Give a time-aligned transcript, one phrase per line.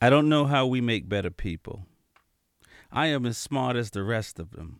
[0.00, 1.86] I don't know how we make better people.
[2.92, 4.78] I am as smart as the rest of them.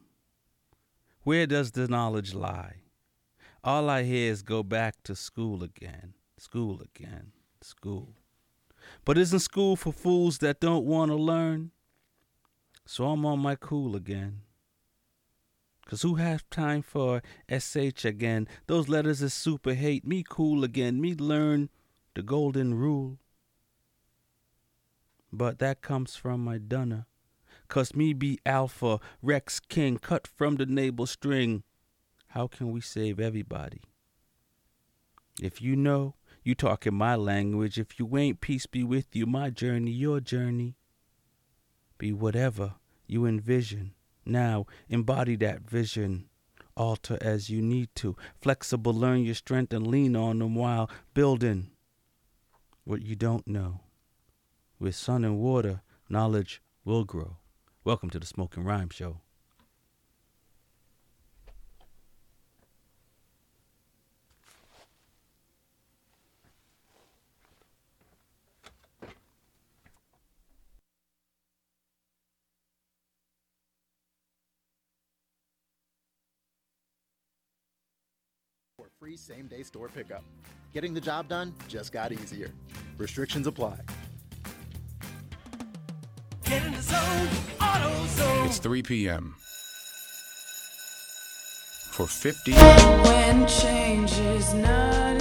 [1.24, 2.82] Where does the knowledge lie?
[3.64, 8.14] All I hear is go back to school again, school again, school.
[9.04, 11.72] But isn't school for fools that don't want to learn?
[12.86, 14.42] So I'm on my cool again.
[15.86, 18.46] Cause who has time for SH again?
[18.68, 20.06] Those letters is super hate.
[20.06, 21.00] Me cool again.
[21.00, 21.70] Me learn
[22.14, 23.18] the golden rule.
[25.32, 27.06] But that comes from my dunner.
[27.68, 31.64] Cause me be Alpha, Rex King, cut from the navel string.
[32.28, 33.80] How can we save everybody?
[35.40, 37.78] If you know, you talk in my language.
[37.78, 39.26] If you ain't, peace be with you.
[39.26, 40.76] My journey, your journey.
[41.98, 42.74] Be whatever
[43.06, 43.92] you envision.
[44.24, 46.28] Now, embody that vision.
[46.76, 48.16] Alter as you need to.
[48.40, 51.70] Flexible, learn your strength and lean on them while building
[52.84, 53.80] what you don't know.
[54.80, 57.38] With sun and water, knowledge will grow.
[57.82, 59.20] Welcome to the Smoking Rhyme Show.
[78.98, 80.24] free same day store pickup.
[80.72, 82.50] Getting the job done just got easier.
[82.96, 83.78] Restrictions apply.
[86.88, 87.28] Get in the zone,
[87.60, 88.46] AutoZone.
[88.46, 89.34] It's 3 p.m.
[91.90, 95.20] For 50 When change is not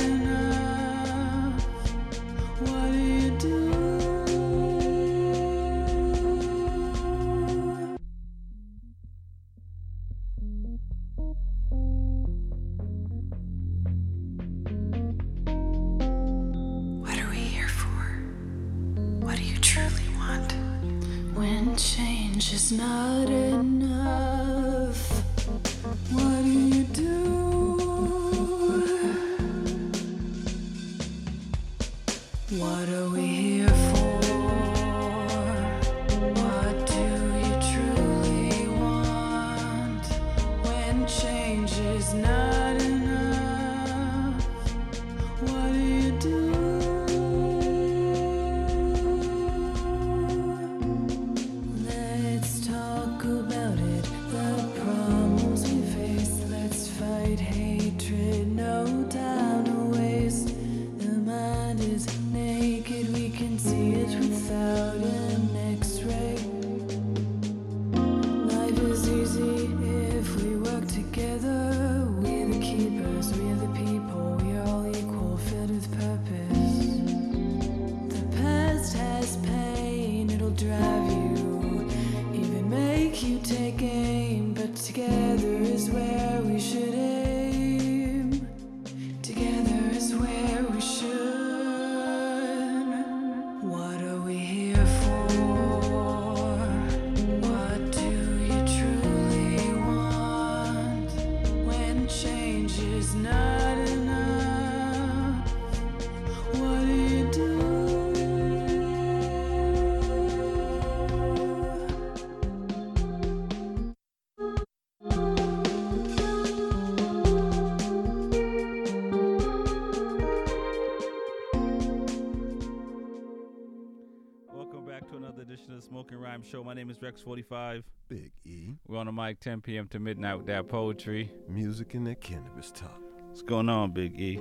[126.50, 126.64] Show.
[126.64, 127.84] My name is Rex45.
[128.10, 129.88] Big E, We're on the mic 10 p.m.
[129.90, 131.30] to midnight with that poetry.
[131.50, 133.02] music and that cannabis talk.
[133.28, 134.38] What's going on, Big E?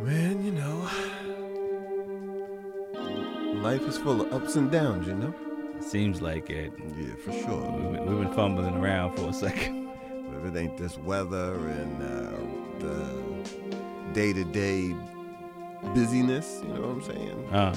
[0.00, 0.88] Man, you know,
[3.60, 5.34] life is full of ups and downs, you know?
[5.80, 6.72] Seems like it.
[6.96, 7.60] Yeah, for sure.
[7.72, 9.90] been, we've been fumbling around for a second.
[10.38, 14.94] If it ain't this weather and uh, the day to day
[15.94, 17.48] busyness, you know what I'm saying?
[17.52, 17.76] Uh,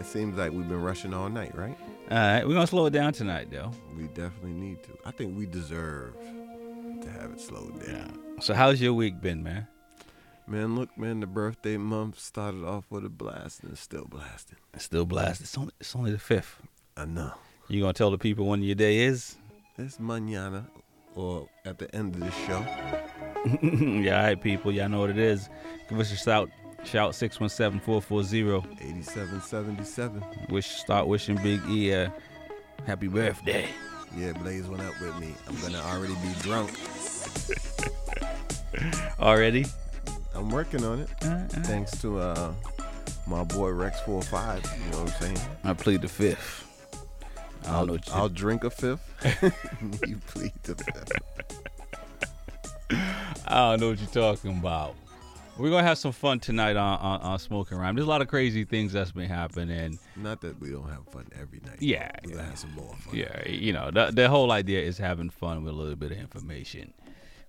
[0.00, 1.76] It seems like we've been rushing all night, right?
[2.10, 3.70] All right, we're to slow it down tonight, though.
[3.96, 4.90] We definitely need to.
[5.04, 6.14] I think we deserve
[7.02, 8.18] to have it slowed down.
[8.34, 8.40] Yeah.
[8.40, 9.68] So, how's your week been, man?
[10.46, 14.58] Man, look, man, the birthday month started off with a blast and it's still blasting.
[14.74, 15.44] It's still blasting.
[15.44, 16.54] It's only, it's only the 5th.
[16.96, 17.32] I know.
[17.68, 19.36] You to tell the people when your day is?
[19.78, 20.66] It's mañana
[21.14, 22.60] or at the end of the show.
[23.62, 24.72] yeah, all right, people.
[24.72, 25.48] Y'all know what it is.
[25.88, 26.50] Give us a shout.
[26.84, 28.64] Shout 617-440.
[28.80, 30.24] 8777.
[30.48, 32.12] Wish start wishing Big E a
[32.86, 33.68] happy birthday.
[34.16, 35.34] Yeah, Blaze went up with me.
[35.46, 36.70] I'm gonna already be drunk.
[39.20, 39.66] Already?
[40.34, 41.08] I'm working on it.
[41.22, 41.46] Uh, uh.
[41.48, 42.52] Thanks to uh,
[43.26, 44.64] my boy Rex four five.
[44.84, 45.38] You know what I'm saying?
[45.64, 46.66] I plead the fifth.
[47.62, 49.06] I don't I'll, know what you I'll drink a fifth.
[50.08, 51.12] you plead the fifth.
[53.46, 54.94] I don't know what you're talking about.
[55.60, 57.94] We're gonna have some fun tonight on, on, on Smoking Rhyme.
[57.94, 59.98] There's a lot of crazy things that's been happening.
[60.16, 61.76] Not that we don't have fun every night.
[61.80, 62.48] Yeah, we're gonna yeah.
[62.48, 63.14] have some more fun.
[63.14, 66.18] Yeah, you know, the, the whole idea is having fun with a little bit of
[66.18, 66.94] information.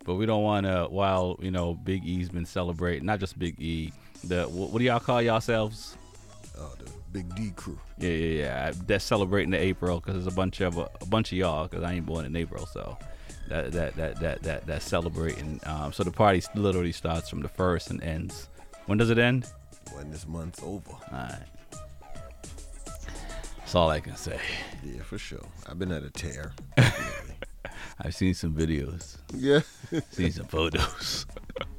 [0.04, 3.56] But we don't want to, while, you know, Big E's been celebrating, not just Big
[3.62, 3.94] E,
[4.25, 5.96] the, what, what do y'all call yourselves?
[6.60, 7.80] Oh, the Big D crew.
[7.98, 8.72] Yeah, yeah, yeah.
[8.88, 11.94] That's celebrating the April because there's a bunch of a bunch of y'all because I
[11.94, 12.98] ain't born in April, so
[13.51, 15.59] that that that that that that's celebrating.
[15.65, 18.48] Um, so the party literally starts from the first and ends.
[18.86, 19.45] When does it end?
[19.94, 20.92] When this month's over.
[20.92, 21.44] All right.
[23.57, 24.39] That's all I can say.
[24.83, 25.45] Yeah, for sure.
[25.68, 26.53] I've been at a tear.
[28.00, 29.59] I've seen some videos, yeah,
[30.12, 31.27] seen some photos.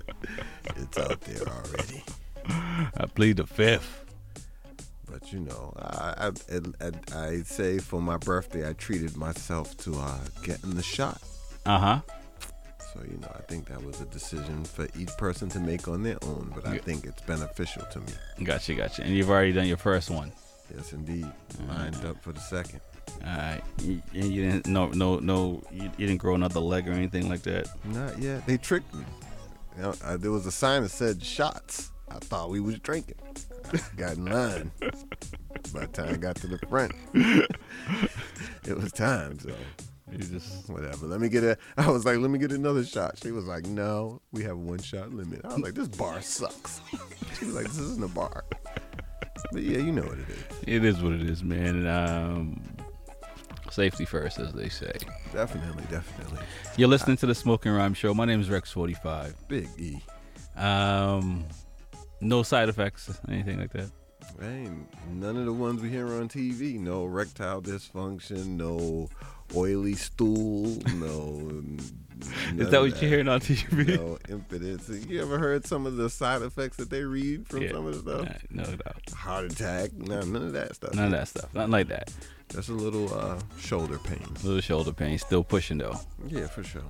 [0.76, 2.04] it's out there already.
[2.96, 4.04] I plead the fifth.
[5.10, 6.90] But you know, I, I I
[7.26, 11.20] I say for my birthday, I treated myself to uh, getting the shot.
[11.64, 12.00] Uh huh.
[12.92, 16.02] So you know, I think that was a decision for each person to make on
[16.02, 16.52] their own.
[16.54, 18.12] But I think it's beneficial to me.
[18.44, 19.02] Gotcha, gotcha.
[19.02, 20.32] And you've already done your first one.
[20.74, 21.26] Yes, indeed.
[21.68, 22.80] Lined up for the second.
[23.24, 23.62] All right.
[23.80, 27.68] And you didn't no no no you, didn't grow another leg or anything like that.
[27.84, 28.46] Not yet.
[28.46, 29.04] They tricked me.
[29.76, 31.92] You know, uh, there was a sign that said shots.
[32.10, 33.16] I thought we was drinking.
[33.72, 34.70] I got in line.
[35.72, 39.38] By the time I got to the front, it was time.
[39.38, 39.54] So
[40.12, 41.06] You just whatever.
[41.06, 41.56] Let me get a.
[41.76, 43.18] I was like, let me get another shot.
[43.22, 45.40] She was like, no, we have one shot limit.
[45.44, 46.80] I was like, this bar sucks.
[47.38, 48.44] She was like, this isn't a bar.
[49.52, 50.44] But yeah, you know what it is.
[50.66, 51.86] it is what it is, man.
[51.86, 52.62] Um,
[53.70, 54.92] safety first, as they say.
[55.32, 56.38] Definitely, definitely.
[56.76, 58.14] You're listening to the Smoking Rhyme Show.
[58.14, 59.34] My name is Rex45.
[59.48, 60.02] Big E.
[60.56, 61.44] Um,
[62.20, 63.90] no side effects, anything like that.
[64.40, 66.78] Ain't none of the ones we hear on TV.
[66.78, 68.46] No erectile dysfunction.
[68.56, 69.08] No
[69.56, 70.78] oily stool.
[70.94, 71.62] No.
[72.56, 73.96] Is that what you're hearing on TV?
[73.98, 74.88] No impotence.
[74.88, 78.24] You ever heard some of the side effects that they read from some of the
[78.24, 78.44] stuff?
[78.50, 79.10] Nah, no doubt.
[79.14, 79.92] Heart attack.
[79.94, 80.94] No, none of that stuff.
[80.94, 81.52] None of that stuff.
[81.54, 82.12] Nothing like that.
[82.48, 84.24] Just a little uh, shoulder pain.
[84.44, 85.18] little shoulder pain.
[85.18, 85.98] Still pushing though.
[86.28, 86.82] Yeah, for sure.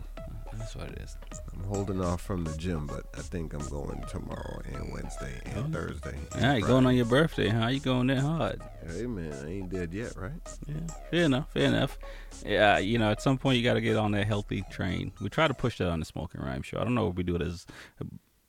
[0.59, 1.17] That's what it is.
[1.53, 5.73] I'm holding off from the gym, but I think I'm going tomorrow and Wednesday and
[5.73, 6.17] Thursday.
[6.35, 7.69] and All right, going on your birthday, huh?
[7.69, 8.61] You going that hard?
[8.87, 10.33] Hey man, I ain't dead yet, right?
[10.67, 11.53] Yeah, fair enough.
[11.53, 11.99] Fair enough.
[12.45, 15.13] Yeah, you know, at some point you got to get on that healthy train.
[15.21, 16.79] We try to push that on the Smoking Rhyme show.
[16.79, 17.67] I don't know if we do it as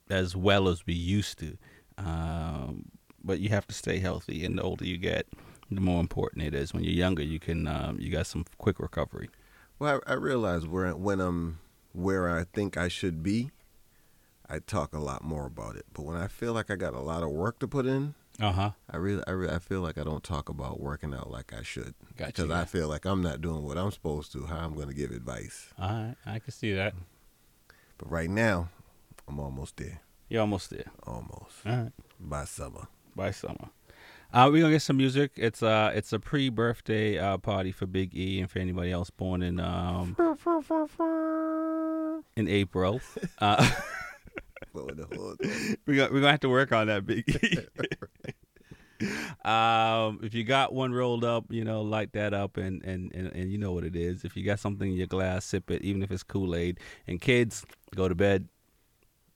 [0.10, 1.58] as well as we used to,
[1.98, 2.86] um,
[3.24, 4.46] but you have to stay healthy.
[4.46, 5.28] And the older you get,
[5.72, 6.74] the more important it is.
[6.74, 9.30] When you're younger, you can um, you got some quick recovery.
[9.80, 11.60] Well, I, I realize where when I'm
[11.94, 13.51] where I think I should be,
[14.50, 15.86] I talk a lot more about it.
[15.94, 18.51] But when I feel like I got a lot of work to put in, Uh
[18.51, 18.72] huh.
[18.90, 21.62] I really, I, really, I feel like I don't talk about working out like I
[21.63, 21.94] should.
[22.18, 24.45] Gotcha, Because I feel like I'm not doing what I'm supposed to.
[24.48, 25.69] How I'm going to give advice.
[25.80, 26.94] All right, I can see that.
[27.98, 28.69] But right now,
[29.28, 30.01] I'm almost there.
[30.30, 30.92] You're almost there.
[31.06, 31.92] Almost All right.
[32.19, 32.88] by summer.
[33.16, 33.69] by summer.
[34.33, 35.33] Uh, we're gonna get some music.
[35.35, 39.44] It's uh it's a pre-birthday uh, party for Big E and for anybody else born
[39.44, 40.15] in um
[42.35, 43.00] in April.
[43.38, 43.69] Uh,
[44.74, 45.07] we're gonna
[45.85, 47.59] we're gonna have to work on that, Big E.
[49.47, 53.28] um, if you got one rolled up, you know, light that up, and, and and
[53.35, 54.25] and you know what it is.
[54.25, 56.80] If you got something in your glass, sip it, even if it's Kool Aid.
[57.06, 58.47] And kids, go to bed.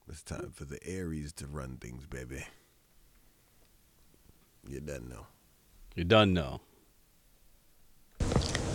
[0.09, 2.45] It's time for the Aries to run things, baby.
[4.69, 5.25] You done know.
[5.95, 6.61] You're done now.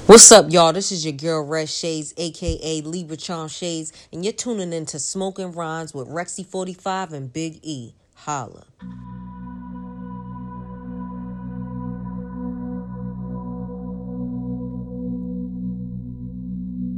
[0.06, 0.72] What's up, y'all?
[0.72, 4.98] This is your girl Red Shades, aka Libra Charm Shades, and you're tuning in to
[4.98, 7.94] Smoking Rhymes with Rexy45 and Big E.
[8.14, 8.64] Holla.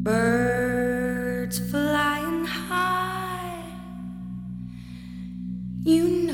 [0.03, 3.65] Birds flying high.
[5.83, 6.34] You know how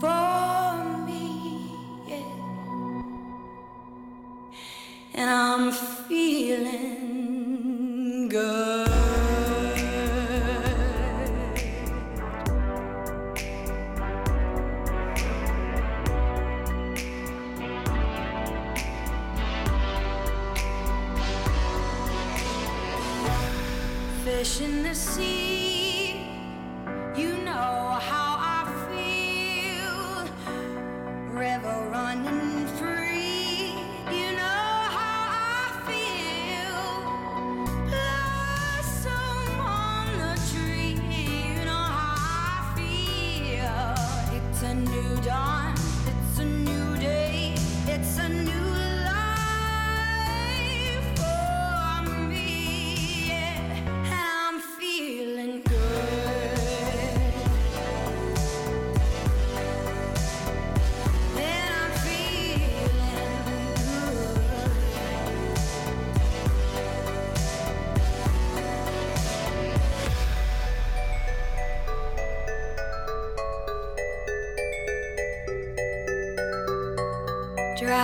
[0.00, 1.76] for me.
[5.12, 6.99] And I'm feeling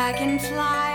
[0.07, 0.86] Dragonfly can in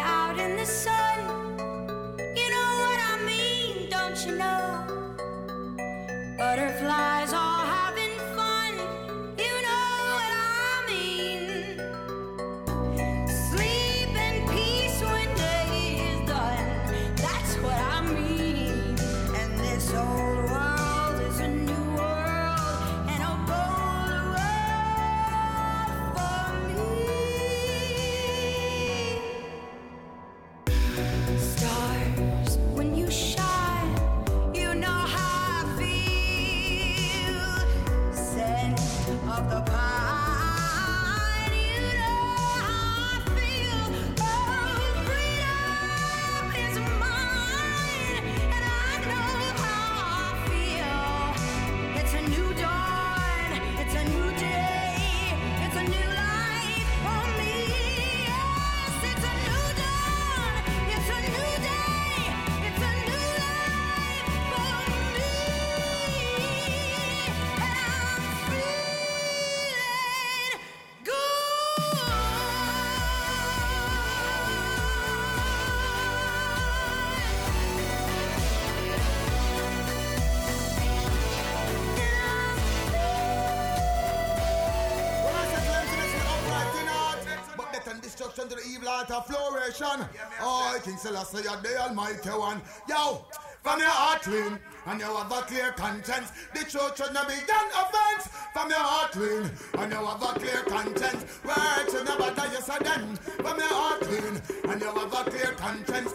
[89.72, 90.08] flourishing.
[90.42, 92.62] Oh, King Selassie, you're the almighty one.
[92.88, 93.26] Yo,
[93.62, 96.32] from your heart clean, and you have a clear conscience.
[96.54, 98.28] The church should not be done offense.
[98.54, 101.26] From your heart clean, and you have a clear conscience.
[101.46, 103.16] Words should never die, and then.
[103.16, 106.14] From your heart clean, and you have a clear conscience.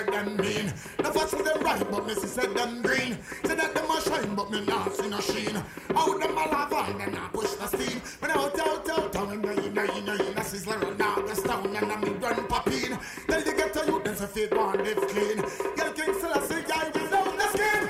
[0.00, 0.72] Said them mean.
[1.02, 3.18] No for say them right, but Missy said them green.
[3.44, 5.56] Say that them a shine, but me not see no sheen.
[5.56, 8.00] Out them a lava and then I push the steam.
[8.20, 11.76] When out, out, out, out, in the inner, inner, inner, sizzler and now the stone
[11.76, 12.98] and I'm run popping.
[13.28, 15.36] Tell the get to you, then say fit one live clean.
[15.76, 17.88] Girl King Selassie, guy without the skin.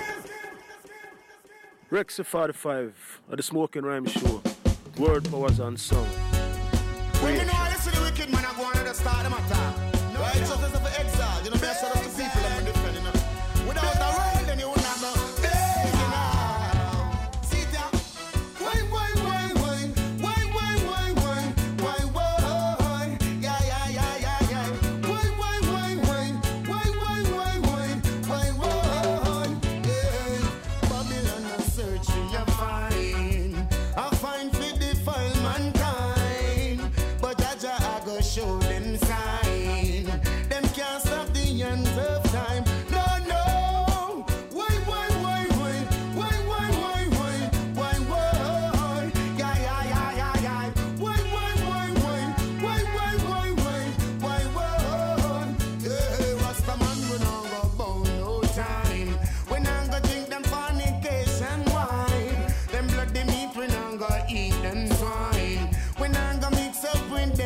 [1.91, 4.43] Rexy 45 at the Smoking Rhyme Show.
[4.99, 6.09] Word powers and sound.
[7.23, 9.33] When you know I listen to wicked man, I go on to the start of
[9.33, 10.00] my time.
[10.21, 11.43] Right, so this exile.
[11.45, 13.05] You know, me I set up the people I'm defending.
[13.67, 14.40] Without the world, then you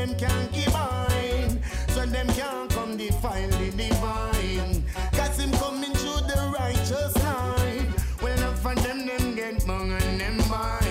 [0.05, 1.63] up with them concubine.
[1.89, 4.85] So them can't come defile the divine.
[5.13, 7.93] Cause him coming through the righteous line.
[8.23, 10.84] Well, enough for them, them get bung and them mine.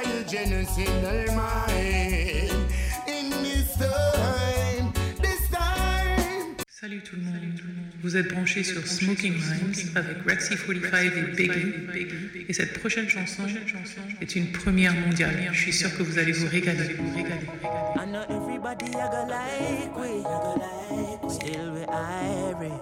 [0.00, 2.50] Of your genocidal mind.
[3.06, 6.56] In this time, this time.
[6.68, 7.34] Salut tout le monde.
[8.02, 12.44] Vous êtes branchés sur Smoking Rhymes avec Rexy 45 et Biggie.
[12.48, 13.44] Et cette prochaine chanson
[14.20, 15.48] est une première mondiale.
[15.52, 16.94] Je suis sûr que vous allez vous régaler.
[16.98, 17.46] Vous régaler.
[17.96, 22.78] I know everybody I go like we, still we irie.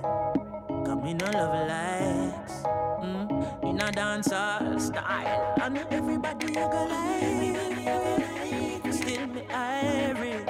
[0.84, 2.64] Come in no love likes,
[3.02, 5.54] mm, in a dancehall style.
[5.58, 7.56] I know everybody I go like,
[8.92, 10.44] still me irie.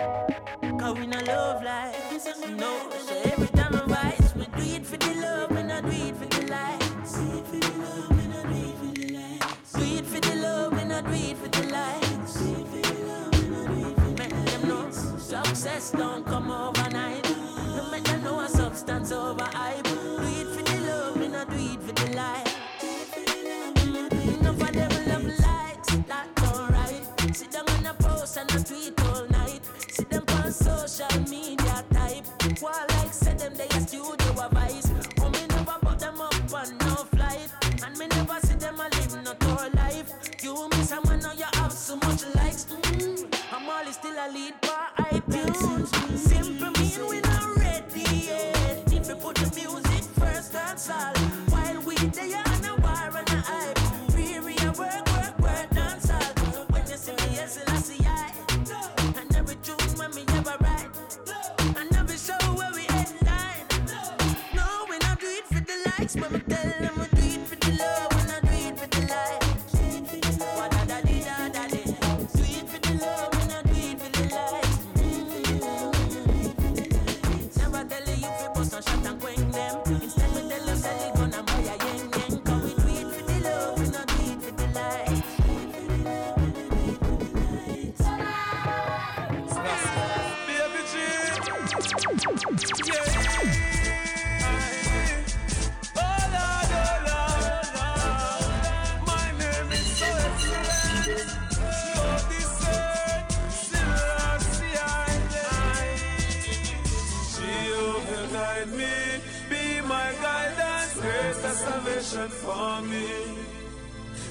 [0.80, 2.90] Cause we no love likes, no.
[3.06, 6.16] So every time I rise, we do it for the love, we not do it
[6.16, 7.12] for the likes.
[7.12, 9.72] Do it for the love, we not do it for the likes.
[9.72, 12.34] Do it for the love, we not do it for the likes.
[12.34, 15.92] Do it for the love, we not do it for the Make them know success
[15.92, 17.24] don't come overnight.
[17.30, 19.91] No know a substance over hype.
[112.22, 113.08] Salvation for me.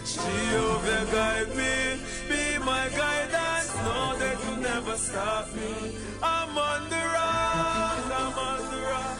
[0.05, 5.95] Jehovah guide me, be my guidance, know that you never stop me.
[6.21, 9.17] I'm on the rock, I'm on the rock.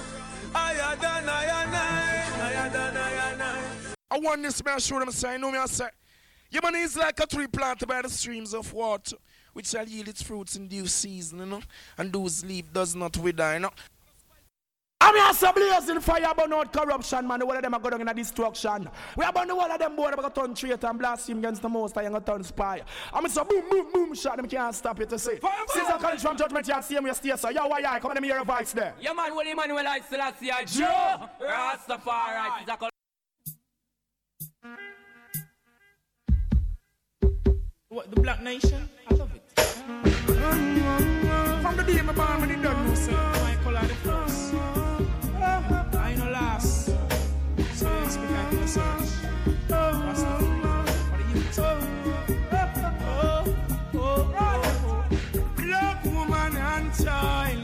[4.14, 5.88] I want this man show them say, know me I say.
[6.50, 9.16] Your money is like a tree planted by the streams of water,
[9.54, 11.62] which shall yield its fruits in due season, you know,
[11.98, 13.72] and whose leaf does not wither, you know.
[15.04, 17.40] I'm here some blazing fire burn out corruption, man.
[17.40, 18.88] The whole of them are going in destruction.
[19.18, 21.40] We are burn the whole of them board, I'm going to turn traitor and blaspheme
[21.40, 22.82] against the most high and going to turn spy.
[23.12, 25.40] I'm so boom, boom, boom, shot them can't stop it to say.
[25.70, 27.50] Since I come from judgment, you see me, you stay so.
[27.50, 28.94] Yo, why, I come and hear a voice there.
[29.02, 31.30] Yeah, man, Willie Manuel I Selassie I Jah.
[31.40, 32.62] Jah Rastafari.
[32.62, 32.92] It's
[37.90, 38.88] What, the Black Nation?
[39.10, 39.42] I love it.
[41.62, 44.81] From the day my born, when it done, no say, my color the first.
[55.56, 57.61] Black woman and child,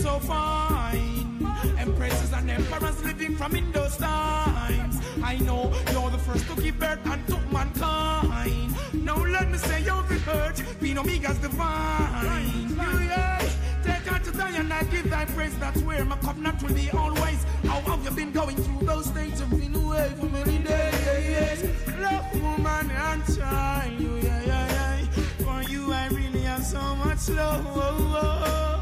[0.00, 1.46] so fine.
[1.78, 4.96] Empresses and emperors living from in those times.
[5.22, 8.74] I know you're the first to give birth and took mankind.
[8.94, 12.70] Now let me say you've been hurt, being Omega's divine.
[12.70, 13.42] You, yeah.
[13.84, 15.56] Take her to die and I give thy praise.
[15.58, 17.44] That's where my covenant will be always.
[17.64, 19.40] How have you been going through those states?
[19.40, 21.62] You've been away for many days.
[21.98, 24.00] Love, woman, and child.
[24.00, 25.06] Yeah, yeah, yeah.
[25.44, 28.79] For you, I really have so much love.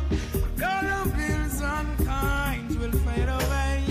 [1.58, 3.84] Dollar bills and kinds will fade away.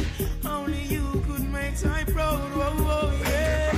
[0.46, 2.40] Only you could make I proud.
[2.56, 3.72] Oh, oh, yeah.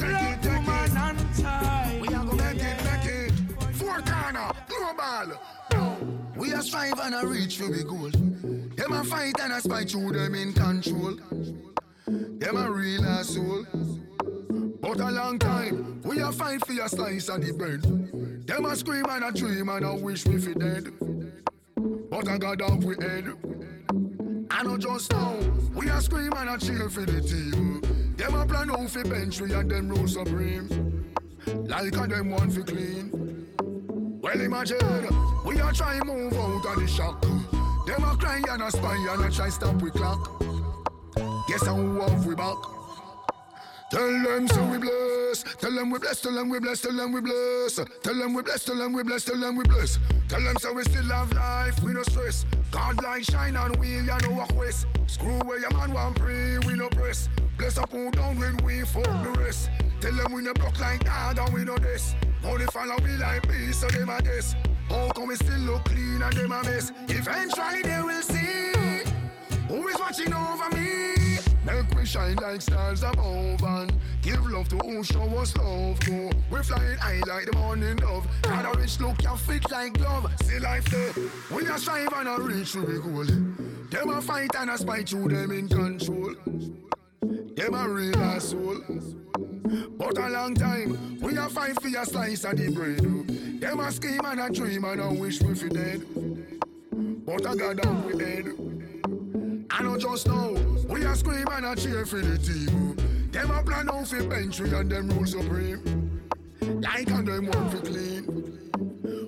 [0.00, 2.00] Love, woman, and child.
[2.00, 3.32] We are gonna make it, make it.
[3.74, 5.36] Four corner, global.
[6.36, 8.10] We are strive and a reach for the goal.
[8.76, 11.16] Them a fight and a spite through them in control.
[12.06, 13.66] Them a real asshole.
[14.80, 17.82] But a long time, we a fight for your slice of the bread.
[18.46, 20.92] Them a scream and a dream and a wish we fi dead.
[21.84, 23.26] But I got off with head.
[24.50, 25.36] I know just now,
[25.74, 27.82] we a scream and cheer for the team.
[28.16, 31.04] Them a plan out fi bench we and them rule supreme.
[31.46, 33.48] Like a them one fi clean.
[34.22, 35.08] Well imagine,
[35.44, 37.20] we a try move out of the shock.
[37.20, 40.42] Them a cry and a spy and a try stop we clock.
[41.48, 42.56] Guess how off we back.
[43.90, 45.44] Tell them so we bless.
[45.60, 46.20] Tell them we bless.
[46.20, 46.80] Tell them we bless.
[46.80, 47.80] Tell them we bless.
[48.02, 48.64] Tell them we bless.
[48.64, 49.24] Tell them we bless.
[49.24, 49.98] Tell them we bless.
[50.28, 51.82] Tell them so we still have life.
[51.82, 52.44] We no stress.
[52.70, 54.86] God like shine on we ya no walk west.
[55.06, 56.58] Screw where your man want pray.
[56.58, 57.28] We no press.
[57.58, 59.70] Bless up who down when we fuck the rest.
[60.00, 62.14] Tell them we no block like that and we no this.
[62.44, 64.54] Only follow we like peace so them a this.
[64.88, 66.92] How come we still look clean and them a mess?
[67.08, 68.74] Eventually they will see
[69.68, 71.14] who is watching over me.
[71.64, 75.98] Make we shine like stars above and give love to who show us love.
[76.00, 78.26] Go, we flying high like the morning dove.
[78.42, 80.30] Got a rich look, you fit like glove.
[80.42, 81.12] See life there,
[81.50, 83.24] we a strive and a reach to the goal.
[83.90, 86.34] Them a fight and a spite you, them in control.
[87.22, 88.82] Them a real asshole.
[89.96, 93.60] But a long time, we a fight for your slice of the bread.
[93.60, 96.04] Them a scheme and a dream and a wish we fi dead.
[97.24, 98.44] But I got down we head.
[99.76, 100.52] I know just now,
[100.88, 102.94] we a scream and a cheer for the team.
[103.32, 106.22] Them a plan out for bench we and them rule supreme.
[106.60, 108.70] Like and them want for clean.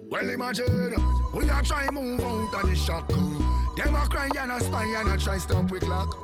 [0.09, 0.95] Well imagine,
[1.35, 3.09] we a try move out of the shock.
[3.09, 6.17] Them a cry and a spy and a try stop we clock.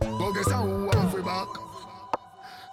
[0.00, 1.48] But guess how we back.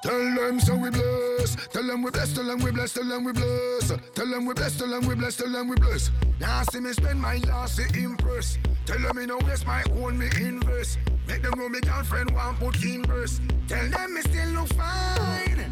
[0.03, 1.67] Tell them so we bless.
[1.67, 2.33] Tell them we bless.
[2.33, 2.93] Tell them we bless.
[2.93, 3.91] Tell them we bless.
[4.15, 4.77] Tell them we bless.
[4.77, 5.35] Tell them we bless.
[5.35, 6.11] Tell them we bless.
[6.39, 7.77] Now see me spend my last
[8.85, 10.99] Tell them me no waste my own me invest.
[11.27, 13.39] Make them know me girlfriend want put in verse.
[13.67, 15.71] Tell them me still look fine.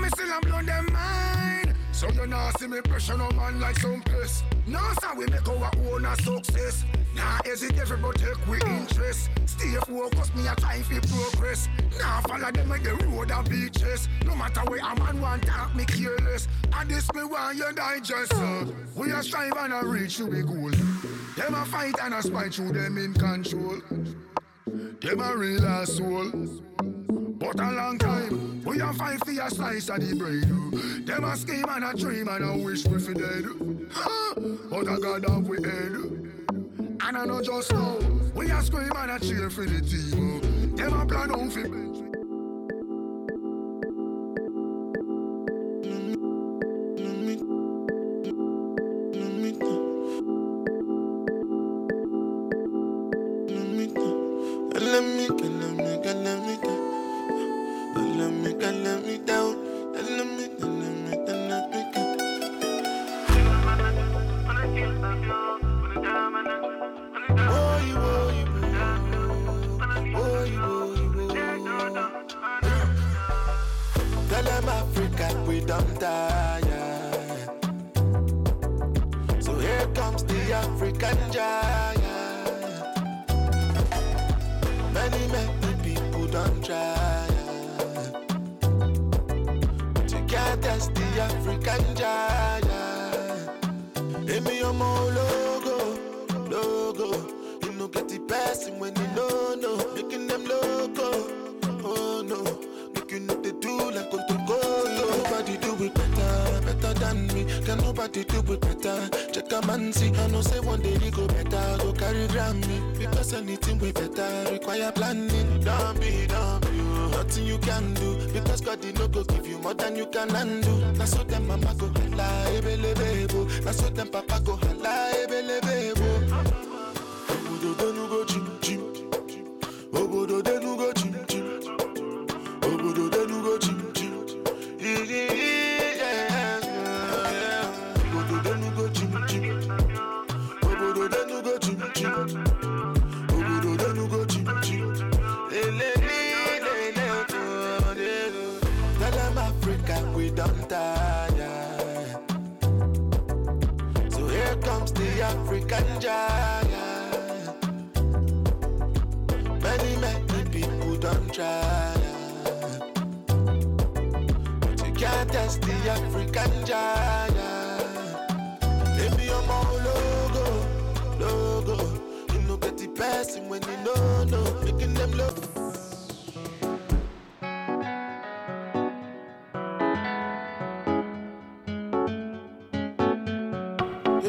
[0.00, 1.65] Me still am blow them mind.
[1.96, 4.42] So you know see me pressure no man like some piss.
[4.66, 6.84] No sir we make our own a success.
[7.14, 9.30] Nah hesitate but take we interest.
[9.46, 11.70] Stay focused me a try fi progress.
[11.98, 14.10] Nah follow them with the road and beaches.
[14.26, 16.48] No matter where a man want talk me careless.
[16.74, 18.34] And this me want you digest.
[18.34, 18.66] Uh.
[18.94, 20.72] We a strive and a reach to the goal.
[21.34, 23.80] Them a fight and a spite through them in control.
[25.00, 26.30] Them a real asshole.
[27.46, 31.06] But a long time, we a fight for a slice of the bread.
[31.06, 33.44] Them a scheme and a dream and a wish we fi dead.
[34.68, 35.92] But I got off we head.
[37.00, 37.98] And I know just now,
[38.34, 40.74] we a scream and a cheer for the team.
[40.74, 42.05] Them a plan out fi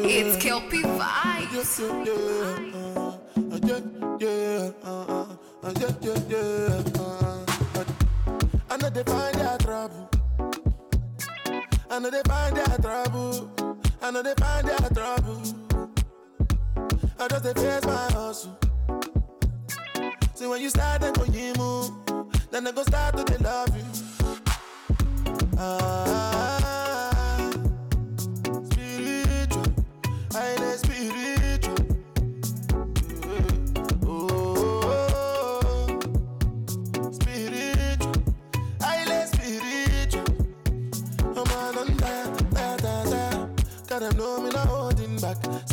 [0.00, 1.52] It's Kelpie Vibes.
[1.52, 2.04] Yes, yeah,
[4.20, 5.26] yeah, uh,
[5.62, 6.82] uh, yeah, yeah, yeah.
[8.70, 10.08] I know they find their trouble.
[11.90, 13.50] I know they find their trouble.
[14.00, 15.42] I know they find their trouble.
[17.18, 18.56] I just they face my hustle.
[20.34, 21.90] See when you start to go you move,
[22.52, 23.84] then they go start to they love you.
[25.58, 26.57] Ah,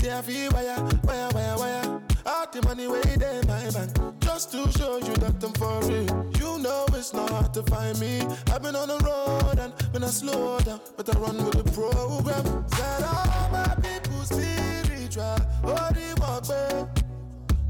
[0.06, 2.02] See I feel wire, wire, wire, wire.
[2.28, 4.20] All the money way there my bank.
[4.20, 6.32] Just to show you that I'm for real.
[6.38, 8.22] You know it's not hard to find me.
[8.54, 11.72] I've been on the road and when I slow down, but I run with the
[11.72, 12.68] program.
[12.68, 15.38] Said all my people spiritual.
[15.64, 16.44] Oh, the walk.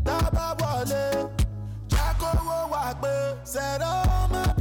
[0.04, 1.32] Daba wale.
[2.20, 3.48] Wo walk.
[3.48, 4.55] Said all my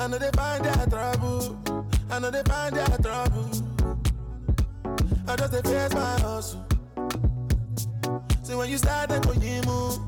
[0.00, 1.60] I know they find their trouble.
[2.10, 3.50] I know they find their trouble.
[5.28, 6.64] I just they face my hustle.
[8.42, 9.98] See when you start to go you move,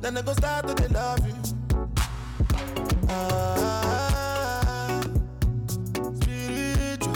[0.00, 1.34] then they go start to they love you.
[3.08, 5.00] Ah,
[6.20, 7.14] spiritual,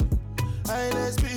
[0.66, 1.35] highly spiritual.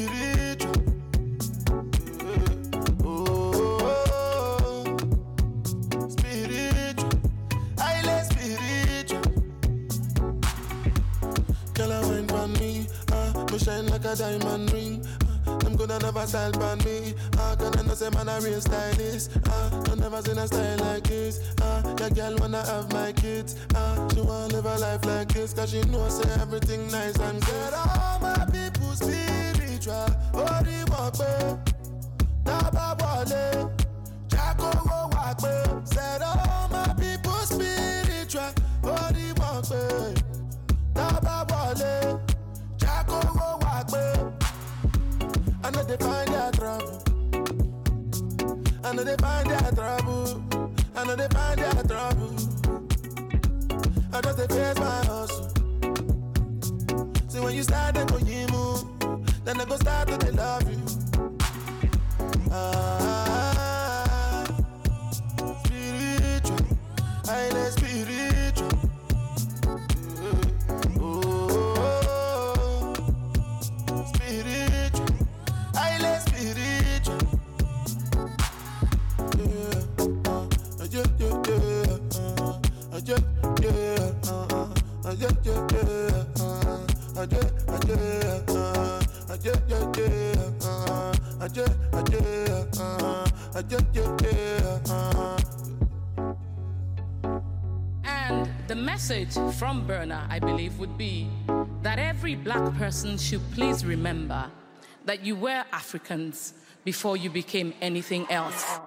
[14.12, 15.06] A diamond ring.
[15.48, 18.62] ah, Them coulda never style on me, ah, can I know say man a real
[18.62, 23.12] stylist, ah, I never seen a style like this, ah, your girl wanna have my
[23.14, 27.18] kids, ah, she wanna live a life like this, cause she know say everything nice
[27.20, 27.74] and good.
[27.74, 31.76] All my people spiritual, oh the walk back,
[32.44, 33.72] Daba wale,
[34.28, 36.49] Jacko wo walk back, said all
[49.00, 50.44] know they find their trouble.
[50.96, 52.36] I know they find their trouble.
[54.12, 55.50] I just they face my hustle.
[57.30, 58.84] See when you start to go you move,
[59.46, 60.89] then they go start to they love you.
[98.06, 101.30] And the message from Burner, I believe, would be
[101.82, 104.50] that every black person should please remember
[105.04, 106.54] that you were Africans
[106.86, 108.80] before you became anything else.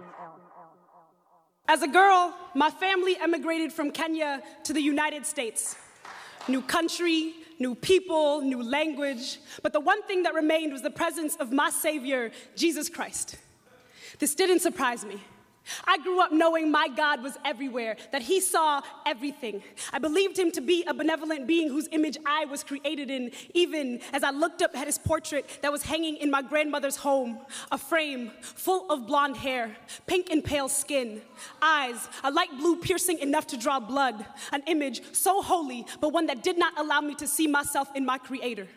[1.69, 5.77] As a girl, my family emigrated from Kenya to the United States.
[6.49, 9.39] New country, new people, new language.
[9.63, 13.37] But the one thing that remained was the presence of my Savior, Jesus Christ.
[14.19, 15.21] This didn't surprise me.
[15.85, 19.63] I grew up knowing my God was everywhere, that He saw everything.
[19.93, 24.01] I believed Him to be a benevolent being whose image I was created in, even
[24.13, 27.79] as I looked up at His portrait that was hanging in my grandmother's home a
[27.79, 31.23] frame full of blonde hair, pink and pale skin,
[31.61, 36.27] eyes, a light blue piercing enough to draw blood, an image so holy, but one
[36.27, 38.69] that did not allow me to see myself in my Creator.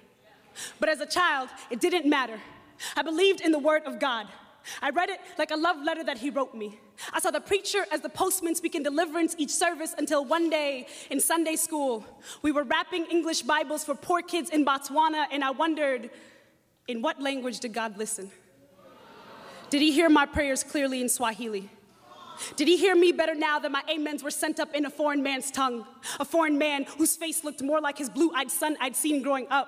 [0.80, 2.40] But as a child, it didn't matter.
[2.96, 4.28] I believed in the Word of God.
[4.82, 6.80] I read it like a love letter that he wrote me.
[7.14, 11.20] I saw the preacher as the postman speaking deliverance each service until one day in
[11.20, 12.06] Sunday school,
[12.42, 16.10] we were wrapping English Bibles for poor kids in Botswana, and I wondered,
[16.88, 18.32] in what language did God listen?
[19.70, 21.70] Did he hear my prayers clearly in Swahili?
[22.56, 25.24] Did he hear me better now that my amens were sent up in a foreign
[25.24, 25.86] man's tongue?
[26.20, 29.48] A foreign man whose face looked more like his blue eyed son I'd seen growing
[29.50, 29.68] up.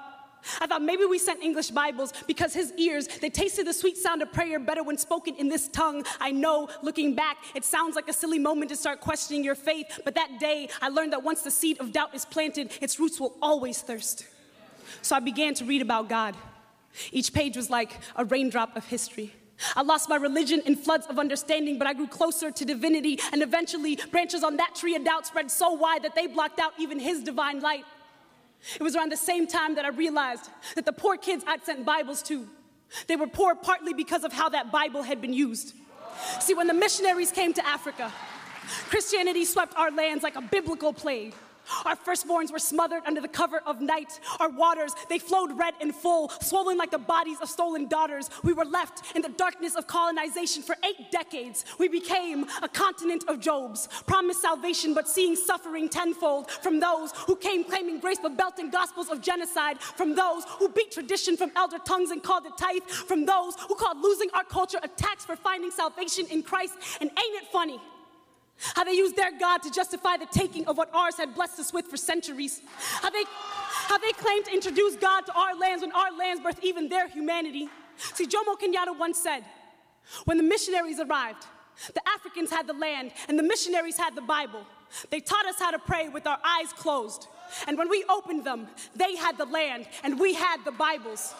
[0.60, 4.22] I thought maybe we sent English Bibles because his ears, they tasted the sweet sound
[4.22, 6.04] of prayer better when spoken in this tongue.
[6.20, 10.00] I know, looking back, it sounds like a silly moment to start questioning your faith,
[10.04, 13.20] but that day I learned that once the seed of doubt is planted, its roots
[13.20, 14.26] will always thirst.
[15.02, 16.36] So I began to read about God.
[17.12, 19.34] Each page was like a raindrop of history.
[19.76, 23.42] I lost my religion in floods of understanding, but I grew closer to divinity, and
[23.42, 27.00] eventually branches on that tree of doubt spread so wide that they blocked out even
[27.00, 27.84] his divine light.
[28.76, 31.86] It was around the same time that I realized that the poor kids I'd sent
[31.86, 32.48] Bibles to,
[33.08, 35.74] they were poor partly because of how that Bible had been used.
[36.40, 38.12] See, when the missionaries came to Africa,
[38.90, 41.34] Christianity swept our lands like a biblical plague.
[41.86, 44.20] Our firstborns were smothered under the cover of night.
[44.40, 48.30] Our waters, they flowed red and full, swollen like the bodies of stolen daughters.
[48.44, 51.66] We were left in the darkness of colonization for eight decades.
[51.80, 57.36] We became a continent of Jobs, promised salvation but seeing suffering tenfold from those who
[57.36, 61.80] came claiming grace but belting gospels of genocide, from those who beat tradition from elder
[61.80, 65.36] tongues and called it tithe, from those who called losing our culture a tax for
[65.36, 66.74] finding salvation in Christ.
[67.02, 67.80] And ain't it funny?
[68.60, 71.72] How they used their God to justify the taking of what ours had blessed us
[71.72, 72.62] with for centuries.
[73.02, 76.64] How they, how they claimed to introduce God to our lands when our lands birthed
[76.64, 77.70] even their humanity.
[77.98, 79.44] See, Jomo Kenyatta once said,
[80.26, 81.46] when the missionaries arrived,
[81.94, 84.66] the Africans had the land and the missionaries had the Bible.
[85.10, 87.28] They taught us how to pray with our eyes closed.
[87.68, 91.34] And when we opened them, they had the land and we had the Bibles.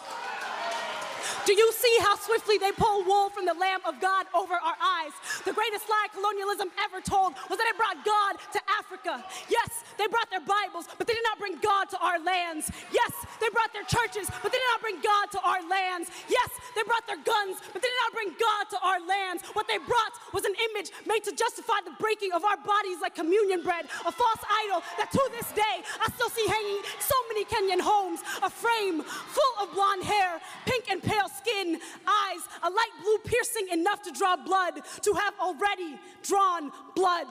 [1.46, 4.78] Do you see how swiftly they pull wool from the Lamb of God over our
[4.78, 5.12] eyes?
[5.44, 9.24] The greatest lie colonialism ever told was that it brought God to Africa.
[9.48, 12.70] Yes, they brought their Bibles, but they did not bring God to our lands.
[12.92, 16.10] Yes, they brought their churches, but they did not bring God to our lands.
[16.28, 19.42] Yes, they brought their guns, but they did not bring God to our lands.
[19.52, 23.14] What they brought was an image made to justify the breaking of our bodies like
[23.14, 27.44] communion bread, a false idol that to this day I still see hanging so many
[27.44, 32.94] Kenyan homes, a frame full of blonde hair, pink and pale skin, eyes, a light
[33.02, 37.26] blue piercing enough to draw blood, to have already drawn blood.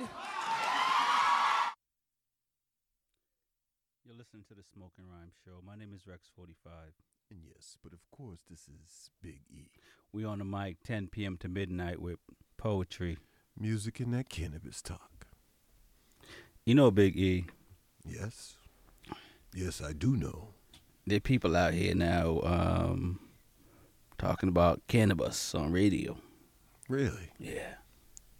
[4.06, 5.62] You're listening to the Smoking Rhyme Show.
[5.66, 6.92] My name is Rex45.
[7.30, 9.70] And yes, but of course, this is Big E.
[10.14, 11.38] We on the mic 10 p.m.
[11.38, 12.20] to midnight with
[12.58, 13.18] poetry.
[13.60, 15.28] Music and that cannabis talk.
[16.66, 17.46] You know Big E.
[18.06, 18.56] Yes.
[19.54, 20.50] Yes, I do know.
[21.06, 23.20] There are people out here now um,
[24.18, 26.18] talking about cannabis on radio.
[26.90, 27.32] Really?
[27.40, 27.76] Yeah.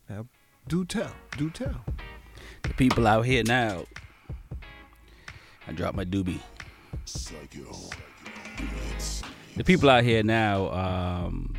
[0.10, 0.28] Now,
[0.68, 1.12] do tell.
[1.38, 1.84] Do tell.
[2.64, 3.86] The people out here now.
[5.68, 6.40] I dropped my doobie.
[9.56, 11.56] The people out here now um,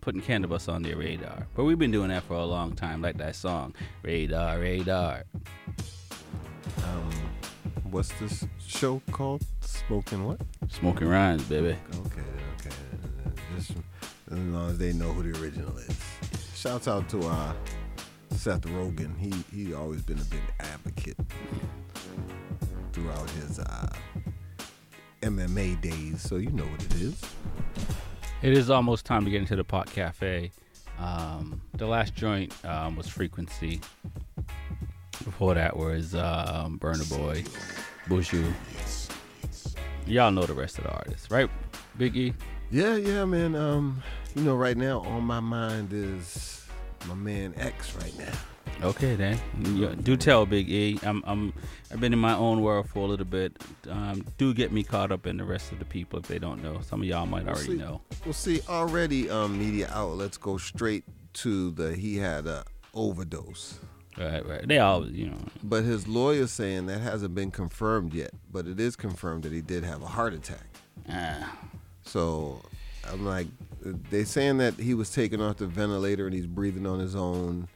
[0.00, 1.46] putting cannabis on their radar.
[1.54, 5.24] But we've been doing that for a long time, like that song, Radar, Radar.
[6.78, 7.10] Um,
[7.90, 9.44] what's this show called?
[9.60, 10.40] Smoking what?
[10.68, 11.76] Smoking rhymes, baby.
[11.94, 12.22] Okay,
[12.58, 12.91] okay.
[13.70, 15.98] As long as they know who the original is.
[16.54, 17.52] Shouts out to uh,
[18.30, 19.18] Seth Rogen.
[19.18, 21.16] He he always been a big advocate
[22.92, 23.88] throughout his uh,
[25.22, 27.20] MMA days, so you know what it is.
[28.42, 30.50] It is almost time to get into the pot cafe.
[30.98, 33.80] Um, the last joint um, was Frequency.
[35.24, 37.44] Before that was um, Burna Boy,
[38.06, 38.52] Bushu.
[40.06, 41.48] Y'all know the rest of the artists, right?
[41.98, 42.34] Biggie.
[42.72, 43.54] Yeah, yeah, man.
[43.54, 44.02] Um,
[44.34, 46.64] you know, right now on my mind is
[47.06, 48.32] my man X right now.
[48.82, 49.38] Okay then,
[49.76, 50.98] Yeah, do tell Big E.
[51.04, 51.52] I'm I'm
[51.92, 53.52] I've been in my own world for a little bit.
[53.88, 56.62] Um, do get me caught up in the rest of the people if they don't
[56.62, 56.80] know.
[56.80, 57.76] Some of y'all might We'll already see.
[57.76, 58.00] know.
[58.24, 61.04] Well, see, already um, media outlets go straight
[61.34, 63.78] to the he had a overdose.
[64.18, 64.66] Right, right.
[64.66, 65.38] They all, you know.
[65.62, 69.60] But his lawyer saying that hasn't been confirmed yet, but it is confirmed that he
[69.60, 70.66] did have a heart attack.
[71.08, 71.56] Ah.
[72.04, 72.60] So
[73.10, 73.46] I'm like,
[74.10, 77.68] they saying that he was taken off the ventilator and he's breathing on his own.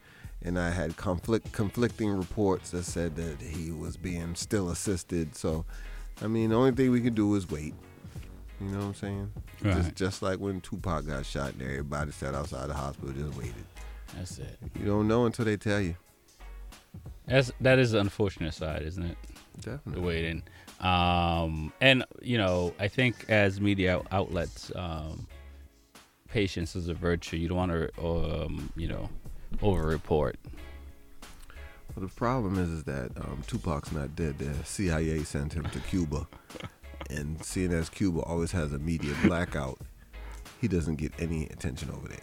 [0.43, 5.35] And I had conflict conflicting reports that said that he was being still assisted.
[5.35, 5.65] So,
[6.23, 7.75] I mean, the only thing we can do is wait.
[8.61, 9.33] You know what I'm saying?
[9.63, 9.75] Right.
[9.77, 13.55] Just just like when Tupac got shot and everybody sat outside the hospital, just waited.
[14.15, 14.59] That's it.
[14.79, 15.97] You don't know until they tell you.
[17.27, 19.19] That's that is the unfortunate side, isn't it?
[19.61, 19.93] Definitely.
[19.95, 20.43] The waiting.
[20.81, 25.27] Um, and you know, I think as media outlets, um,
[26.29, 27.37] patience is a virtue.
[27.37, 29.09] You don't want to, um, you know,
[29.63, 30.37] over-report.
[31.95, 34.39] Well, the problem is, is that um, Tupac's not dead.
[34.39, 36.27] The CIA sent him to Cuba,
[37.11, 39.79] and seeing as Cuba always has a media blackout,
[40.61, 42.19] he doesn't get any attention over there.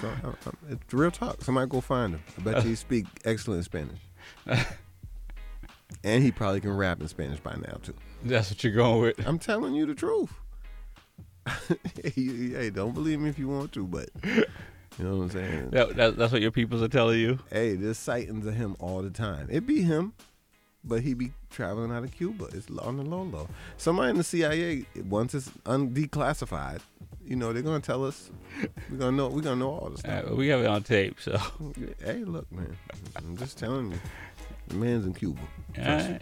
[0.00, 1.42] So uh, uh, it's real talk.
[1.42, 2.22] Somebody go find him.
[2.38, 4.00] I bet you he speak excellent Spanish,
[6.04, 7.94] and he probably can rap in Spanish by now too.
[8.24, 9.26] That's what you're going with.
[9.26, 10.32] I'm telling you the truth.
[12.02, 14.44] hey, hey, don't believe me if you want to, but you
[15.04, 15.70] know what I'm saying.
[15.70, 17.38] That, that, that's what your peoples are telling you.
[17.50, 19.48] Hey, there's sightings of him all the time.
[19.50, 20.12] It be him,
[20.84, 22.46] but he be traveling out of Cuba.
[22.52, 23.48] It's on the low low.
[23.78, 26.80] Somebody in the CIA, once it's undeclassified,
[27.24, 28.30] You know, they're gonna tell us.
[28.90, 29.28] We're gonna know.
[29.28, 30.30] We're gonna know all this Uh, stuff.
[30.36, 31.38] we have it on tape, so.
[32.04, 32.76] Hey, look, man.
[33.16, 33.98] I'm just telling you.
[34.68, 35.40] The man's in Cuba.
[35.78, 36.18] Uh,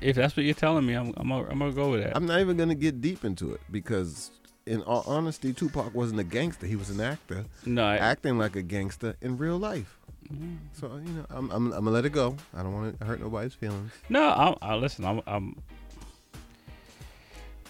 [0.00, 2.16] If that's what you're telling me, I'm I'm gonna, I'm gonna go with that.
[2.16, 4.30] I'm not even gonna get deep into it because,
[4.66, 6.66] in all honesty, Tupac wasn't a gangster.
[6.66, 7.44] He was an actor.
[7.66, 9.98] No, I- acting like a gangster in real life.
[10.32, 10.56] Mm.
[10.72, 12.36] So you know, I'm, I'm I'm gonna let it go.
[12.56, 13.92] I don't want to hurt nobody's feelings.
[14.08, 15.04] No, I'm, I listen.
[15.04, 15.56] I'm, I'm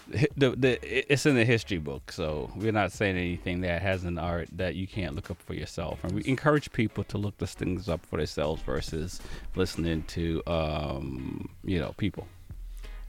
[0.07, 4.17] the, the it's in the history book, so we're not saying anything that has an
[4.17, 6.03] art that you can't look up for yourself.
[6.03, 9.19] And we encourage people to look these things up for themselves versus
[9.55, 12.27] listening to um you know people.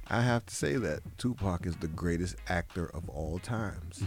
[0.08, 4.04] I have to say that Tupac is the greatest actor of all times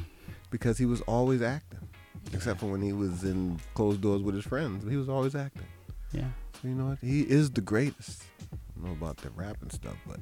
[0.49, 1.89] because he was always acting,
[2.33, 4.89] except for when he was in closed doors with his friends.
[4.89, 5.65] He was always acting.
[6.13, 6.29] Yeah.
[6.53, 6.99] So you know what?
[7.01, 8.23] He is the greatest.
[8.51, 10.21] I don't know about the rapping stuff, but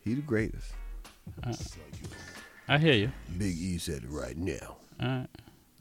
[0.00, 0.72] he the greatest.
[1.44, 1.52] Uh,
[2.68, 3.12] I hear you.
[3.36, 4.76] Big E said it right now.
[5.00, 5.26] All right.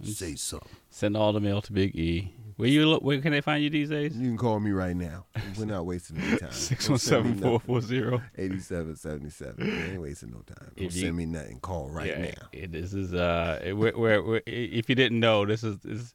[0.04, 0.68] Say something.
[0.90, 2.34] Send all the mail to Big E.
[2.58, 3.02] Where you look?
[3.04, 4.16] Where can they find you these days?
[4.16, 5.26] You can call me right now.
[5.58, 6.52] We're not wasting any time.
[6.52, 7.68] Six Don't one send me seven four nothing.
[7.68, 9.66] four zero 8777.
[9.66, 10.72] We ain't wasting no time.
[10.76, 11.60] Don't you- send me nothing.
[11.60, 12.48] Call right Yeah, now.
[12.52, 16.14] it- this is uh, we're, we're, we're, if you didn't know, this is is.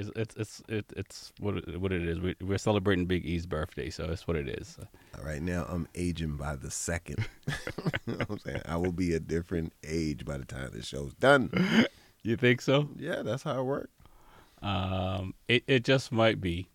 [0.00, 2.20] It's it's it's it, it's what it, what it is.
[2.20, 4.78] We, we're celebrating Big E's birthday, so it's what it is.
[5.20, 7.26] Right now, I'm aging by the second.
[7.48, 7.54] you
[8.06, 8.62] know what I'm saying?
[8.66, 11.50] I will be a different age by the time the show's done.
[12.24, 12.88] You think so?
[12.98, 13.92] Yeah, that's how it works.
[14.60, 16.68] Um, it it just might be,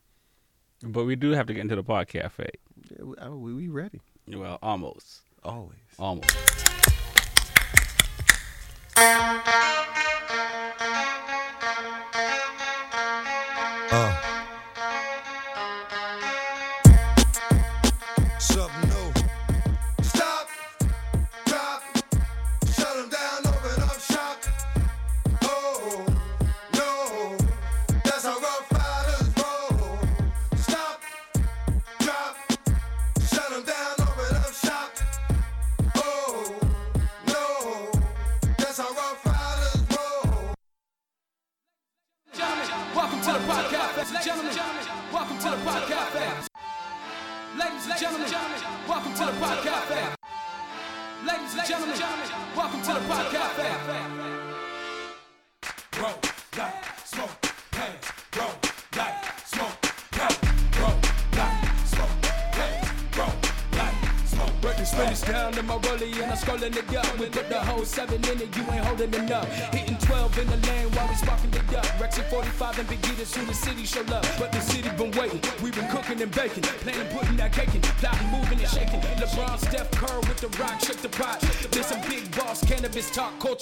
[0.82, 2.50] but we do have to get into the pod cafe.
[2.90, 4.00] Yeah, we, I- we, we ready.
[4.28, 5.78] Well, almost, Always.
[6.00, 6.34] almost.
[13.94, 14.33] Uh.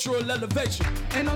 [0.04, 0.86] Cultural elevation.
[1.14, 1.36] Ain't no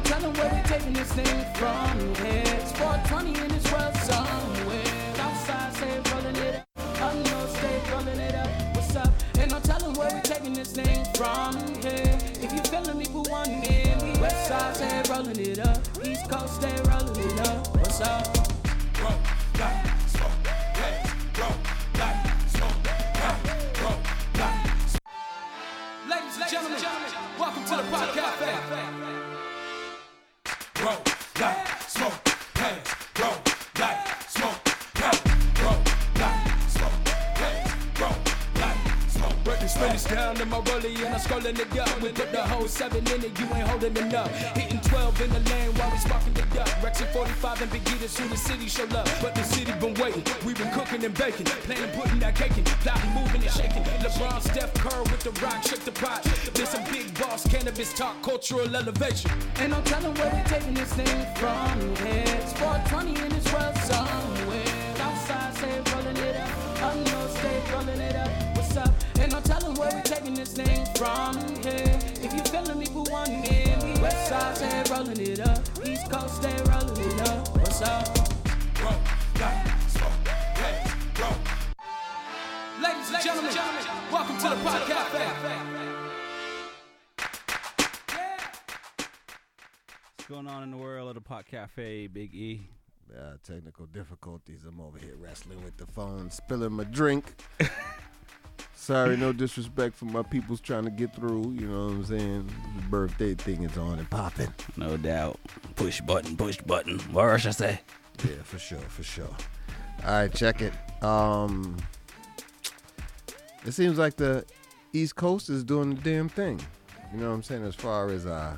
[48.20, 49.08] and who the city show up.
[49.22, 50.24] But the city been waiting.
[50.46, 51.46] we been cooking and baking.
[51.46, 52.64] Planning, putting that cake in.
[52.64, 53.84] Plotting, moving and shaking.
[53.84, 56.24] LeBron, Steph Curry with the rock, shake the pot.
[56.54, 59.32] There's some big boss cannabis talk, cultural elevation.
[59.58, 62.24] And I'm telling where we taking this thing from here.
[62.40, 64.66] It's 420 in this world somewhere.
[65.00, 66.50] Outside, say rolling it up.
[66.96, 68.56] Know, stay rolling it up.
[68.56, 68.94] What's up?
[69.20, 72.00] And I'm telling where we taking this thing from here.
[72.22, 74.02] If you feeling me, put one in.
[74.02, 75.60] West side, stay rolling it up.
[75.86, 77.45] East Coast, stay rolling it up.
[77.78, 78.18] What's up?
[78.82, 78.94] Roll
[79.38, 81.20] like smoke, hands.
[81.20, 81.36] Roll.
[82.82, 83.54] Ladies and gentlemen,
[84.10, 85.12] welcome to the podcast.
[90.16, 92.70] What's going on in the world of the Pot Cafe, Big E?
[93.14, 94.64] Uh, technical difficulties.
[94.66, 97.36] I'm over here wrestling with the phone, spilling my drink.
[98.86, 101.54] Sorry, no disrespect for my people's trying to get through.
[101.54, 102.52] You know what I'm saying?
[102.76, 104.54] The birthday thing is on and popping.
[104.78, 105.40] No doubt.
[105.76, 107.00] Push button, push button.
[107.12, 107.82] What should I say?
[108.24, 109.36] Yeah, for sure, for sure.
[110.06, 110.72] All right, check it.
[111.04, 111.78] Um,
[113.66, 114.46] it seems like the
[114.94, 116.62] East Coast is doing the damn thing.
[117.12, 117.66] You know what I'm saying?
[117.66, 118.56] As far as uh,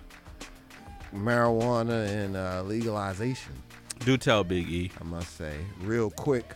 [1.16, 3.54] marijuana and uh, legalization.
[4.00, 4.92] Do tell Big E.
[5.00, 6.54] I must say, real quick.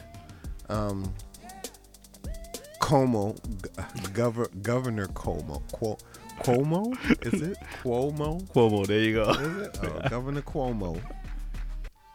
[0.68, 1.14] Um,
[2.92, 3.36] Como,
[4.12, 5.98] Gov- Governor Como, Cuo-
[6.40, 6.94] Cuomo,
[7.26, 8.46] is it Cuomo?
[8.52, 9.30] Cuomo, there you go.
[9.30, 9.80] Is it?
[9.82, 11.00] Oh, Governor Cuomo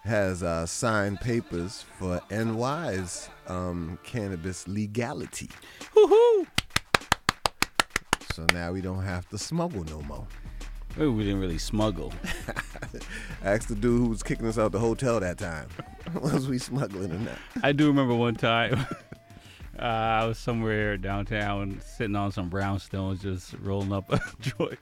[0.05, 5.49] has uh, signed papers for NY's um, cannabis legality.
[5.95, 6.47] Woohoo!
[8.35, 10.27] So now we don't have to smuggle no more.
[10.95, 12.12] Maybe we didn't really smuggle.
[13.43, 15.68] Ask the dude who was kicking us out the hotel that time.
[16.20, 17.39] was we smuggling or not?
[17.62, 18.87] I do remember one time.
[19.79, 24.79] Uh, I was somewhere downtown sitting on some brownstones, just rolling up a joint.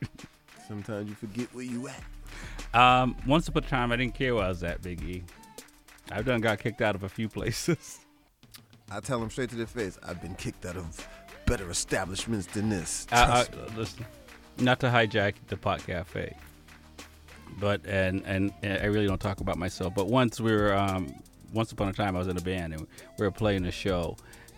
[0.68, 2.78] Sometimes you forget where you at.
[2.78, 5.22] Um, once upon a time, I didn't care where I was at, Big E.
[6.10, 8.00] I've done got kicked out of a few places.
[8.90, 11.06] I tell them straight to their face, I've been kicked out of
[11.46, 13.06] better establishments than this.
[13.06, 13.58] Trust me.
[13.76, 14.06] listen,
[14.58, 16.36] not to hijack the pot cafe,
[17.58, 19.94] but and, and and I really don't talk about myself.
[19.94, 21.14] But once we were, um,
[21.52, 22.86] once upon a time, I was in a band and
[23.18, 24.16] we were playing a show,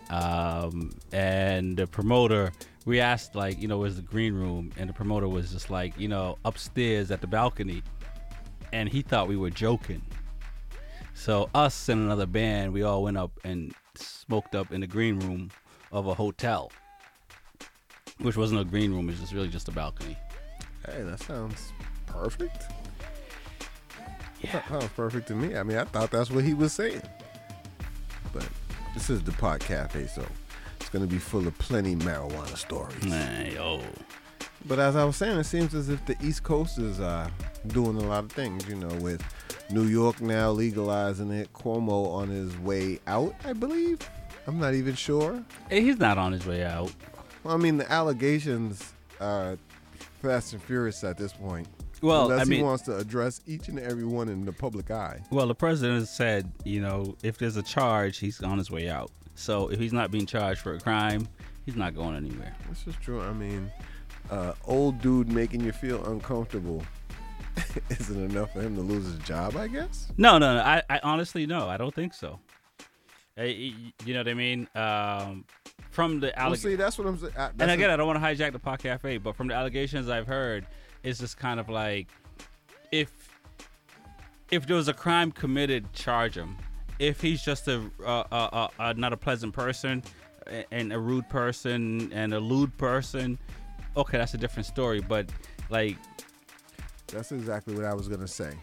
[0.09, 2.51] um, and the promoter.
[2.85, 4.71] We asked like, you know, where's the green room?
[4.77, 7.83] And the promoter was just like, you know, upstairs at the balcony,
[8.71, 10.01] and he thought we were joking.
[11.13, 15.19] So us and another band, we all went up and smoked up in the green
[15.19, 15.51] room
[15.91, 16.71] of a hotel,
[18.19, 20.15] which wasn't a green room; it was just really just a balcony.
[20.85, 21.73] Hey, that sounds
[22.05, 22.63] perfect.
[24.41, 24.51] Yeah.
[24.53, 25.57] That sounds perfect to me.
[25.57, 27.01] I mean, I thought that's what he was saying.
[28.31, 28.47] But
[28.97, 30.25] this is the Pot Cafe, so
[30.79, 33.03] it's going to be full of plenty marijuana stories.
[33.03, 33.79] Man, yo.
[34.65, 37.29] But as I was saying, it seems as if the East Coast is uh,
[37.67, 39.21] doing a lot of things, you know, with
[39.69, 43.99] New York now legalizing it, Cuomo on his way out, I believe.
[44.47, 45.43] I'm not even sure.
[45.69, 46.91] Hey, He's not on his way out.
[47.43, 49.59] Well, I mean, the allegations are
[50.23, 51.67] fast and furious at this point.
[52.01, 54.91] Well, Unless I he mean- wants to address each and every one in the public
[54.91, 55.19] eye.
[55.31, 58.89] Well, the president has said, you know, if there's a charge, he's on his way
[58.89, 59.11] out.
[59.35, 61.27] So if he's not being charged for a crime,
[61.65, 62.55] he's not going anywhere.
[62.69, 63.21] This is true.
[63.21, 63.71] I mean,
[64.29, 66.83] uh, old dude making you feel uncomfortable
[67.89, 70.07] isn't enough for him to lose his job, I guess.
[70.17, 70.61] No, no, no.
[70.61, 71.67] I, I honestly no.
[71.67, 72.39] I don't think so.
[73.37, 73.73] Uh, y-
[74.05, 74.67] You know what I mean?
[74.75, 75.45] Um,
[75.91, 76.63] from the Well, allegations.
[76.73, 77.33] see, that's what I'm saying.
[77.37, 80.09] And that's again, I don't want to hijack the pot cafe, but from the allegations
[80.09, 80.65] I've heard,
[81.03, 82.07] it's just kind of like
[82.91, 83.11] if
[84.51, 86.57] if there was a crime committed, charge him.
[86.99, 90.03] If he's just a uh, uh, uh, uh, not a pleasant person
[90.71, 93.37] and a rude person and a lewd person,
[93.95, 95.01] okay, that's a different story.
[95.01, 95.29] But
[95.69, 95.97] like,
[97.07, 98.53] That's exactly what I was gonna say.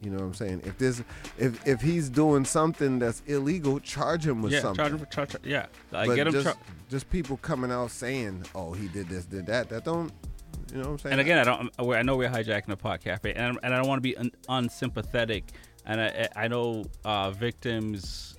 [0.00, 0.62] You know what I'm saying?
[0.64, 1.02] If this,
[1.38, 4.84] if if he's doing something that's illegal, charge him with yeah, something.
[4.84, 5.36] charge him charge.
[5.44, 6.32] Yeah, like But get him.
[6.32, 6.56] just, char-
[6.90, 10.12] just people coming out saying, "Oh, he did this, did that." That don't,
[10.72, 11.12] you know what I'm saying?
[11.12, 11.70] And again, I don't.
[11.78, 14.30] I'm- know we're hijacking the pot cafe, and, and I don't want to be un,
[14.48, 15.44] unsympathetic.
[15.84, 18.36] And I, I know uh, victims,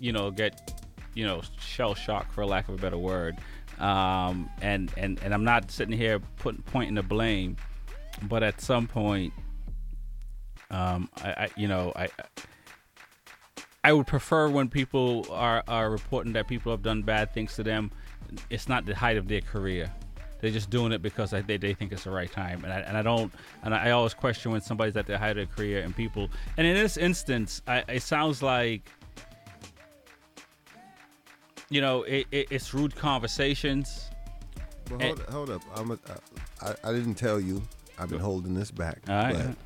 [0.00, 0.82] you know, get,
[1.14, 3.36] you know, shell shock for lack of a better word.
[3.78, 7.56] Um, and and and I'm not sitting here putting pointing the blame,
[8.22, 9.32] but at some point,
[10.70, 12.08] um, I, I you know, I.
[13.84, 17.62] I would prefer when people are, are reporting that people have done bad things to
[17.62, 17.92] them.
[18.50, 19.92] It's not the height of their career.
[20.46, 22.62] They're just doing it because they, they think it's the right time.
[22.62, 23.32] And I, and I don't,
[23.64, 26.64] and I always question when somebody's at the height of their career and people, and
[26.64, 28.88] in this instance, I, it sounds like,
[31.68, 34.08] you know, it, it, it's rude conversations.
[34.88, 35.62] Well, hold, hold up.
[35.74, 35.98] I'm a,
[36.62, 37.60] I, I didn't tell you.
[37.98, 38.98] I've been holding this back.
[39.08, 39.56] All right.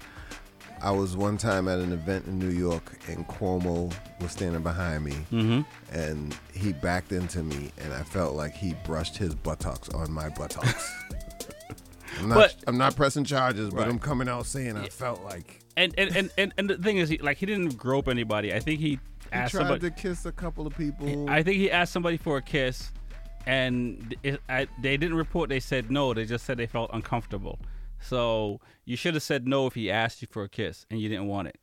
[0.83, 5.05] I was one time at an event in New York, and Cuomo was standing behind
[5.05, 5.65] me, Mhm.
[5.93, 10.29] and he backed into me, and I felt like he brushed his buttocks on my
[10.31, 10.91] buttocks.
[12.19, 12.35] I'm not.
[12.37, 16.17] But- I'm not pressing charges, but I'm coming out saying I felt like And and,
[16.17, 18.53] and, and, and the thing is, he, like, he didn't grope anybody.
[18.53, 18.99] I think he he
[19.33, 19.91] asked tried somebody.
[19.91, 21.31] to kiss a couple of people.
[21.31, 22.91] I think he asked somebody for a kiss,
[23.47, 25.49] and it, I, they didn't report.
[25.51, 26.13] They said no.
[26.15, 27.59] They just said they felt uncomfortable.
[28.01, 31.09] So you should have said no if he asked you for a kiss and you
[31.09, 31.59] didn't want it.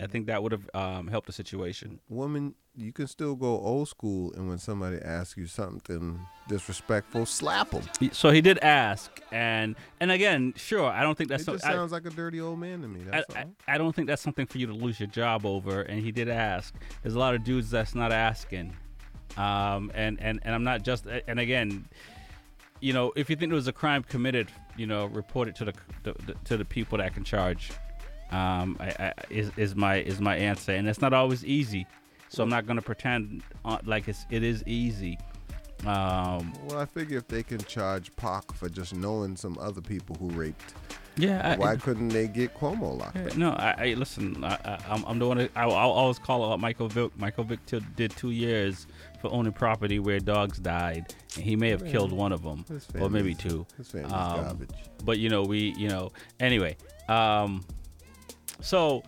[0.00, 2.00] I think that would have um, helped the situation.
[2.08, 6.18] Woman, you can still go old school, and when somebody asks you something
[6.48, 7.84] disrespectful, slap them.
[8.10, 11.74] So he did ask, and and again, sure, I don't think that's It just I-
[11.74, 13.02] sounds like a dirty old man to me.
[13.02, 13.54] I, That's I, all.
[13.68, 15.82] I don't think that's something for you to lose your job over.
[15.82, 16.74] And he did ask.
[17.02, 18.74] There's a lot of dudes that's not asking.
[19.36, 21.86] Um, and, and, and I'm not just, and again,
[22.84, 25.64] you know, if you think there was a crime committed, you know, report it to
[25.64, 25.72] the,
[26.02, 27.70] the, the to the people that can charge.
[28.30, 31.86] Um, I, I, is, is my is my answer, and it's not always easy.
[32.28, 35.18] So I'm not going to pretend uh, like it's it is easy.
[35.86, 40.16] Um, Well, I figure if they can charge Pac for just knowing some other people
[40.16, 40.74] who raped,
[41.16, 43.36] Yeah, I- why couldn't they get Cuomo locked Yeah, up?
[43.36, 44.44] no, I, I listen.
[44.44, 45.38] I, I, I'm, I'm the one.
[45.38, 45.70] That, I, I'll
[46.02, 47.16] always call out Michael Vick.
[47.16, 48.86] Michael Vick t- did two years
[49.24, 52.64] for owning property where dogs died, and he may have Man, killed one of them,
[53.00, 53.66] or maybe two.
[53.78, 54.70] his Um, garbage.
[55.02, 56.76] But you know, we, you know, anyway.
[57.08, 57.64] Um,
[58.60, 59.02] so,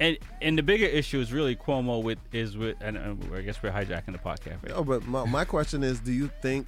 [0.00, 2.98] and and the bigger issue is really Cuomo with is with, and,
[3.32, 4.62] I guess we're hijacking the podcast.
[4.64, 4.70] Right?
[4.70, 6.66] No, but my, my question is, do you think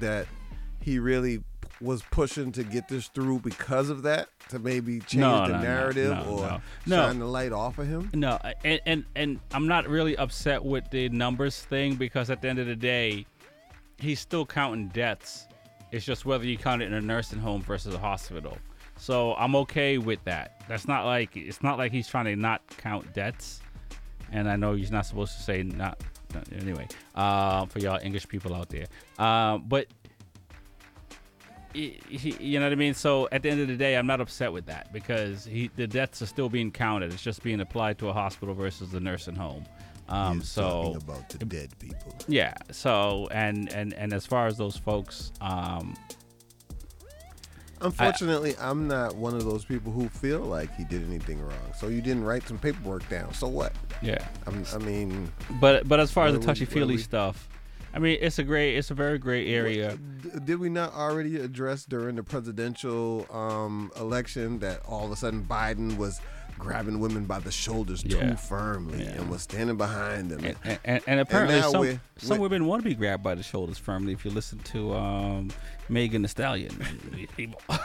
[0.00, 0.26] that
[0.80, 1.44] he really
[1.80, 5.60] was pushing to get this through because of that to maybe change No, the no,
[5.62, 8.10] narrative no, or shine the light off of him?
[8.14, 12.48] No, and, and and I'm not really upset with the numbers thing because at the
[12.48, 13.26] end of the day,
[13.98, 15.46] he's still counting deaths.
[15.92, 18.56] It's just whether you count it in a nursing home versus a hospital.
[18.98, 20.62] So I'm okay with that.
[20.68, 23.60] That's not like it's not like he's trying to not count deaths.
[24.32, 26.00] And I know he's not supposed to say not.
[26.58, 28.86] Anyway, uh, for y'all English people out there,
[29.18, 29.86] uh, but
[31.72, 32.94] he, he- you know what I mean.
[32.94, 35.86] So at the end of the day, I'm not upset with that because he the
[35.86, 37.12] deaths are still being counted.
[37.12, 39.64] It's just being applied to a hospital versus the nursing home.
[40.08, 42.14] Um, He's so talking about the dead people.
[42.28, 42.54] yeah.
[42.70, 45.96] So and and and as far as those folks, um,
[47.82, 51.72] Unfortunately, I'm not one of those people who feel like he did anything wrong.
[51.78, 53.34] So you didn't write some paperwork down.
[53.34, 53.74] So what?
[54.00, 54.26] Yeah.
[54.46, 57.48] I'm, I mean, but but as far as the what are we- touchy feely stuff,
[57.96, 59.98] I mean, it's a great, it's a very great area.
[60.44, 65.44] Did we not already address during the presidential um, election that all of a sudden
[65.44, 66.20] Biden was
[66.58, 68.30] grabbing women by the shoulders Yeah.
[68.30, 70.54] too firmly and was standing behind them?
[70.64, 73.34] And, and, and apparently, now some, we're- some we're- women want to be grabbed by
[73.34, 74.12] the shoulders firmly.
[74.12, 75.48] If you listen to um,
[75.88, 76.78] Megan Thee Stallion,
[77.34, 77.62] people.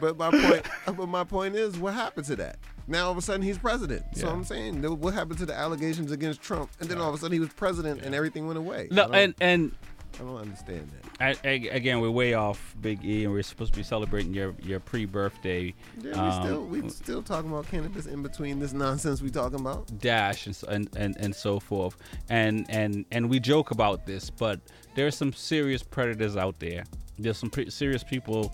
[0.00, 2.58] But my point, but my point is, what happened to that?
[2.86, 4.04] Now all of a sudden he's president.
[4.14, 6.70] So I'm saying, what happened to the allegations against Trump?
[6.80, 8.88] And then all of a sudden he was president, and everything went away.
[8.90, 9.72] No, and and
[10.18, 11.38] I don't understand that.
[11.44, 14.54] I, I, again, we're way off, Big E, and we're supposed to be celebrating your
[14.62, 15.72] your pre-birthday
[16.02, 19.60] Yeah, we um, still we still talking about cannabis in between this nonsense we talking
[19.60, 19.86] about.
[19.98, 21.96] dash and, so- and and and so forth
[22.28, 24.60] and and and we joke about this but
[24.94, 26.84] there's some serious predators out there
[27.18, 28.52] there's some pretty serious people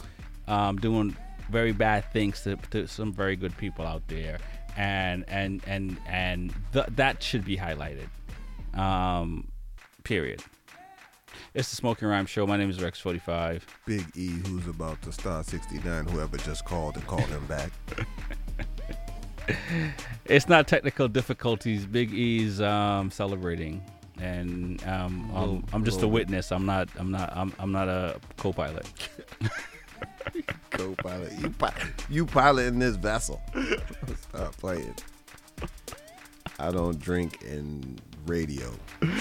[0.48, 1.16] um, doing
[1.50, 4.38] very bad things to, to some very good people out there
[4.76, 8.08] and and and and th- that should be highlighted
[8.78, 9.48] um
[10.04, 10.42] period
[11.54, 15.12] it's the smoking rhyme show my name is rex 45 Big E, who's about to
[15.12, 17.70] start 69, whoever just called and called him back.
[20.26, 21.86] it's not technical difficulties.
[21.86, 23.82] Big E's um, celebrating,
[24.18, 26.52] and um, I'm, I'm just a witness.
[26.52, 26.88] I'm not.
[26.96, 27.32] I'm not.
[27.34, 28.86] I'm, I'm not a co-pilot.
[30.70, 31.74] Co-pilot, you pi-
[32.10, 33.40] you piloting this vessel.
[34.30, 34.94] Stop playing.
[36.58, 38.72] I don't drink in radio,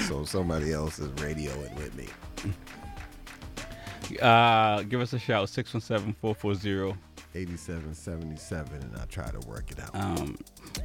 [0.08, 2.08] so somebody else is radioing with me.
[4.22, 6.96] Uh, give us a shout 617-440.
[7.36, 9.94] 8777, and I try to work it out.
[9.94, 10.38] Um,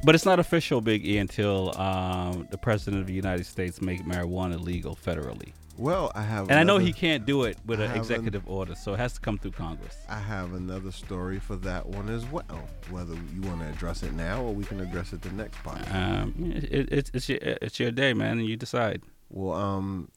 [0.03, 4.03] but it's not official, Big E, until um, the president of the United States make
[4.03, 5.53] marijuana legal federally.
[5.81, 6.51] Well, I have.
[6.51, 8.97] And I know he can't do it with an have an- executive order, so it
[8.97, 9.97] has to come through Congress.
[10.07, 12.69] I have another story for that one as well.
[12.91, 15.91] Whether you want to address it now or we can address it the next podcast.
[15.91, 19.01] Um, it, it, it's it's your it's your day, man, and you decide.
[19.31, 20.09] Well, um,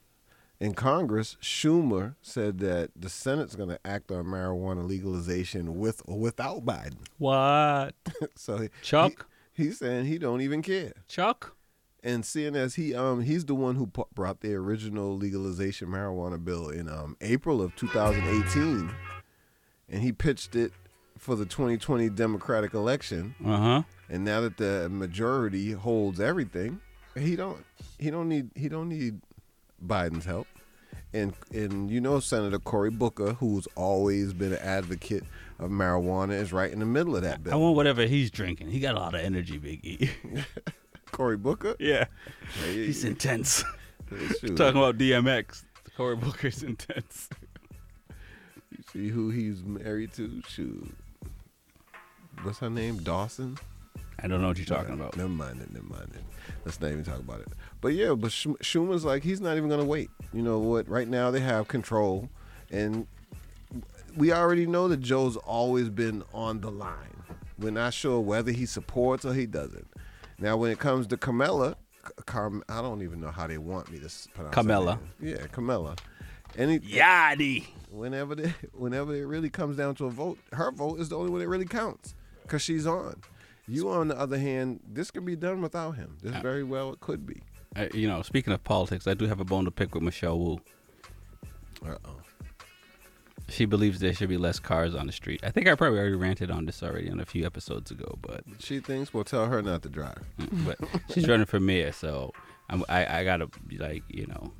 [0.60, 6.18] in Congress, Schumer said that the Senate's going to act on marijuana legalization with or
[6.18, 7.06] without Biden.
[7.16, 7.94] What?
[8.36, 9.26] so Chuck?
[9.54, 10.92] he, he's saying he don't even care.
[11.08, 11.56] Chuck?
[12.05, 16.42] And seeing as he um he's the one who pu- brought the original legalization marijuana
[16.44, 18.90] bill in um April of 2018,
[19.88, 20.72] and he pitched it
[21.18, 23.34] for the 2020 Democratic election.
[23.44, 23.82] Uh huh.
[24.11, 26.80] And now that the majority holds everything,
[27.16, 27.64] he don't
[27.98, 29.20] he don't need he don't need
[29.84, 30.46] Biden's help.
[31.14, 35.24] And and you know Senator Cory Booker, who's always been an advocate
[35.59, 37.55] of marijuana, is right in the middle of that bill.
[37.55, 38.68] I want whatever he's drinking.
[38.70, 40.11] He got a lot of energy, Big E.
[41.14, 41.76] Cory Booker?
[41.78, 42.06] Yeah.
[42.64, 43.62] Hey, He's intense.
[44.40, 44.56] shoot.
[44.56, 45.62] Talking about DMX.
[45.96, 47.28] Cory Booker's intense.
[48.72, 50.42] You see who he's married to?
[50.48, 50.92] Shoot.
[52.42, 52.98] What's her name?
[52.98, 53.56] Dawson?
[54.20, 55.16] I don't know what you're talking about.
[55.16, 55.72] Never mind it.
[55.72, 56.22] Never mind it.
[56.64, 57.48] Let's not even talk about it.
[57.80, 60.10] But yeah, but Sch- Schumer's like he's not even gonna wait.
[60.32, 60.88] You know what?
[60.88, 62.28] Right now they have control,
[62.72, 63.06] and
[64.16, 67.22] we already know that Joe's always been on the line.
[67.58, 69.86] We're not sure whether he supports or he doesn't.
[70.39, 71.76] Now, when it comes to Camilla,
[72.26, 74.99] Carm- I don't even know how they want me to pronounce her Camilla.
[75.20, 75.97] Yeah, Camilla.
[76.57, 77.66] Any Yadi.
[77.91, 81.30] Whenever they, whenever it really comes down to a vote, her vote is the only
[81.30, 83.20] one that really counts because she's on.
[83.66, 86.18] You, on the other hand, this could be done without him.
[86.22, 87.41] This very well it could be.
[87.74, 90.39] Uh, you know, speaking of politics, I do have a bone to pick with Michelle
[90.39, 90.61] Wu.
[91.85, 92.16] Uh oh.
[93.55, 95.40] She believes there should be less cars on the street.
[95.44, 98.42] I think I probably already ranted on this already on a few episodes ago, but
[98.59, 100.22] She thinks we'll tell her not to drive.
[100.66, 100.76] but
[101.12, 102.32] she's running for mayor, so
[102.68, 104.52] I'm, I I gotta be like you know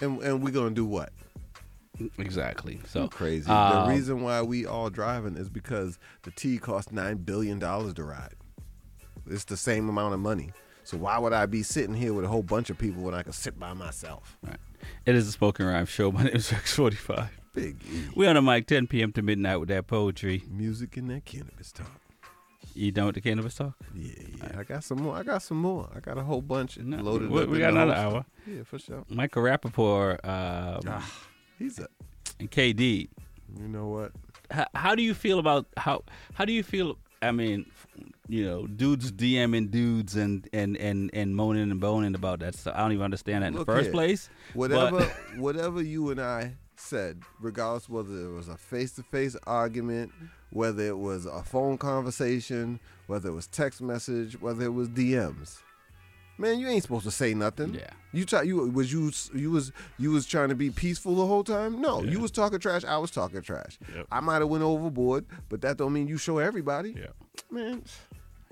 [0.00, 1.10] And and we gonna do what?
[2.18, 2.80] exactly.
[2.86, 3.50] So Crazy.
[3.50, 7.94] um, the reason why we all driving is because the T costs nine billion dollars
[7.94, 8.34] to ride.
[9.26, 10.52] It's the same amount of money.
[10.82, 13.22] So why would I be sitting here with a whole bunch of people when I
[13.22, 14.36] could sit by myself?
[14.42, 14.58] Right.
[15.06, 16.12] It is a spoken rhyme show.
[16.12, 17.30] My name is Rex Forty Five.
[17.54, 18.04] Big E.
[18.16, 19.12] We on the mic 10 p.m.
[19.12, 20.42] to midnight with that poetry.
[20.50, 22.00] Music and that cannabis talk.
[22.74, 23.74] You done with the cannabis talk?
[23.94, 24.58] Yeah, yeah.
[24.58, 25.14] I got some more.
[25.14, 25.88] I got some more.
[25.94, 27.48] I got a whole bunch loaded we, up.
[27.48, 28.24] we got the another hour.
[28.46, 29.04] Yeah, for sure.
[29.08, 31.02] Michael Rapaport, um,
[31.56, 31.86] He's a.
[32.40, 33.08] and KD.
[33.60, 34.12] You know what?
[34.50, 36.02] How, how do you feel about how?
[36.32, 36.98] How do you feel?
[37.22, 37.70] I mean,
[38.28, 42.74] you know, dudes DMing dudes and and and and moaning and boning about that stuff.
[42.76, 43.92] I don't even understand that in Look the first here.
[43.92, 44.28] place.
[44.54, 45.04] Whatever,
[45.36, 50.12] whatever you and I said, regardless whether it was a face-to-face argument,
[50.50, 55.60] whether it was a phone conversation, whether it was text message, whether it was DMs.
[56.36, 57.74] Man, you ain't supposed to say nothing.
[57.74, 57.90] Yeah.
[58.12, 58.42] You try.
[58.42, 61.80] You was you you was you was trying to be peaceful the whole time.
[61.80, 62.84] No, you was talking trash.
[62.84, 63.78] I was talking trash.
[63.94, 64.06] Yep.
[64.10, 66.96] I might have went overboard, but that don't mean you show everybody.
[66.98, 67.06] Yeah.
[67.50, 67.84] Man.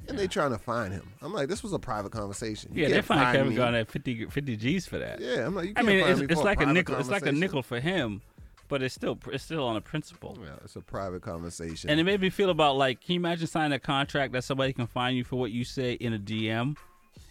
[0.08, 1.12] And they trying to find him.
[1.22, 2.72] I'm like, this was a private conversation.
[2.74, 3.54] You yeah, they find Kevin.
[3.54, 5.20] Garnett 50, 50 G's for that.
[5.20, 6.74] Yeah, I'm like, you I can't mean, find it's, me it's a like a private
[6.74, 6.96] nickel.
[6.98, 8.20] It's like a nickel for him,
[8.68, 10.36] but it's still it's still on a principle.
[10.42, 11.88] Yeah, it's a private conversation.
[11.90, 14.72] And it made me feel about like, can you imagine signing a contract that somebody
[14.72, 16.76] can find you for what you say in a DM,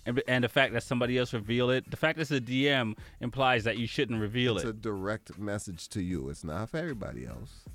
[0.05, 1.89] and and the fact that somebody else reveal it.
[1.91, 4.69] The fact that it's a DM implies that you shouldn't reveal it's it.
[4.69, 6.29] It's a direct message to you.
[6.29, 7.65] It's not for everybody else.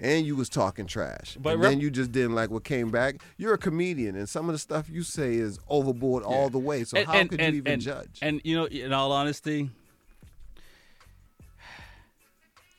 [0.00, 1.34] And you was talking trash.
[1.34, 3.22] But But rep- then you just didn't like what came back.
[3.36, 6.82] You're a comedian, and some of the stuff you say is overboard all the way.
[6.84, 8.18] So And- how and- could and- you even and- judge?
[8.20, 9.70] And you know, in all honesty,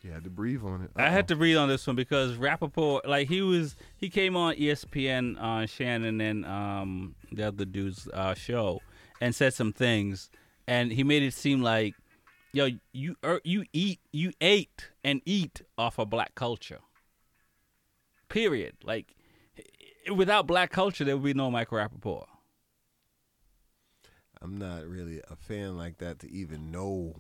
[0.04, 0.92] you had to breathe on it.
[0.96, 4.56] I had to breathe on this one because Rapaport, like he was, he came on
[4.56, 8.82] ESPN on Shannon and um, the other dude's uh, show
[9.22, 10.30] and said some things,
[10.68, 11.96] and he made it seem like,
[12.54, 16.80] yo, you er, you eat, you ate and eat off of black culture.
[18.30, 18.76] Period.
[18.84, 19.16] Like,
[20.14, 22.26] without black culture, there would be no Michael Rapaport.
[24.42, 27.16] I'm not really a fan like that to even know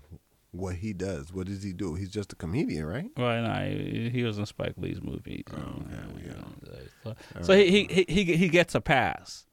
[0.51, 1.33] what he does.
[1.33, 1.95] What does he do?
[1.95, 3.09] He's just a comedian, right?
[3.17, 5.43] Well, no, he he was in Spike Lee's movie.
[5.51, 7.67] Oh, okay, So, so right.
[7.67, 9.45] he, he he he gets a pass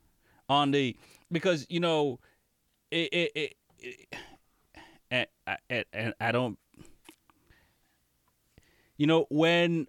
[0.48, 0.96] on the
[1.30, 2.20] because you know
[2.90, 4.16] it it, it, it
[5.10, 5.26] and,
[5.68, 6.58] and, and I don't
[8.96, 9.86] you know when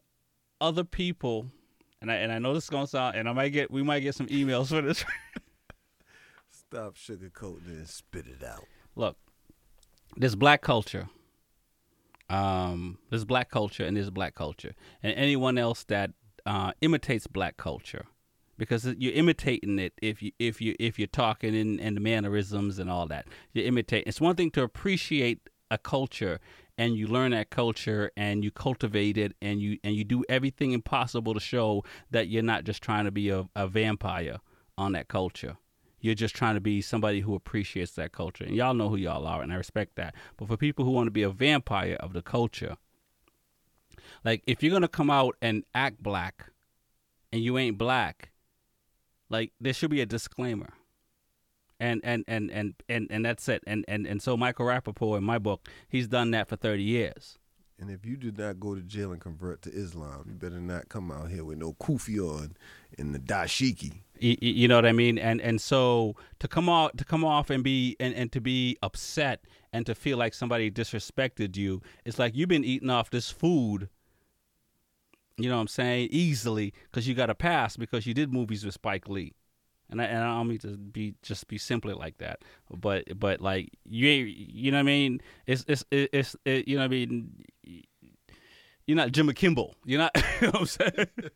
[0.63, 1.51] other people
[2.01, 3.99] and I and I know this is gonna sound and I might get we might
[3.99, 5.03] get some emails for this.
[6.49, 8.65] Stop sugarcoating and spit it out.
[8.95, 9.17] Look,
[10.17, 11.07] there's black culture.
[12.29, 16.11] Um, there's black culture and there's black culture, and anyone else that
[16.45, 18.05] uh, imitates black culture,
[18.57, 22.79] because you're imitating it if you if you if you're talking in and the mannerisms
[22.79, 23.27] and all that.
[23.53, 24.05] You imitate.
[24.07, 26.39] It's one thing to appreciate a culture
[26.77, 30.71] and you learn that culture and you cultivate it and you and you do everything
[30.71, 34.37] impossible to show that you're not just trying to be a, a vampire
[34.77, 35.57] on that culture.
[35.99, 38.43] You're just trying to be somebody who appreciates that culture.
[38.43, 40.15] And y'all know who y'all are, and I respect that.
[40.35, 42.75] But for people who want to be a vampire of the culture,
[44.25, 46.51] like if you're gonna come out and act black
[47.31, 48.31] and you ain't black,
[49.29, 50.73] like there should be a disclaimer.
[51.79, 53.63] And and and and and, and that's it.
[53.67, 57.37] And, and and so Michael Rapaport in my book, he's done that for thirty years.
[57.79, 60.87] And if you did not go to jail and convert to Islam, you better not
[60.87, 62.55] come out here with no kufi on
[62.97, 63.91] and the dashiki.
[64.21, 65.17] Y- y- you know what I mean?
[65.17, 68.77] And and so to come out to come off and be and, and to be
[68.81, 69.43] upset
[69.73, 73.89] and to feel like somebody disrespected you, it's like you've been eating off this food.
[75.35, 76.09] You know what I'm saying?
[76.11, 79.33] Easily because you got a pass because you did movies with Spike Lee.
[79.89, 82.39] And I, and I don't mean to be just be simply like that,
[82.71, 85.21] but but like you you know what I mean?
[85.45, 87.43] It's it's it's, it, you know what I mean?
[88.85, 89.75] You're not Jimmy Kimmel.
[89.85, 90.15] You're not.
[90.41, 91.07] You know what I'm saying?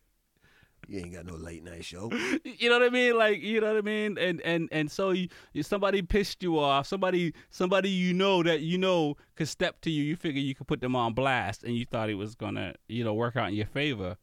[0.90, 2.10] You ain't got no late night show.
[2.46, 3.18] you know what I mean?
[3.18, 4.18] Like, you know what I mean?
[4.18, 5.28] And and and so you
[5.62, 6.88] somebody pissed you off.
[6.88, 10.04] Somebody somebody you know that you know could step to you.
[10.04, 13.04] You figure you could put them on blast, and you thought it was gonna you
[13.04, 14.16] know work out in your favor,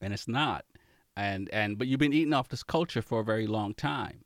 [0.00, 0.64] and it's not.
[1.16, 4.24] And and but you've been eating off this culture for a very long time.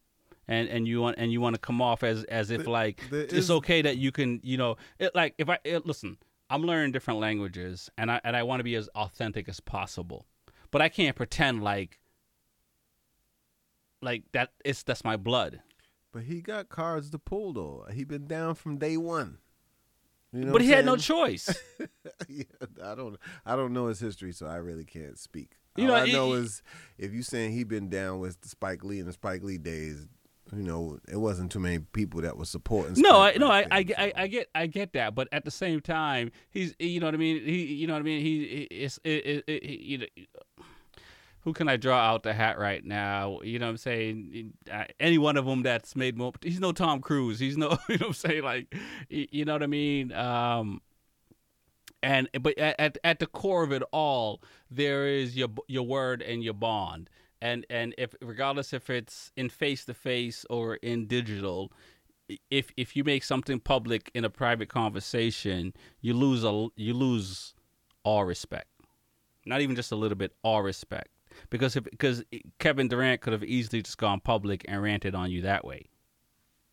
[0.49, 3.03] And, and you want and you want to come off as as if There- like
[3.11, 6.19] there it's is- okay that you can you know it, like if I it, listen
[6.49, 10.25] I'm learning different languages and I and I want to be as authentic as possible
[10.71, 11.99] but I can't pretend like
[14.03, 15.61] like that it's that's my blood.
[16.13, 17.87] But he got cards to pull though.
[17.93, 19.39] He been down from day one.
[20.33, 21.49] You know but he I'm had no choice.
[22.29, 22.45] yeah,
[22.85, 23.17] I don't.
[23.45, 25.57] I don't know his history, so I really can't speak.
[25.77, 26.63] You All know, I know it- is
[26.99, 30.07] if you saying he been down with the Spike Lee in the Spike Lee days,
[30.55, 32.95] you know, it wasn't too many people that was supporting.
[33.03, 33.85] No, I Spike no, I, I.
[33.99, 37.15] I, I get I get that, but at the same time, he's you know what
[37.15, 37.45] I mean.
[37.45, 38.21] He you know what I mean.
[38.23, 40.07] He it's it, it, it, you know.
[41.41, 43.39] Who can I draw out the hat right now?
[43.45, 44.55] You know what I'm saying?
[44.99, 46.33] Any one of them that's made more.
[46.43, 47.39] He's no Tom Cruise.
[47.39, 47.79] He's no.
[47.89, 48.43] You know what I'm saying?
[48.43, 48.75] Like,
[49.09, 50.11] you know what I mean?
[50.13, 50.81] Um,
[52.07, 54.41] and but at, at at the core of it all,
[54.71, 57.11] there is your your word and your bond.
[57.43, 61.73] And and if regardless if it's in face to face or in digital,
[62.51, 67.55] if if you make something public in a private conversation, you lose a you lose
[68.05, 68.69] all respect.
[69.45, 71.09] Not even just a little bit, all respect.
[71.51, 72.23] Because if because
[72.61, 75.87] Kevin Durant could have easily just gone public and ranted on you that way.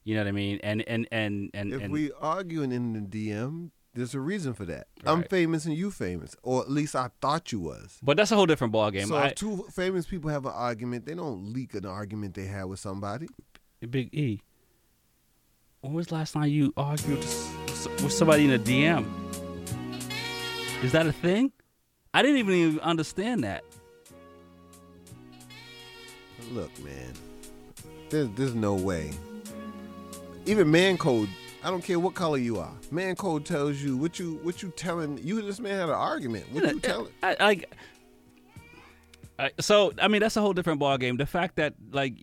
[0.03, 0.59] You know what I mean?
[0.63, 4.65] And and and and, If and we arguing in the DM, there's a reason for
[4.65, 4.87] that.
[5.05, 7.97] I'm famous and you famous, or at least I thought you was.
[8.01, 9.07] but that's a whole different ballgame.
[9.07, 12.45] So I- if two famous people have an argument, they don't leak an argument they
[12.45, 13.27] had with somebody.
[13.89, 14.41] Big E.
[15.81, 19.05] When was the last time you argued with somebody in a DM?
[20.83, 21.51] Is that a thing?
[22.13, 23.63] I didn't even, even understand that.
[26.51, 27.13] Look, man,
[28.09, 29.11] there's there's no way.
[30.45, 31.29] Even man code,
[31.63, 32.73] I don't care what color you are.
[32.91, 35.17] Man code tells you what you what you telling.
[35.19, 36.45] You this man had an argument.
[36.51, 37.13] What you telling?
[37.23, 37.61] I, I,
[39.45, 41.15] I, so I mean that's a whole different ball game.
[41.15, 42.15] The fact that like,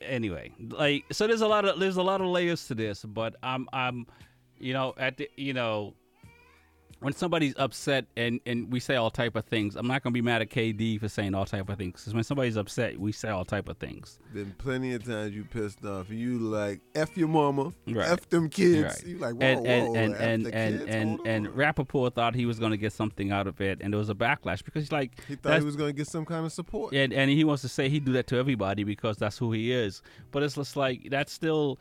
[0.00, 3.36] anyway, like so there's a lot of there's a lot of layers to this, but
[3.42, 4.06] I'm I'm,
[4.58, 5.94] you know at the you know.
[7.00, 10.20] When somebody's upset and, and we say all type of things, I'm not gonna be
[10.20, 12.00] mad at KD for saying all type of things.
[12.00, 14.18] Because when somebody's upset, we say all type of things.
[14.34, 16.10] Been plenty of times you pissed off.
[16.10, 18.06] You like f your mama, Right.
[18.10, 18.82] f them kids.
[19.02, 19.06] Right.
[19.06, 21.46] You like whoa and and whoa, and and the and and, and.
[21.48, 24.14] Rapaport thought he was going to get something out of it, and there was a
[24.14, 26.92] backlash because he's like he thought he was gonna get some kind of support.
[26.94, 29.72] and and he wants to say he do that to everybody because that's who he
[29.72, 30.02] is.
[30.32, 31.78] But it's just like that's still,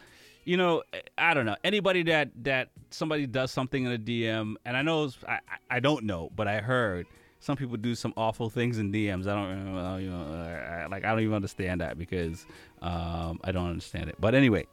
[0.49, 0.81] you know,
[1.15, 5.09] I don't know anybody that that somebody does something in a DM, and I know
[5.27, 7.05] I I- I don't know, but I heard
[7.39, 9.27] some people do some awful things in DMs.
[9.27, 12.47] I don't uh, you know I, like I don't even understand that because
[12.81, 14.15] um, I don't understand it.
[14.19, 14.65] But anyway,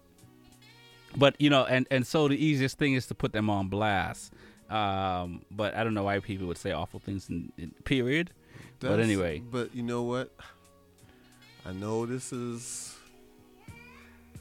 [1.14, 4.32] but you know, and and so the easiest thing is to put them on blast.
[4.70, 8.30] Um, but I don't know why people would say awful things in, in period.
[8.80, 10.32] but anyway, But you know what?
[11.66, 12.95] I know this is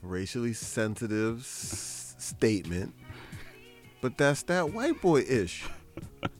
[0.05, 2.93] racially sensitive s- statement,
[4.01, 5.63] but that's that white boy ish.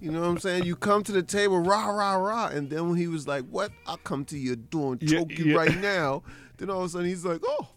[0.01, 0.65] You know what I'm saying?
[0.65, 2.47] You come to the table, rah, rah, rah.
[2.47, 3.71] And then when he was like, What?
[3.87, 5.57] I'll come to your door and Yeah, choke you yeah.
[5.57, 6.23] right now.
[6.57, 7.67] Then all of a sudden he's like, Oh,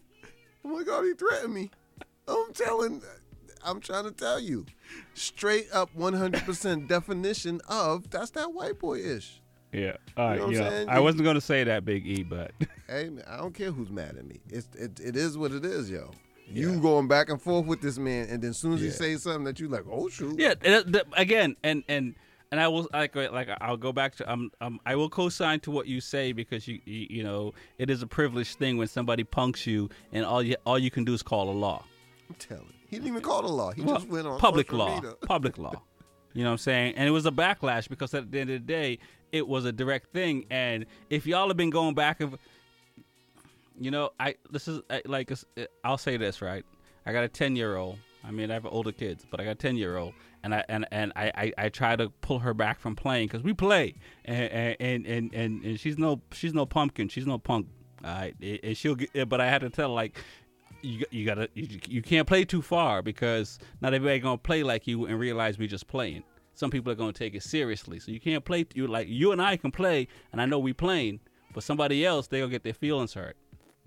[0.64, 1.70] oh my God, he threatened me.
[2.26, 3.02] I'm telling,
[3.64, 4.66] I'm trying to tell you.
[5.14, 9.40] Straight up 100% definition of that's that white boy ish.
[9.72, 9.96] Yeah.
[10.16, 10.38] All right.
[10.38, 10.94] know what I'm yeah.
[10.94, 12.52] I wasn't gonna say that, Big E, but
[12.88, 14.40] Hey, man, I don't care who's mad at me.
[14.48, 16.10] It's it, it is what it is, yo.
[16.50, 19.22] You going back and forth with this man, and then as soon as he says
[19.24, 20.54] something that you like, oh shoot, yeah.
[20.54, 22.14] the- again, and and
[22.50, 25.70] and I will like like I'll go back to um, um I will co-sign to
[25.70, 29.24] what you say because you you, you know it is a privileged thing when somebody
[29.24, 31.84] punks you and all you all you can do is call a law.
[32.30, 32.64] I'm telling.
[32.64, 32.72] you.
[32.88, 33.72] He didn't even call the law.
[33.72, 35.12] He Well, just went on public law, media.
[35.26, 35.82] public law.
[36.32, 36.94] You know what I'm saying?
[36.96, 38.98] And it was a backlash because at the end of the day,
[39.32, 40.46] it was a direct thing.
[40.50, 42.38] And if y'all have been going back and,
[43.78, 45.32] you know, I this is I, like
[45.84, 46.64] I'll say this right.
[47.06, 47.98] I got a 10 year old.
[48.24, 50.12] I mean, I have older kids, but I got a 10 year old,
[50.42, 53.42] and I and and I, I, I try to pull her back from playing because
[53.42, 57.68] we play, and and, and and and she's no she's no pumpkin, she's no punk.
[58.04, 60.18] All right, and she'll get, eh, but I had to tell like
[60.82, 64.86] you you gotta you, you can't play too far because not everybody gonna play like
[64.86, 66.22] you and realize we just playing.
[66.58, 68.66] Some people are gonna take it seriously, so you can't play.
[68.74, 71.20] You like you and I can play, and I know we playing,
[71.54, 73.36] but somebody else they gonna get their feelings hurt.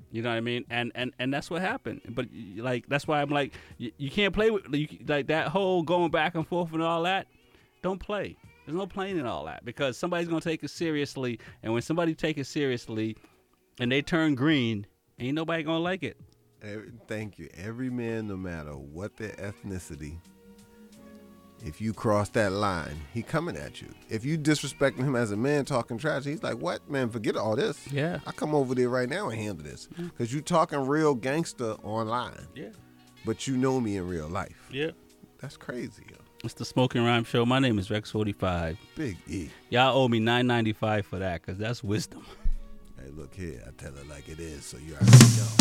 [0.09, 0.63] You know what I mean?
[0.69, 1.99] And and and that's what happened.
[2.07, 5.83] But like that's why I'm like you, you can't play with you, like that whole
[5.83, 7.27] going back and forth and all that.
[7.81, 8.37] Don't play.
[8.65, 12.15] There's no playing in all that because somebody's gonna take it seriously, and when somebody
[12.15, 13.17] take it seriously,
[13.81, 14.87] and they turn green,
[15.19, 16.15] ain't nobody gonna like it.
[16.61, 17.49] Every, thank you.
[17.53, 20.19] Every man, no matter what their ethnicity,
[21.63, 23.87] if you cross that line, he coming at you.
[24.09, 27.09] If you disrespecting him as a man, talking trash, he's like, "What, man?
[27.09, 27.91] Forget all this.
[27.91, 28.19] Yeah.
[28.25, 30.07] I come over there right now and handle this mm-hmm.
[30.07, 32.47] because you talking real gangster online.
[32.55, 32.69] Yeah,
[33.25, 34.67] but you know me in real life.
[34.71, 34.91] Yeah.
[35.39, 36.17] That's crazy, yo.
[36.43, 37.45] It's the Smoking Rhyme Show.
[37.47, 38.77] My name is Rex45.
[38.95, 39.49] Big E.
[39.69, 42.25] Y'all owe me nine ninety five for that, cause that's wisdom.
[42.97, 43.63] Hey, look here.
[43.67, 45.60] I tell it like it is, so you already know.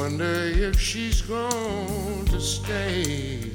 [0.00, 3.50] Wonder if she's going to stay.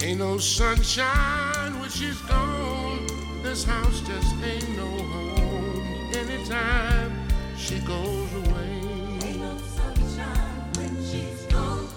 [0.00, 3.04] Ain't no sunshine when she's gone.
[3.42, 6.12] This house just ain't no home.
[6.14, 7.10] Anytime
[7.58, 8.80] she goes away.
[9.24, 11.88] Ain't no sunshine when she's gone.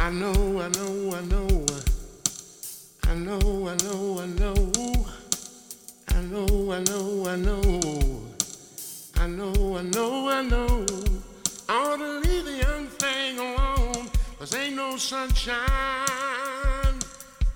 [0.00, 1.66] I know, I know, I know.
[3.04, 5.06] I know, I know, I know.
[6.08, 7.99] I know, I know, I know.
[9.20, 10.86] I know, I know, I know.
[11.68, 14.08] I ought to leave the young thing alone.
[14.38, 15.58] Cause ain't no sunshine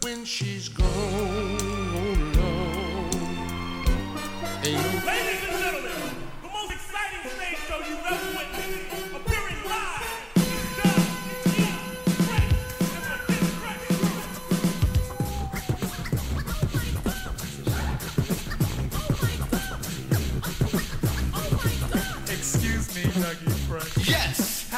[0.02, 1.33] when she's gone.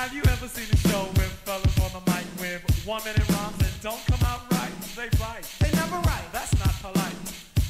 [0.07, 3.59] Have you ever seen a show with fellas on the mic with one minute rhymes
[3.59, 4.71] that don't come out right?
[4.95, 5.43] They bite.
[5.59, 6.23] They never right.
[6.31, 7.19] That's not polite.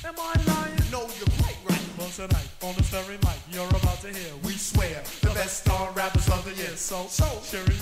[0.04, 0.76] Am I lying?
[0.92, 1.80] No, you're quite right.
[1.96, 4.36] Well, tonight on the story mic, you're about to hear.
[4.44, 6.76] We swear the best star rappers of the year.
[6.76, 7.75] So, So, cheery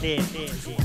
[0.00, 0.79] so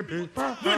[0.00, 0.69] When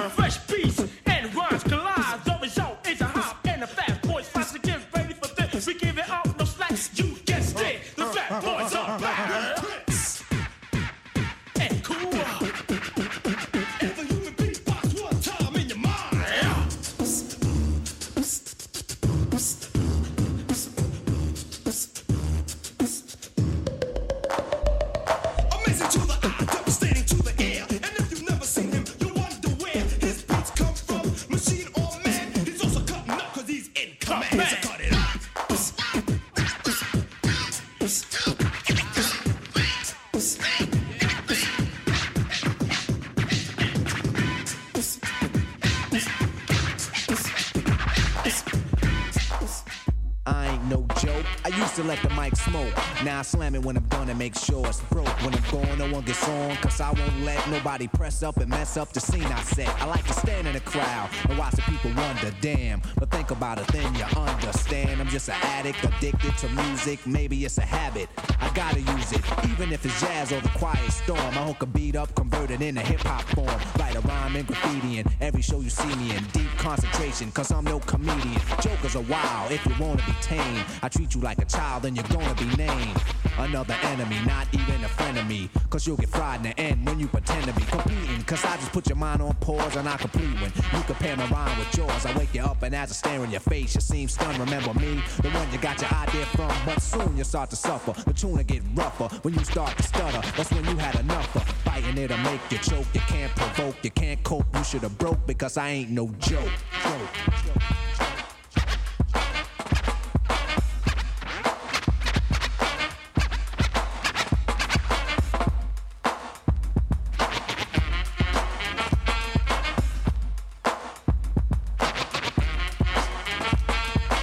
[53.22, 55.06] I slam it when I'm done and make sure it's broke.
[55.22, 56.56] When I'm gone, no one gets on.
[56.56, 59.68] Cause I won't let nobody press up and mess up the scene I set.
[59.80, 62.82] I like to stand in the crowd and watch the people wonder, damn.
[62.98, 65.00] But think about it, then you understand.
[65.00, 67.06] I'm just an addict, addicted to music.
[67.06, 68.08] Maybe it's a habit.
[68.40, 69.22] I gotta use it.
[69.48, 71.20] Even if it's jazz or the quiet storm.
[71.20, 72.12] I hook a beat up,
[72.42, 73.60] convert it into hip hop form.
[73.78, 76.24] Write a rhyme and graffiti in every show you see me in.
[76.32, 78.40] Deep concentration, cause I'm no comedian.
[78.60, 80.64] Jokers are wild if you wanna be tame.
[80.82, 83.02] I treat you like a child, and you're gonna be named.
[83.38, 85.48] Another enemy, not even a friend of me.
[85.70, 88.22] Cause you'll get fried in the end when you pretend to be competing.
[88.24, 91.26] Cause I just put your mind on pause and I complete when you compare my
[91.26, 92.06] rhyme with yours.
[92.06, 94.38] I wake you up and as I stare in your face, you seem stunned.
[94.38, 96.52] Remember me, the one you got your idea from.
[96.66, 97.92] But soon you start to suffer.
[98.02, 100.20] The tune will get rougher when you start to stutter.
[100.36, 102.86] That's when you had enough of fighting it'll make you choke.
[102.92, 104.46] You can't provoke, you can't cope.
[104.56, 106.40] You should have broke because I ain't no joke.
[106.40, 107.08] joke.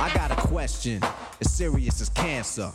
[0.01, 1.01] I got a question,
[1.41, 2.72] as serious as cancer.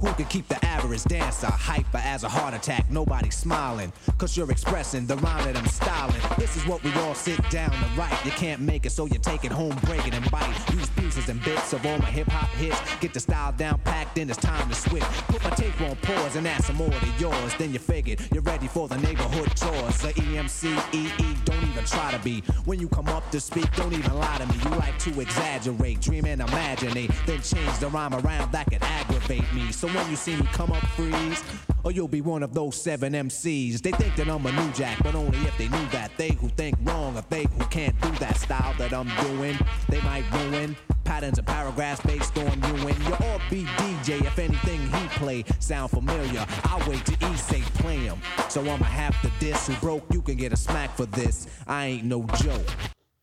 [0.00, 2.90] Who can keep the average dancer hyper as a heart attack?
[2.90, 6.20] Nobody smiling, cause you're expressing the rhyme that I'm styling.
[6.36, 8.18] This is what we all sit down to write.
[8.24, 10.54] You can't make it, so you take it home, break it and bite.
[10.74, 12.78] Use pieces and bits of all my hip hop hits.
[13.00, 15.02] Get the style down packed, then it's time to switch.
[15.28, 17.54] Put my tape on pause and add some more to yours.
[17.56, 20.02] Then you figured you're ready for the neighborhood chores.
[20.02, 22.42] The EMCEE, don't even try to be.
[22.66, 24.54] When you come up to speak, don't even lie to me.
[24.64, 29.50] You like to exaggerate, dream and imaginate, then change the rhyme around that could aggravate
[29.54, 29.72] me.
[29.72, 31.42] So when you see me come up, freeze.
[31.84, 33.82] Or you'll be one of those seven MCs.
[33.82, 36.12] They think that I'm a new jack, but only if they knew that.
[36.16, 40.00] They who think wrong, or they who can't do that style that I'm doing, they
[40.02, 44.24] might ruin patterns and paragraphs based on you and your all be DJ.
[44.24, 48.20] If anything he play sound familiar, I'll wait till he say play him.
[48.48, 50.04] So I'ma have to diss who broke.
[50.12, 51.48] You can get a smack for this.
[51.66, 52.66] I ain't no joke.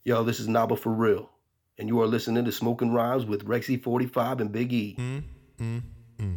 [0.03, 1.29] Yo, this is Naba for real,
[1.77, 4.95] and you are listening to Smoking Rhymes with Rexy 45 and Big E.
[4.99, 6.33] Oh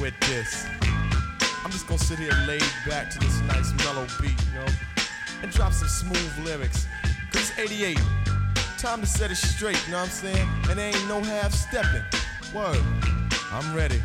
[0.00, 0.66] with this.
[1.62, 4.66] I'm just gonna sit here laid back to this nice mellow beat, you know,
[5.42, 6.86] and drop some smooth lyrics.
[7.30, 8.00] Cause it's 88.
[8.78, 10.48] Time to set it straight, you know what I'm saying?
[10.70, 12.02] And there ain't no half stepping.
[12.54, 12.80] Word.
[13.52, 14.02] I'm ready.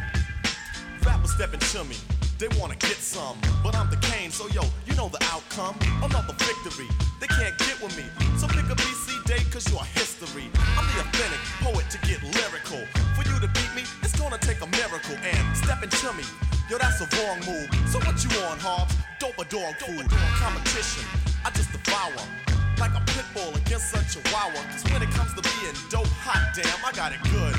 [1.06, 1.96] Rappers stepping to me,
[2.38, 3.38] they wanna get some.
[3.64, 5.76] But I'm the Kane, so yo, you know the outcome.
[6.04, 6.90] Another victory,
[7.20, 8.06] they can't get with me.
[8.38, 10.50] So pick a BC day, cause you're history.
[10.78, 12.84] I'm the authentic poet to get lyrical.
[13.16, 15.16] For you to beat me, it's gonna take a miracle.
[15.24, 16.24] And stepping to me,
[16.70, 17.70] yo, that's a wrong move.
[17.92, 18.96] So what you on, Hobbs?
[19.20, 20.06] Dope or dog food?
[20.10, 21.06] Competition,
[21.46, 22.55] I just devour.
[22.80, 24.60] Like a pit bull against a chihuahua.
[24.72, 27.56] Cause when it comes to being dope, hot damn, I got it good.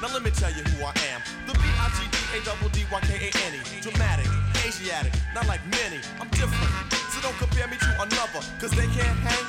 [0.00, 1.20] Now let me tell you who I am.
[1.46, 3.60] The B-I-G-D-A-D-D-Y-K-A-N-E.
[3.82, 4.28] Dramatic,
[4.64, 5.98] Asiatic, not like many.
[6.22, 6.70] I'm different.
[7.10, 8.40] So don't compare me to another.
[8.62, 9.44] Cause they can't hang.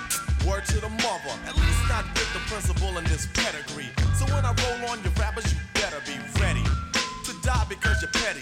[0.47, 1.37] Word to the mother.
[1.45, 3.93] At least not with the principal in this pedigree.
[4.17, 8.09] So when I roll on your rappers, you better be ready to die because you're
[8.11, 8.41] petty.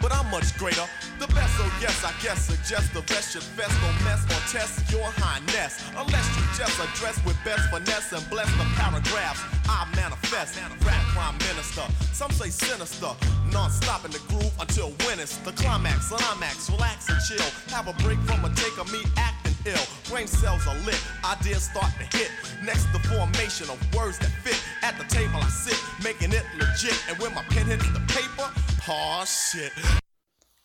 [0.00, 0.86] But I'm much greater.
[1.18, 4.90] The best, oh yes, I guess suggest the best should fest or mess or test
[4.90, 5.76] your highness.
[5.96, 10.56] Unless you just address with best finesse and bless the paragraphs I manifest.
[10.86, 13.12] Rap prime minister, some say sinister.
[13.52, 16.08] Non-stop in the groove until when it's the climax.
[16.08, 17.50] Climax, relax and chill.
[17.68, 19.86] Have a break from a take of me acting ill.
[20.08, 22.30] Brain cells are lit, ideas start to hit.
[22.64, 24.60] Next, the formation of words that fit.
[24.82, 26.98] At the table I sit, making it legit.
[27.08, 28.50] And when my pen hits the paper,
[28.88, 29.72] oh shit.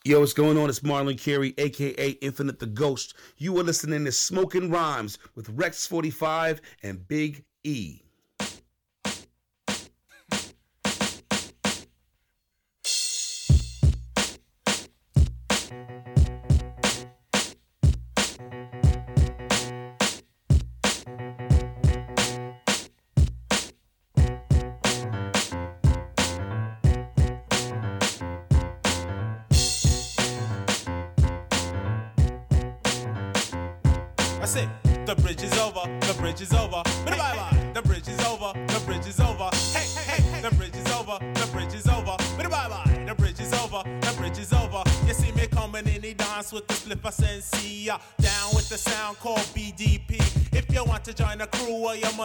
[0.03, 0.69] Yo, what's going on?
[0.69, 3.15] It's Marlon Carey, aka Infinite the Ghost.
[3.37, 8.04] You are listening to Smoking Rhymes with Rex 45 and Big E.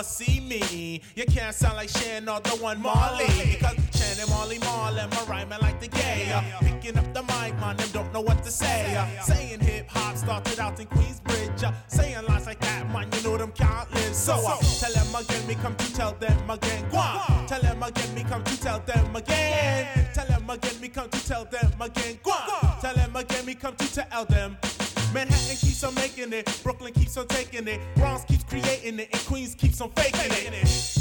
[0.00, 1.02] well, see me.
[1.14, 3.26] You can't sound like Shan or the one Marley.
[3.26, 6.32] Because Shan and Marley Marl, my rhyming like the gay.
[6.32, 8.96] Uh, Picking up the mic, man, them don't know what to say.
[8.96, 11.64] Uh, Saying hip hop started out in Queensbridge.
[11.64, 14.14] Uh, Saying lines like that, man, you know them can't live.
[14.14, 16.88] So uh, tell them again, me come to tell them again.
[16.90, 17.22] Go.
[17.46, 20.08] Tell them again, me come to tell them again.
[20.14, 22.18] Tell them again, me come to tell them again.
[22.22, 22.36] Go.
[22.80, 24.56] Tell them again, me come to tell them.
[25.12, 29.26] Manhattan keeps on making it, Brooklyn keeps on taking it, Bronx keeps creating it, and
[29.26, 30.99] Queens keeps on faking it.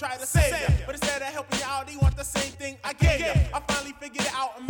[0.00, 0.68] Try to save ya.
[0.86, 3.34] But instead of helping you out, they want the same thing I gave ya.
[3.52, 4.62] I finally figured it out, a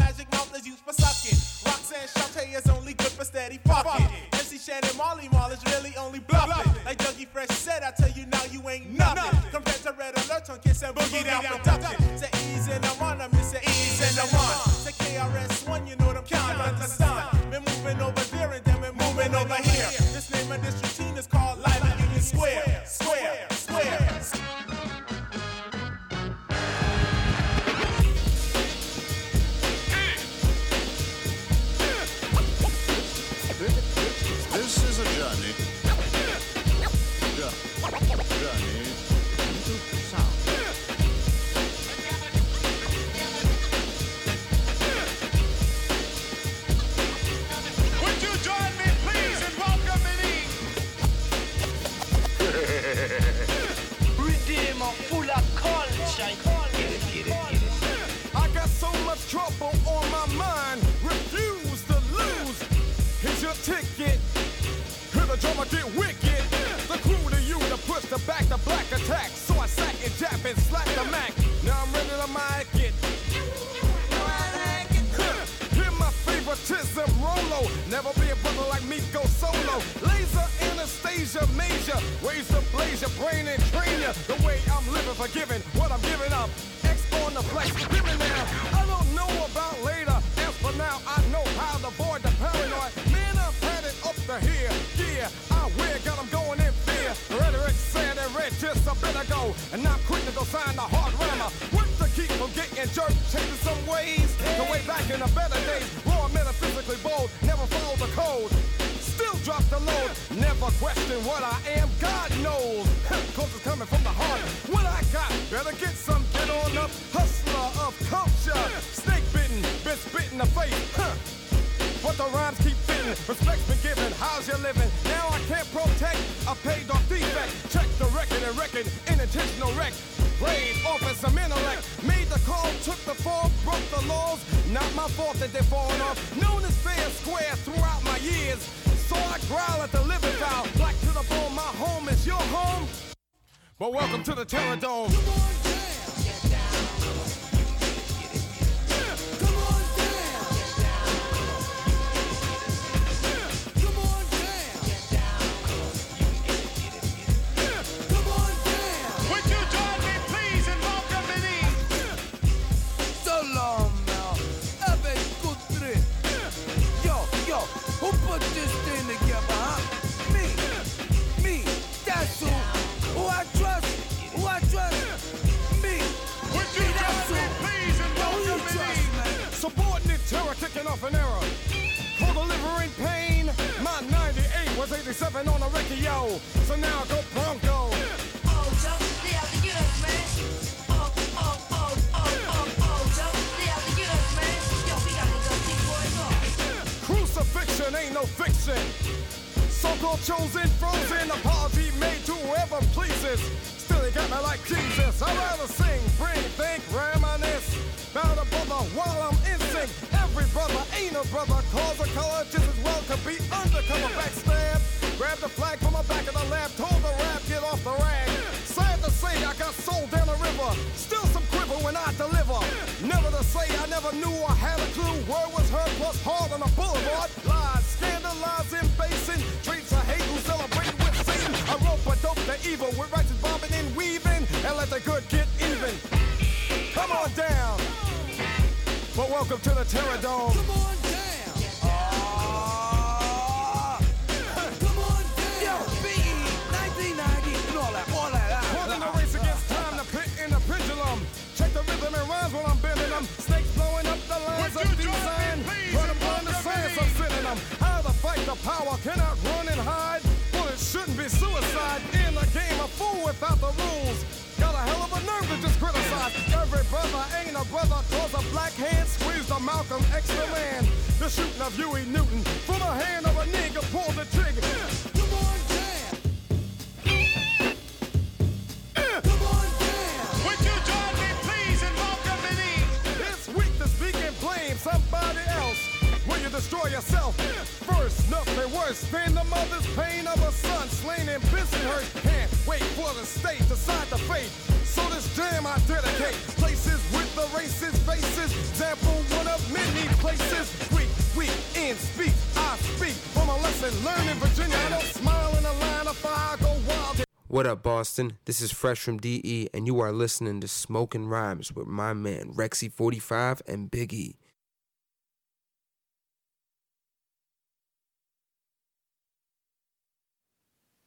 [307.60, 308.38] What up, Boston?
[308.46, 312.54] This is Fresh from DE, and you are listening to Smoking Rhymes with my man
[312.54, 314.38] Rexy45 and Big E.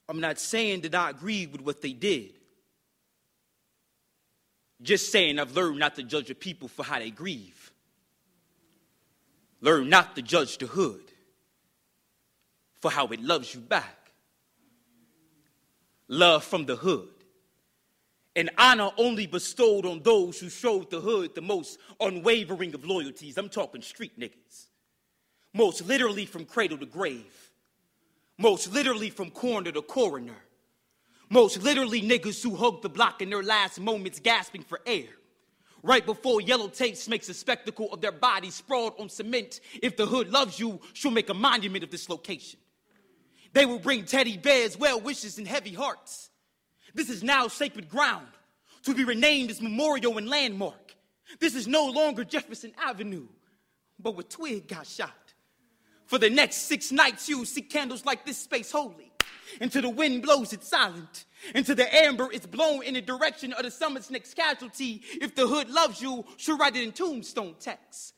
[0.07, 2.34] I'm not saying that I agree with what they did.
[4.80, 7.71] Just saying I've learned not to judge the people for how they grieve.
[9.59, 11.11] Learn not to judge the hood
[12.80, 14.02] for how it loves you back.
[16.14, 17.10] Love from the hood.
[18.35, 23.35] And honor only bestowed on those who showed the hood the most unwavering of loyalties.
[23.35, 24.68] I'm talking street niggas.
[25.56, 27.52] Most literally from cradle to grave.
[28.38, 30.38] Most literally from corner to coroner.
[31.31, 35.10] Most literally niggas who hugged the block in their last moments gasping for air.
[35.81, 39.61] Right before yellow tapes makes a spectacle of their bodies sprawled on cement.
[39.81, 42.60] If the hood loves you, she'll make a monument of this location.
[43.53, 46.30] They will bring teddy bears, well wishes, and heavy hearts.
[46.93, 48.27] This is now sacred ground
[48.84, 50.95] to be renamed as memorial and landmark.
[51.39, 53.27] This is no longer Jefferson Avenue,
[53.99, 55.11] but where Twig got shot.
[56.05, 59.11] For the next six nights, you will see candles like this space holy.
[59.61, 61.25] Until the wind blows it silent.
[61.55, 65.01] Until the amber is blown in the direction of the summit's next casualty.
[65.21, 68.13] If the hood loves you, she'll write it in tombstone text.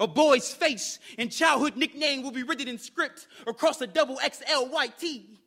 [0.00, 4.70] A boy's face and childhood nickname will be written in script across a double XL
[4.70, 5.38] white tee.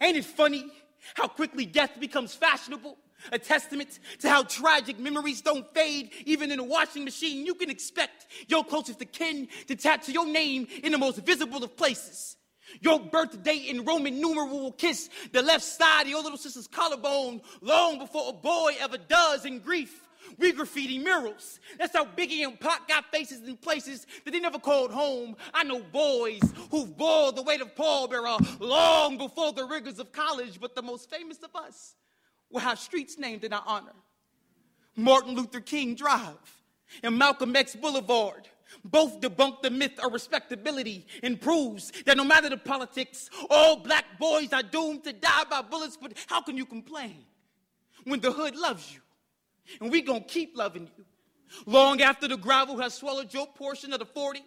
[0.00, 0.66] Ain't it funny
[1.14, 2.98] how quickly death becomes fashionable?
[3.32, 7.44] A testament to how tragic memories don't fade, even in a washing machine.
[7.46, 11.64] You can expect your closest of kin to tattoo your name in the most visible
[11.64, 12.36] of places.
[12.80, 17.40] Your birthday in Roman numeral will kiss the left side of your little sister's collarbone
[17.62, 20.07] long before a boy ever does in grief.
[20.36, 21.60] We graffiti murals.
[21.78, 25.36] That's how Biggie and Pac got faces in places that they never called home.
[25.54, 26.40] I know boys
[26.70, 30.82] who've bore the weight of Paul pallbearer long before the rigors of college, but the
[30.82, 31.94] most famous of us
[32.50, 33.94] will have streets named in our honor.
[34.96, 36.62] Martin Luther King Drive
[37.02, 38.48] and Malcolm X Boulevard.
[38.84, 44.04] Both debunk the myth of respectability and proves that no matter the politics, all black
[44.18, 45.96] boys are doomed to die by bullets.
[46.00, 47.24] But how can you complain
[48.04, 49.00] when the hood loves you?
[49.80, 51.04] And we gonna keep loving you.
[51.66, 54.40] Long after the gravel has swallowed your portion of the 40,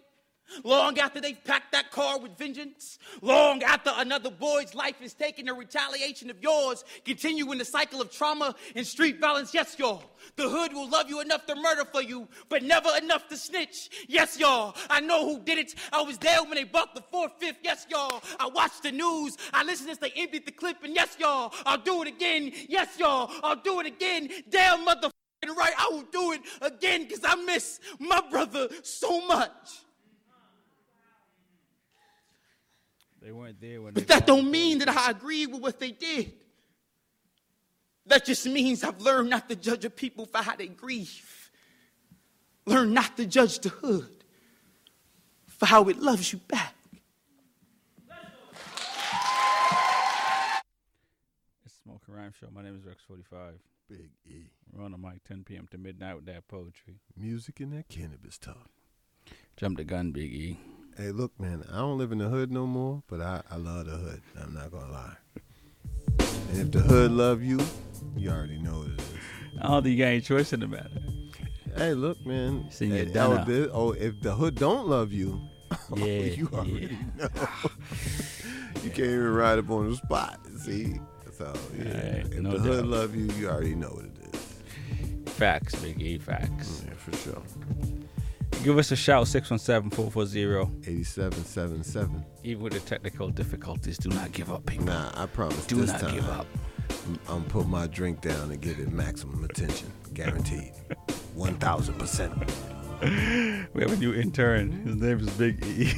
[0.64, 5.48] long after they've packed that car with vengeance, long after another boy's life is taken
[5.48, 9.54] in retaliation of yours, continuing the cycle of trauma and street violence.
[9.54, 10.02] Yes, y'all,
[10.36, 14.06] the hood will love you enough to murder for you, but never enough to snitch.
[14.08, 15.74] Yes, y'all, I know who did it.
[15.92, 17.58] I was there when they bucked the fourth, fifth.
[17.62, 19.36] Yes, y'all, I watched the news.
[19.52, 22.52] I listened as they emptied the clip, and yes, y'all, I'll do it again.
[22.68, 24.28] Yes, y'all, I'll do it again.
[24.50, 29.82] Damn motherfucking right, I will do it again because I miss my brother so much.
[33.22, 36.32] They weren't there when But that don't mean that I agree with what they did.
[38.06, 41.50] That just means I've learned not to judge a people for how they grieve.
[42.66, 44.24] Learn not to judge the hood
[45.46, 46.74] for how it loves you back.
[51.64, 52.48] It's Smoking Rhyme Show.
[52.52, 53.52] My name is Rex45.
[53.88, 54.50] Big E.
[54.72, 55.68] We're on the mic 10 p.m.
[55.70, 57.00] to midnight with that poetry.
[57.16, 58.70] Music and that cannabis talk.
[59.56, 60.58] Jump the gun, Big E.
[60.96, 63.86] Hey, look, man, I don't live in the hood no more, but I, I love
[63.86, 64.22] the hood.
[64.40, 65.16] I'm not gonna lie.
[66.50, 67.58] And if the hood love you,
[68.16, 69.06] you already know what it is.
[69.60, 70.88] I don't think you got any choice in the matter.
[71.76, 72.66] Hey, look, man.
[72.70, 73.20] Seen hey, dinner.
[73.40, 75.40] oh, this- oh, if the hood don't love you,
[75.72, 77.28] oh, Yeah, you already know.
[78.82, 80.40] you can't even ride up on the spot.
[80.58, 81.00] See,
[81.38, 81.84] so yeah.
[81.84, 82.90] Right, if no the hood doubt.
[82.90, 85.32] love you, you already know what it is.
[85.32, 86.82] Facts, Big E, facts.
[86.86, 87.42] Yeah, for sure.
[88.62, 90.86] Give us a shout, 617-440.
[90.86, 92.24] 8777.
[92.44, 94.86] Even with the technical difficulties, do not give up, people.
[94.86, 95.66] Nah, I promise.
[95.66, 96.46] Do not time, give up.
[97.06, 100.72] I'm, I'm put my drink down and give it maximum attention, guaranteed,
[101.34, 102.32] one thousand percent.
[103.02, 104.70] We have a new intern.
[104.70, 105.92] His name is Big E.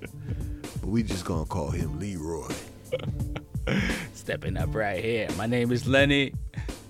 [0.00, 2.52] But we just gonna call him Leroy.
[4.14, 5.28] Stepping up right here.
[5.36, 6.32] My name is Lenny.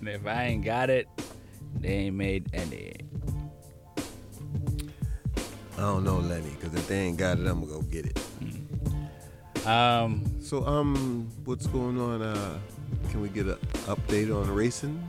[0.00, 1.08] And if I ain't got it,
[1.80, 2.92] they ain't made any.
[5.76, 9.66] I don't know Lenny, because if they ain't got it, I'm gonna go get it.
[9.66, 10.24] Um.
[10.40, 12.22] So um, what's going on?
[12.22, 12.58] Uh,
[13.10, 15.02] can we get an update on racing?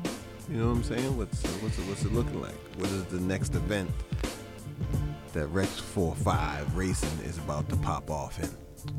[0.50, 1.18] You know what I'm saying?
[1.18, 2.56] What's what's it, what's it looking like?
[2.78, 3.90] What is the next event
[5.34, 8.50] that Rex Four Five Racing is about to pop off in?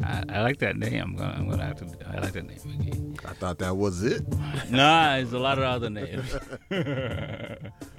[0.04, 1.02] I, I like that name.
[1.02, 2.08] I'm gonna, I'm gonna have to.
[2.08, 2.80] I like that name.
[2.80, 3.16] again.
[3.24, 4.28] I thought that was it.
[4.70, 6.36] nah, there's a lot of other names.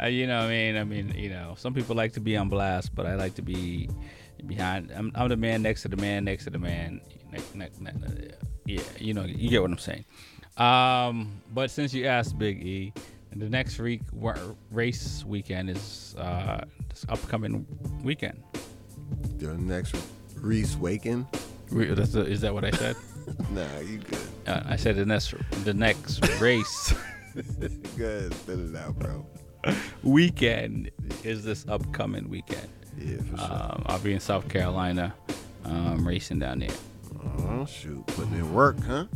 [0.00, 2.36] Uh, you know, what I mean, I mean, you know, some people like to be
[2.36, 3.88] on blast, but I like to be
[4.46, 4.92] behind.
[4.94, 7.00] I'm, I'm the man next to the man next to the man.
[7.32, 7.98] Next, next, next,
[8.64, 10.04] yeah, you know, you get what I'm saying.
[10.56, 12.92] Um, but since you asked, Big E,
[13.34, 14.00] the next re-
[14.70, 17.66] race weekend is uh, this upcoming
[18.02, 18.42] weekend.
[19.38, 19.94] The next
[20.36, 21.26] Reese Waken.
[21.70, 22.96] Re- that's the- is that what I said?
[23.50, 24.18] nah, you good.
[24.46, 25.34] Uh, I said the next
[25.64, 26.94] the next race.
[27.96, 29.26] good, spit it out, bro.
[30.02, 30.90] weekend
[31.24, 32.68] is this upcoming weekend.
[32.98, 33.52] Yeah, for sure.
[33.52, 35.14] Um, I'll be in South Carolina,
[35.64, 36.70] um, racing down there.
[37.40, 39.06] Oh shoot, putting in work, huh?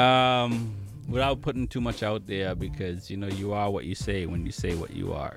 [0.00, 0.74] Um,
[1.08, 4.44] without putting too much out there, because you know you are what you say when
[4.44, 5.36] you say what you are.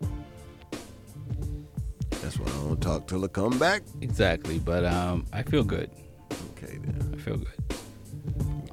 [2.21, 3.83] That's why I don't talk till I come back.
[4.01, 5.89] Exactly, but um, I feel good.
[6.51, 7.13] Okay then.
[7.13, 7.75] I feel good.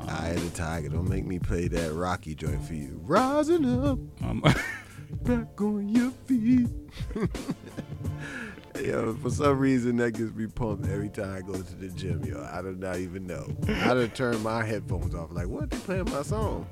[0.09, 0.89] Eye of the tiger.
[0.89, 3.01] Don't make me play that Rocky joint for you.
[3.03, 4.43] Rising up, Um,
[5.23, 6.69] back on your feet.
[8.83, 12.25] yo, for some reason that gets me pumped every time I go to the gym.
[12.25, 13.47] Yo, I do not even know.
[13.69, 15.31] I done turn my headphones off.
[15.33, 15.71] Like, what?
[15.71, 16.67] They playing my song?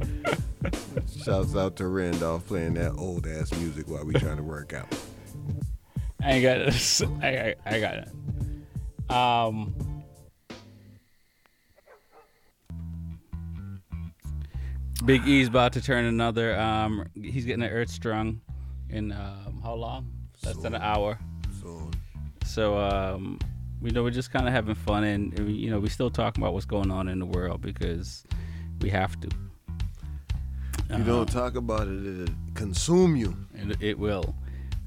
[1.24, 4.86] Shouts out to Randolph playing that old ass music while we trying to work out.
[6.22, 6.60] I got.
[7.22, 8.08] I, I, I got it.
[9.10, 9.74] Um.
[15.04, 16.58] Big E's about to turn another.
[16.58, 18.40] Um, he's getting an Earth Strong
[18.88, 20.10] in um, how long?
[20.44, 21.18] Less than an hour.
[21.60, 21.90] Soon.
[22.44, 23.38] So um,
[23.82, 26.54] you know, we're just kind of having fun, and you know, we're still talking about
[26.54, 28.24] what's going on in the world because
[28.80, 29.28] we have to.
[30.90, 33.36] You don't talk about it, it'll consume you.
[33.54, 34.34] It, it will.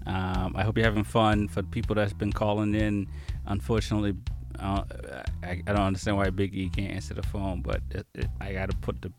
[0.06, 1.48] Um, I hope you're having fun.
[1.50, 3.08] For the people that's been calling in,
[3.46, 4.16] unfortunately,
[4.60, 4.84] uh,
[5.44, 8.54] I, I don't understand why Big E can't answer the phone, but it, it, I
[8.54, 9.12] got to put the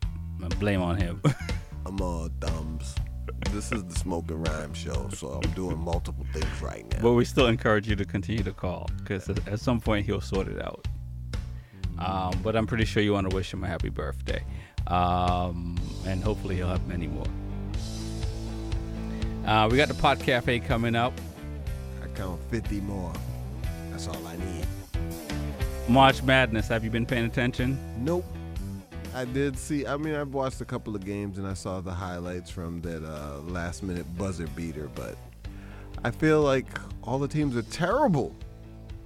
[0.47, 1.21] blame on him.
[1.85, 2.95] I'm all thumbs.
[3.51, 7.01] This is the smoking rhyme show, so I'm doing multiple things right now.
[7.01, 10.47] But we still encourage you to continue to call because at some point he'll sort
[10.47, 10.87] it out.
[11.99, 14.43] Um, but I'm pretty sure you want to wish him a happy birthday.
[14.87, 17.27] Um, and hopefully he'll have many more.
[19.45, 21.13] Uh, we got the Pod Cafe coming up.
[22.03, 23.11] I count 50 more.
[23.91, 24.65] That's all I need.
[25.87, 26.67] March Madness.
[26.67, 27.77] Have you been paying attention?
[27.97, 28.25] Nope.
[29.15, 29.85] I did see.
[29.85, 33.03] I mean, I've watched a couple of games and I saw the highlights from that
[33.03, 35.17] uh, last minute buzzer beater, but
[36.03, 36.67] I feel like
[37.03, 38.35] all the teams are terrible.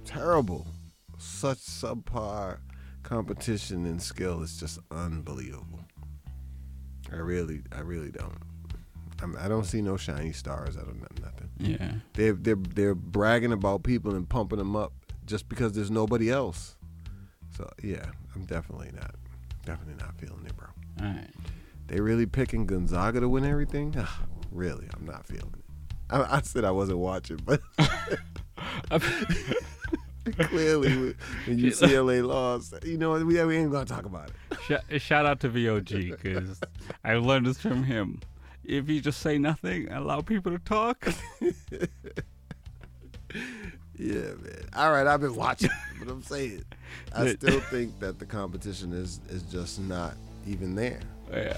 [0.04, 0.66] Terrible.
[1.18, 2.58] Such subpar
[3.02, 5.80] competition and skill is just unbelievable.
[7.12, 8.38] I really, I really don't.
[9.22, 10.76] I'm, I don't see no shiny stars.
[10.76, 11.50] I don't know nothing.
[11.58, 11.92] Yeah.
[12.14, 14.92] They're they're they're bragging about people and pumping them up
[15.24, 16.76] just because there's nobody else.
[17.56, 19.14] So yeah, I'm definitely not,
[19.64, 20.68] definitely not feeling it, bro.
[21.00, 21.30] All right.
[21.86, 23.94] They really picking Gonzaga to win everything?
[23.98, 24.22] Ah,
[24.52, 25.64] really, I'm not feeling it.
[26.10, 27.60] I, I said I wasn't watching, but
[30.38, 31.14] clearly when
[31.46, 33.24] when UCLA lost, you know what?
[33.26, 34.58] We, we ain't gonna talk about it.
[34.66, 36.60] Shout, shout out to VOG because
[37.04, 38.20] I learned this from him.
[38.64, 41.06] If you just say nothing, allow people to talk.
[43.96, 44.64] Yeah, man.
[44.74, 46.64] All right, I've been watching, but I'm saying
[47.14, 50.14] I still think that the competition is is just not
[50.46, 51.00] even there.
[51.32, 51.56] Yeah.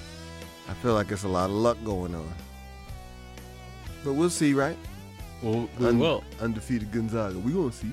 [0.68, 2.34] I feel like it's a lot of luck going on.
[4.04, 4.76] But we'll see, right?
[5.42, 6.24] Well, we will.
[6.40, 7.38] Undefeated Gonzaga.
[7.38, 7.92] We gonna see.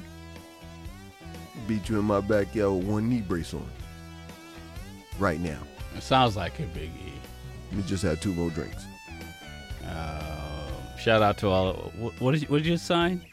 [1.67, 3.69] Beat you in my backyard with one knee brace on.
[5.19, 5.59] Right now.
[5.95, 7.75] It sounds like a Big E.
[7.75, 8.85] Me just have two more drinks.
[9.85, 10.67] Uh,
[10.97, 11.73] shout out to all.
[11.97, 13.23] What, what did you, what did you sign?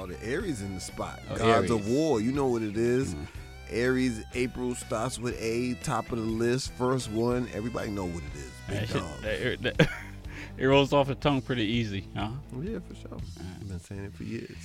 [0.00, 1.20] Oh, the Aries in the spot.
[1.30, 2.22] Oh, Gods of War.
[2.22, 3.12] You know what it is.
[3.14, 3.24] Mm-hmm.
[3.68, 7.46] Aries, April starts with A, top of the list, first one.
[7.52, 8.50] Everybody know what it is.
[8.66, 9.20] Big That shit- dog.
[9.22, 9.90] that- that-
[10.58, 12.30] it rolls off the tongue pretty easy, huh?
[12.62, 13.18] Yeah, for sure.
[13.60, 14.56] I've been saying it for years.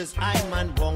[0.00, 0.89] Of scriptures I man won't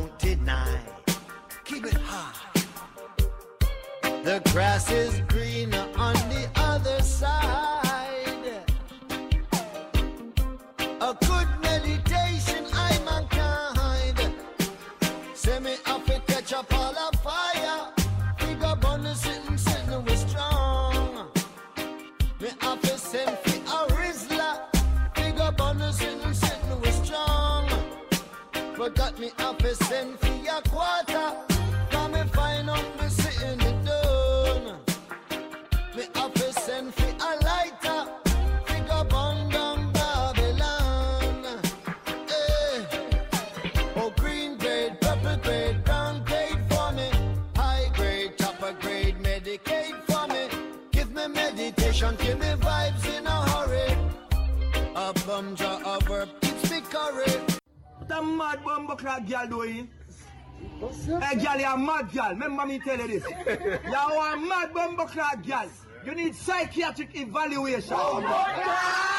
[62.04, 62.30] mad girl.
[62.30, 63.24] Remember me tell you this.
[63.46, 65.68] You're a mad bumbo clad girl.
[66.04, 67.94] You need psychiatric evaluation.
[67.96, 69.13] Oh Jules,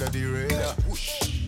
[0.00, 0.74] under the radar.
[0.88, 1.40] Whoosh.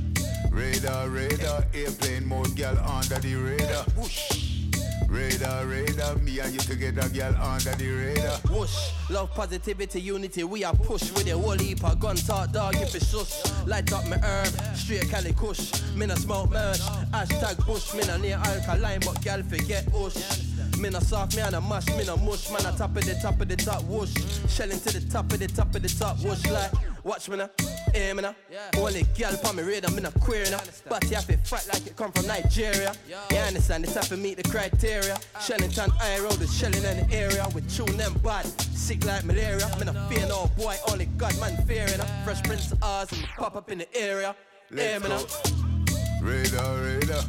[0.50, 1.64] Radar, radar.
[1.74, 3.84] Airplane mode, girl, under the radar.
[3.96, 4.64] Whoosh.
[5.06, 6.16] Radar, radar.
[6.16, 8.38] Me and you together, girl, under the radar.
[8.50, 12.74] Whoosh, love, positivity, unity, we are push with a whole heap of gun talk, dog,
[12.76, 13.66] if it's shush.
[13.66, 15.72] Light up my herb, straight Cali Kush.
[15.94, 16.80] Me no smoke merch,
[17.12, 17.92] hashtag bush.
[17.94, 20.78] Me no near alkaline, but gal forget ush.
[20.78, 22.50] Me no soft, me and a mash, me no mush.
[22.50, 24.14] Man, a top of the top of the top, whoosh.
[24.48, 26.46] Shelling to the top of the top of the top, whoosh.
[26.46, 26.72] Like,
[27.04, 27.50] watch me now,
[27.98, 28.34] hear me now.
[28.76, 30.60] Only gal for me radar, me no queer now.
[30.88, 32.92] But you have to fight like it come from Nigeria.
[33.30, 35.18] You understand, it's have to meet the criteria.
[35.40, 37.46] Shellington, I road is shelling in the area.
[37.54, 39.68] With tune them bad, sick like malaria.
[39.78, 42.00] Me no fear no boy, only God man fearing.
[42.24, 44.34] Fresh Prince of Oz, and pop up in the area.
[44.68, 45.18] Hear Let's me now.
[45.18, 46.26] go.
[46.26, 47.22] Radar, radar.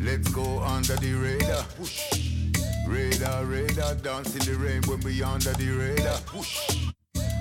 [0.00, 1.62] Let's go under the radar.
[1.78, 2.52] Whoosh.
[2.86, 3.94] Radar, radar.
[3.96, 6.87] Dance in the rain when we under the radar.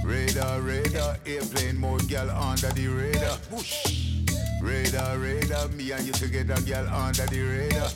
[0.04, 1.18] Radar, radar.
[1.26, 3.38] Airplane mode, girl, under the radar.
[4.62, 5.68] Radar, radar.
[5.70, 7.90] Me and you together, girl, under the radar.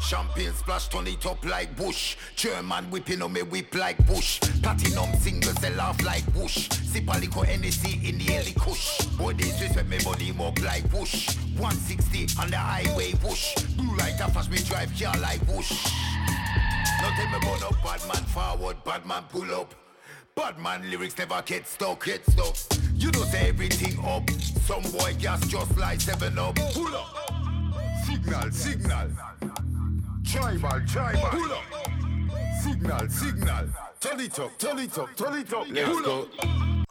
[0.00, 2.16] Champagne splash, turn it up like bush.
[2.34, 4.40] German whipping on me whip like bush.
[4.62, 6.68] Platinum singles, they laugh like bush.
[6.70, 9.04] Sip a little NSC in the early kush.
[9.16, 9.34] Boy,
[9.74, 11.36] when me money up like bush.
[11.58, 13.54] 160 on the highway bush.
[13.76, 15.70] Blue light a flash me drive car like bush.
[17.00, 19.74] Now tell me about no bad man forward, bad man pull up.
[20.34, 22.56] Bad man lyrics never get stuck, get stuck.
[22.94, 24.28] You don't say everything up.
[24.66, 26.54] Some boy gas just like seven up.
[26.74, 27.32] Pull up.
[28.06, 29.08] Signal, signal.
[30.24, 31.20] Tribal, tribal.
[31.30, 31.64] Pull up.
[32.62, 33.66] Signal, signal.
[34.00, 35.66] Turn it up, turn it up, turn it up.
[35.68, 36.22] Let's Pull go.
[36.22, 36.30] up.
[36.40, 36.84] Doing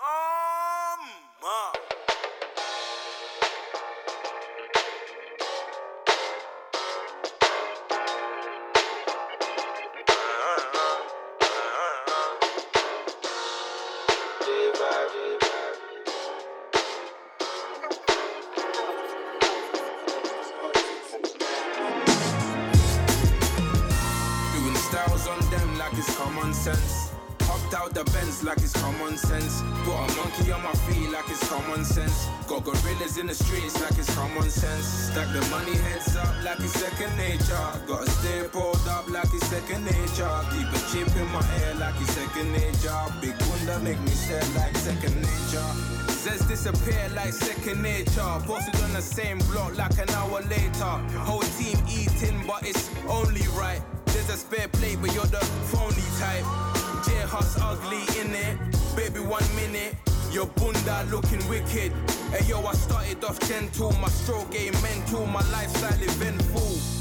[28.49, 29.61] like it's common sense.
[29.85, 32.27] Put a monkey on my feet like it's common sense.
[32.47, 34.85] Got gorillas in the streets like it's common sense.
[34.85, 37.69] Stack the money heads up like it's second nature.
[37.85, 40.33] Gotta stay pulled up like it's second nature.
[40.49, 43.01] Keep a chip in my ear like it's second nature.
[43.21, 45.69] Big bunda make me stare like second nature.
[46.09, 48.33] Says disappear like second nature.
[48.49, 50.93] Posted on the same block like an hour later.
[51.21, 53.81] Whole team eating, but it's only right.
[54.05, 56.78] There's a spare plate, but you're the phony type.
[57.03, 58.57] J Hus ugly in it.
[58.95, 59.95] Baby, one minute.
[60.31, 61.91] Your bunda looking wicked.
[62.31, 63.91] Hey yo, I started off gentle.
[63.93, 65.25] My stroke game mental.
[65.25, 66.99] My lifestyle eventful.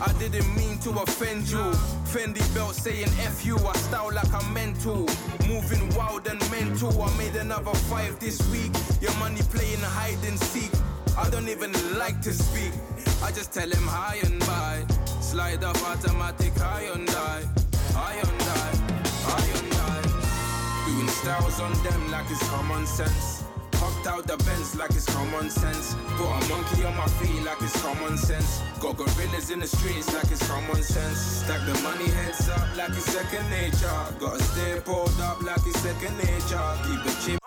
[0.00, 1.64] I didn't mean to offend you.
[2.12, 3.56] Fendi belt saying F you.
[3.56, 5.06] I style like I'm mental.
[5.48, 7.02] Moving wild and mental.
[7.02, 8.72] I made another five this week.
[9.00, 10.72] Your money playing hide and seek.
[11.16, 12.72] I don't even like to speak.
[13.22, 14.84] I just tell him hi and bye.
[15.20, 17.11] Slide up automatic high Hyundai.
[21.32, 23.44] On them like it's common sense.
[23.74, 25.94] Hopped out the Benz like it's common sense.
[26.16, 28.60] Put a monkey on my feet like it's common sense.
[28.80, 31.18] Got gorillas in the streets like it's common sense.
[31.18, 34.04] Stack the money heads up like it's second nature.
[34.20, 36.60] Gotta stay pulled up like it's second nature.
[36.84, 37.41] Keep a chip.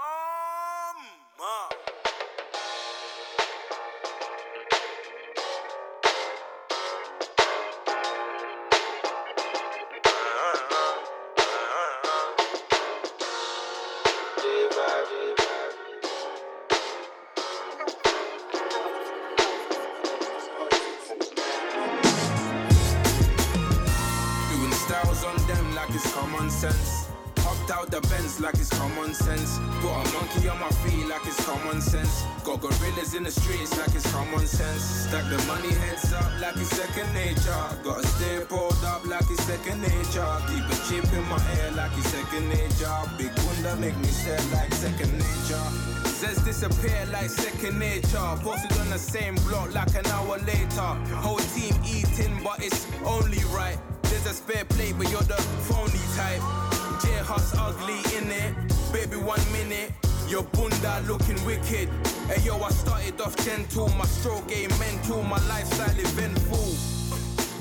[64.26, 65.22] Stroke game mental.
[65.22, 66.70] My lifestyle eventful.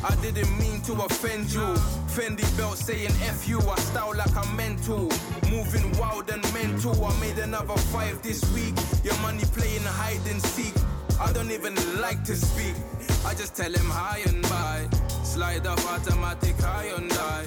[0.03, 1.69] I didn't mean to offend you.
[2.15, 3.61] Fendi belt saying F you.
[3.61, 5.11] I style like I'm mental.
[5.51, 7.05] Moving wild and mental.
[7.05, 8.75] I made another five this week.
[9.05, 10.75] Your money playing hide and seek.
[11.21, 12.77] I don't even like to speak.
[13.27, 14.89] I just tell him hi and bye.
[15.23, 17.43] Slide up automatic Hyundai.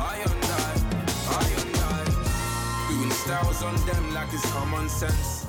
[0.00, 0.74] Hyundai.
[1.28, 2.04] Hyundai.
[2.88, 5.43] Doing styles on them like it's common sense.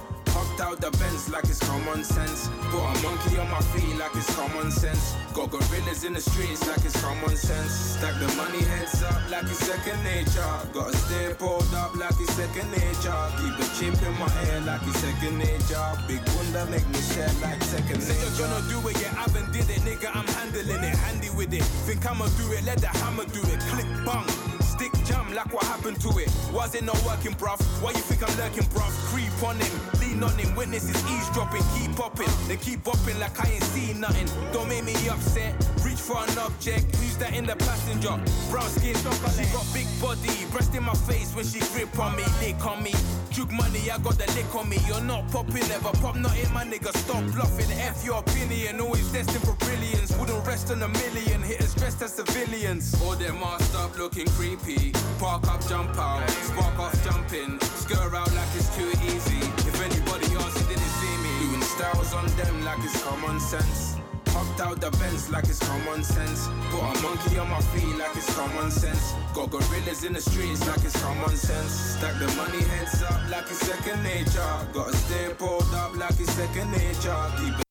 [0.55, 2.47] Hopped out the Benz like it's common sense.
[2.71, 5.13] Put a monkey on my feet like it's common sense.
[5.33, 7.71] Got gorillas in the streets like it's common sense.
[7.99, 10.55] Stack the money heads up like it's second nature.
[10.71, 13.19] Gotta stay pulled up like it's second nature.
[13.35, 15.87] Keep a chip in my hair like it's second nature.
[16.07, 18.15] Big bunda make me sad like second nature.
[18.15, 19.83] Nigga gonna do it, yeah, I haven't did it.
[19.83, 21.63] Nigga, I'm handling it, handy with it.
[21.83, 23.59] Think I'ma do it, let the hammer do it.
[23.59, 24.44] Click bang.
[24.75, 26.29] Stick jam like what happened to it.
[26.51, 27.61] Was it not working, bruv?
[27.81, 28.91] Why you think I'm lurking, bruv?
[29.07, 29.71] Creep on him,
[30.01, 34.27] lean on him, witnesses eavesdropping, keep popping, then keep bopping like I ain't seen nothing.
[34.51, 35.55] Don't make me upset.
[35.85, 36.93] Reach for an object.
[36.97, 38.19] Who's that in the passenger?
[38.51, 42.23] Brown skin, she got big body, breast in my face when she grip on me,
[42.41, 42.91] lick on me.
[43.31, 44.77] Jug money, I got the lick on me.
[44.87, 46.95] You're not popping, never pop, not in my nigga.
[46.97, 47.71] Stop bluffing.
[47.79, 50.15] F your opinion, always destined for brilliance.
[50.17, 52.95] Wouldn't rest on a million, hitters dressed as civilians.
[53.01, 54.27] All them masked up looking
[54.65, 54.91] creepy.
[55.19, 57.59] Park up, jump out, spark off jumping.
[57.61, 59.39] Skirt out like it's too easy.
[59.67, 63.95] If anybody else you didn't see me, doing styles on them like it's common sense.
[64.27, 66.47] Hopped out the Benz like it's common sense.
[66.69, 69.13] Put a monkey on my feet like it's common sense.
[69.33, 71.71] Got gorillas in the streets like it's common sense.
[71.71, 74.55] Stack the money heads up like it's second nature.
[74.73, 77.15] Gotta stay pulled up like it's second nature.
[77.39, 77.64] Keep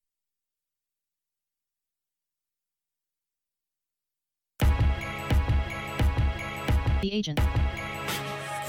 [7.04, 7.38] The agent.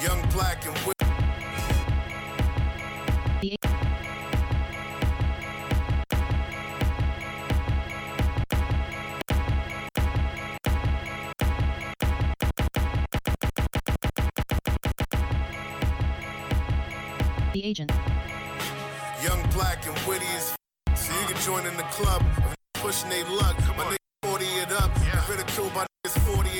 [0.04, 0.92] Young black and wi-
[3.40, 3.56] The
[17.54, 17.92] The agent.
[19.24, 20.54] Young black and witty as
[20.90, 22.22] f- so you can join in the club.
[22.74, 23.58] Pushing they luck.
[23.78, 24.92] My niggas 40 it up.
[25.30, 25.86] Ridiculed by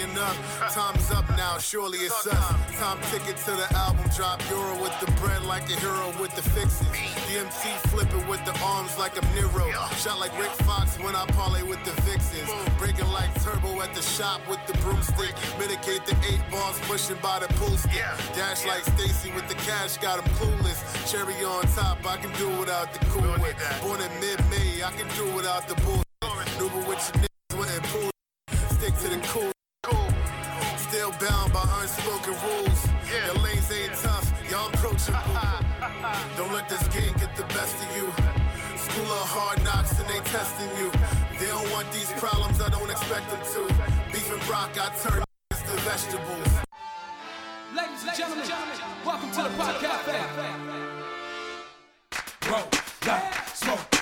[0.08, 0.72] niggas 40 and up.
[0.72, 2.80] Time's up now, surely it's us.
[2.80, 4.42] Time ticket to the album drop.
[4.50, 6.88] Euro with the bread like a hero with the fixes.
[7.28, 9.72] DMT flipping with the arms like I'm Nero.
[9.98, 12.50] Shot like Rick Fox when I parlay with the Vixens.
[12.78, 15.36] Breaking like turbo at the shop with the broomstick.
[15.60, 18.04] Mitigate the eight balls pushing by the pool stick.
[18.36, 20.80] Dash like Stacy with the cash, got him clueless.
[21.12, 23.56] Cherry on top, I can do without the cool whip.
[23.82, 26.04] Born in mid-May, I can do without the bullshit.
[26.24, 28.12] Maneuver with your niggas it pool.
[28.78, 29.55] Stick to the cool.
[31.06, 32.88] Still bound by unspoken rules.
[33.06, 35.20] Your lanes ain't tough, y'all approachable.
[36.38, 38.12] Don't let this game get the best of you.
[38.76, 40.90] School of hard knocks and they testing you.
[41.38, 43.68] They don't want these problems, I don't expect them to.
[44.12, 46.48] Beef and brock, I turn to vegetables.
[47.76, 48.50] Ladies and gentlemen,
[49.06, 50.10] welcome to the podcast.
[52.50, 52.68] Roll,
[53.06, 53.95] like, smoke,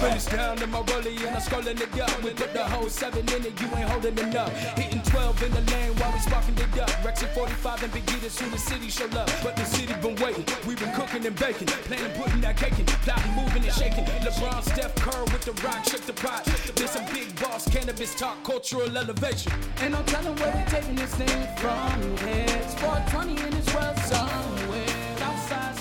[0.00, 2.22] Break down in my rollie and I'm scrolling it up.
[2.22, 4.48] We put the whole seven in it, you ain't holding up.
[4.78, 6.88] Hitting 12 in the lane while we sparking it up.
[7.04, 7.92] Rexy 45 and
[8.30, 9.28] that's who the city show love.
[9.42, 11.66] But the city been waiting, we been cooking and baking.
[11.66, 14.04] Planning, putting that cake in, plotting, moving and shaking.
[14.24, 16.44] LeBron, Steph Curry with the rock, shake the pot.
[16.76, 19.52] This a big boss, cannabis talk, cultural elevation.
[19.82, 22.46] And I'm telling where we taking this thing from here.
[22.62, 24.86] It's 420 in this world somewhere.
[25.20, 25.76] Outside,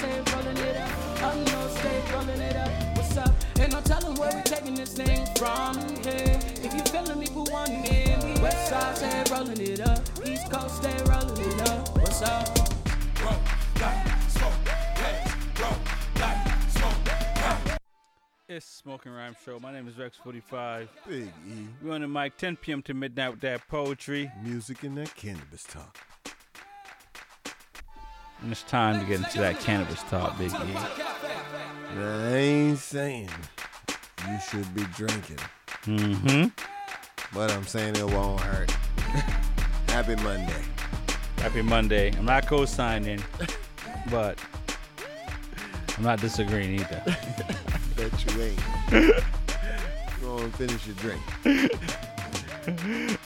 [3.91, 6.39] Ain't no telling where we taking this thing from here.
[6.63, 8.41] If you feeling me, put one in.
[8.41, 9.99] West side, stay rolling it up.
[10.25, 11.97] East coast, stay rolling it up.
[11.97, 12.57] What's up?
[13.23, 13.35] Roll,
[13.81, 14.53] like, smoke,
[14.95, 15.71] hey, roll,
[16.19, 17.77] like, smoke, hey.
[18.47, 19.59] It's Smoking Rhyme Show.
[19.59, 20.87] My name is Rex45.
[21.07, 21.67] Big E.
[21.81, 22.81] We're on the mic 10 p.m.
[22.83, 24.31] to midnight with that poetry.
[24.43, 25.97] Music and that cannabis talk.
[28.41, 30.73] And it's time to get into that cannabis talk, Big E.
[31.95, 33.29] Now, ain't saying
[34.27, 35.37] you should be drinking.
[35.85, 36.47] Mm-hmm.
[37.33, 38.71] But I'm saying it won't hurt.
[39.89, 40.61] Happy Monday.
[41.37, 42.11] Happy Monday.
[42.17, 43.23] I'm not co-signing,
[44.11, 44.39] but
[45.97, 47.03] I'm not disagreeing either.
[47.95, 49.23] Bet you ain't.
[50.21, 51.21] Go and finish your drink.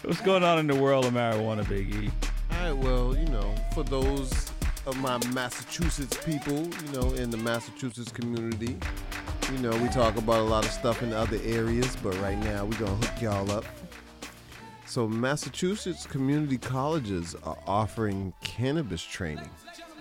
[0.03, 2.11] What's going on in the world of marijuana, Big E?
[2.51, 4.52] All right, well, you know, for those
[4.85, 8.77] of my Massachusetts people, you know, in the Massachusetts community,
[9.51, 12.65] you know, we talk about a lot of stuff in other areas, but right now
[12.65, 13.65] we're gonna hook y'all up.
[14.85, 19.49] So Massachusetts community colleges are offering cannabis training.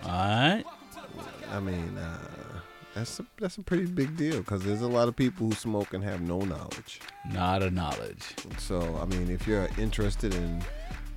[0.05, 0.65] All right.
[1.51, 2.19] I mean, uh,
[2.95, 5.95] that's a, that's a pretty big deal because there's a lot of people who smoke
[5.95, 7.01] and have no knowledge.
[7.33, 8.23] Not a knowledge.
[8.59, 10.63] So I mean, if you're interested in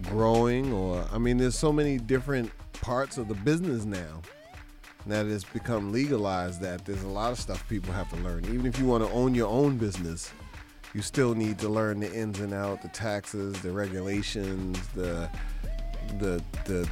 [0.03, 4.21] growing, or I mean, there's so many different parts of the business now
[5.07, 8.43] that it's become legalized that there's a lot of stuff people have to learn.
[8.45, 10.31] Even if you want to own your own business,
[10.93, 15.29] you still need to learn the ins and out, the taxes, the regulations, the
[16.19, 16.89] the the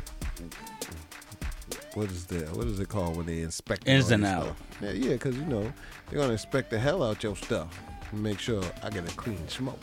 [1.96, 2.52] what is that?
[2.56, 4.46] What is it called when they inspect Ins and out.
[4.46, 4.58] stuff?
[4.82, 5.72] Yeah, yeah, because you know
[6.10, 7.80] they're gonna inspect the hell out your stuff
[8.12, 9.80] and make sure I get a clean smoke.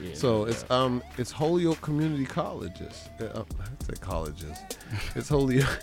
[0.00, 3.08] Yeah, so it's um it's Holyoke Community Colleges.
[3.20, 4.58] Uh, uh, I say colleges.
[5.14, 5.80] it's Holyoke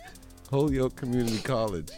[0.49, 1.91] Holyoke Community College.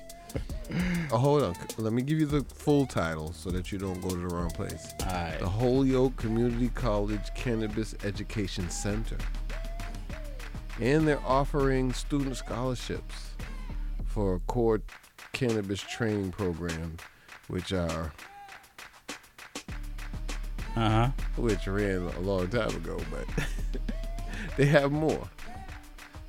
[1.11, 1.55] Oh, hold on.
[1.77, 4.51] Let me give you the full title so that you don't go to the wrong
[4.51, 4.93] place.
[5.39, 9.17] The Holyoke Community College Cannabis Education Center.
[10.79, 13.31] And they're offering student scholarships
[14.05, 14.81] for a core
[15.33, 16.95] cannabis training program,
[17.47, 18.13] which are
[20.76, 21.10] Uh huh.
[21.38, 23.45] which ran a long time ago, but
[24.57, 25.27] they have more.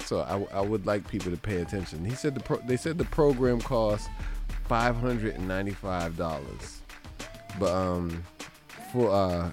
[0.04, 2.04] So I, I would like people to pay attention.
[2.04, 4.08] He said the pro, they said the program costs
[4.68, 6.82] five hundred and ninety five dollars,
[7.58, 8.22] but um
[8.92, 9.50] for uh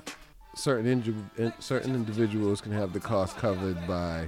[0.55, 4.27] certain indi- in- certain individuals can have the cost covered by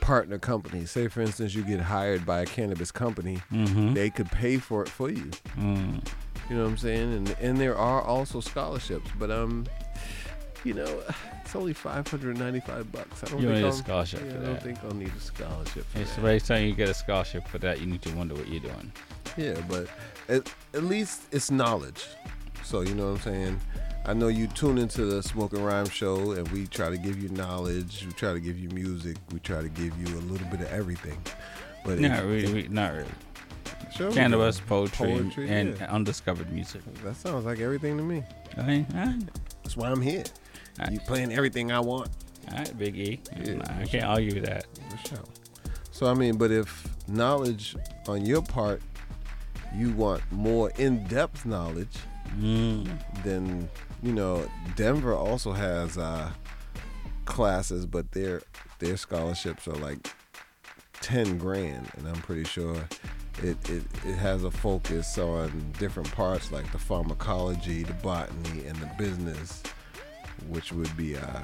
[0.00, 0.90] partner companies.
[0.90, 3.92] Say for instance you get hired by a cannabis company, Mhm.
[3.94, 5.30] they could pay for it for you.
[5.58, 6.06] Mm.
[6.50, 7.12] You know what I'm saying?
[7.14, 9.66] And and there are also scholarships, but um,
[10.64, 11.02] you know,
[11.42, 13.22] it's only 595 bucks.
[13.24, 15.20] I don't You think need a I'll- scholarship yeah, I don't think I'll need a
[15.20, 15.84] scholarship.
[15.90, 16.20] For It's that.
[16.20, 18.92] very time you get a scholarship for that, you need to wonder what you're doing.
[19.36, 19.88] Yeah, but
[20.28, 22.04] at, at least it's knowledge.
[22.62, 23.60] So you know what I'm saying.
[24.06, 27.30] I know you tune into the Smoking Rhyme show, and we try to give you
[27.30, 28.04] knowledge.
[28.06, 29.16] We try to give you music.
[29.32, 31.16] We try to give you a little bit of everything.
[31.86, 33.08] But Not if- really, if- we- not really.
[33.98, 35.92] We Cannabis, poetry, Poetry, and yeah.
[35.92, 36.82] undiscovered music.
[37.04, 38.24] That sounds like everything to me.
[38.56, 39.18] I mean, I,
[39.62, 40.24] That's why I'm here.
[40.90, 42.08] You playing everything I want.
[42.50, 43.20] All right, Big E.
[43.42, 44.04] Yeah, I can't sure.
[44.04, 44.66] argue with that.
[44.90, 45.24] For sure.
[45.92, 47.76] So I mean, but if knowledge
[48.08, 48.82] on your part,
[49.74, 51.96] you want more in-depth knowledge,
[52.38, 52.88] Mm.
[53.22, 53.68] then
[54.02, 56.30] you know Denver also has uh,
[57.26, 58.42] classes, but their
[58.80, 59.98] their scholarships are like
[61.00, 62.88] ten grand, and I'm pretty sure
[63.42, 68.76] it, it it has a focus on different parts like the pharmacology, the botany, and
[68.76, 69.62] the business,
[70.48, 71.40] which would be uh,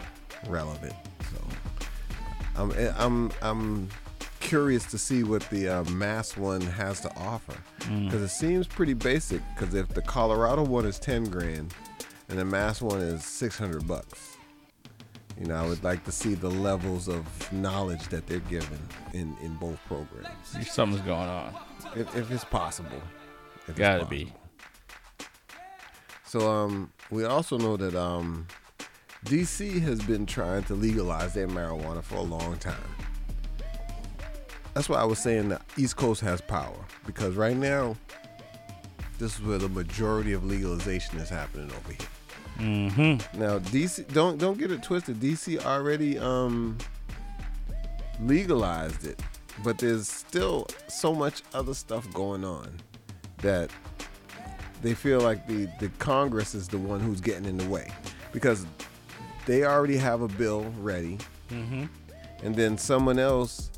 [0.48, 0.94] relevant.
[1.32, 1.48] So
[2.56, 3.88] I'm I'm I'm
[4.40, 8.04] curious to see what the uh, Mass one has to offer Mm.
[8.04, 9.40] because it seems pretty basic.
[9.54, 11.72] Because if the Colorado one is ten grand
[12.28, 14.36] and the Mass one is six hundred bucks,
[15.40, 18.78] you know, I would like to see the levels of knowledge that they're given
[19.14, 20.70] in in both programs.
[20.70, 21.54] Something's going on.
[21.96, 23.02] If, if it's possible.
[23.62, 24.24] If it's Gotta be.
[24.24, 24.40] possible.
[26.24, 28.46] So um, we also know that um,
[29.24, 32.76] DC has been trying to legalize their marijuana for a long time.
[34.74, 37.96] That's why I was saying the East Coast has power because right now,
[39.18, 42.08] this is where the majority of legalization is happening over here.
[42.58, 43.40] Mm-hmm.
[43.40, 45.18] Now DC, don't don't get it twisted.
[45.18, 46.78] DC already um
[48.20, 49.20] legalized it,
[49.64, 52.70] but there's still so much other stuff going on
[53.38, 53.70] that
[54.82, 57.90] they feel like the the Congress is the one who's getting in the way
[58.32, 58.66] because
[59.46, 61.18] they already have a bill ready,
[61.50, 61.84] Mm-hmm.
[62.44, 63.70] and then someone else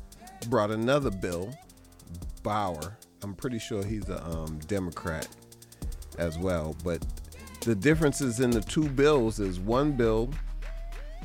[0.49, 1.53] brought another bill,
[2.43, 2.97] Bauer.
[3.23, 5.27] I'm pretty sure he's a um, Democrat
[6.19, 7.03] as well, but
[7.61, 10.29] the differences in the two bills is one bill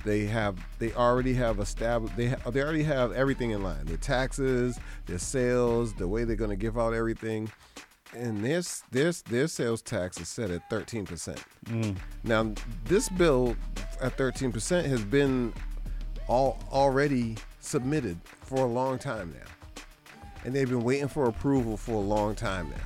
[0.05, 3.85] they have they already have established they ha- they already have everything in line.
[3.87, 7.51] Their taxes their sales the way they're going to give out everything.
[8.17, 11.97] And their s- their their sales tax is set at 13% Mm.
[12.25, 12.53] now
[12.87, 13.55] this bill
[14.01, 15.53] at 13% has been
[16.27, 19.83] all already submitted for a long time now.
[20.45, 22.77] And they've been waiting for approval for a long time now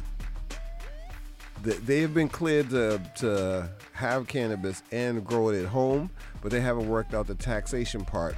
[1.62, 6.10] they have been cleared to, to have cannabis and grow it at home,
[6.40, 8.36] but they haven't worked out the taxation part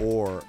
[0.00, 0.42] or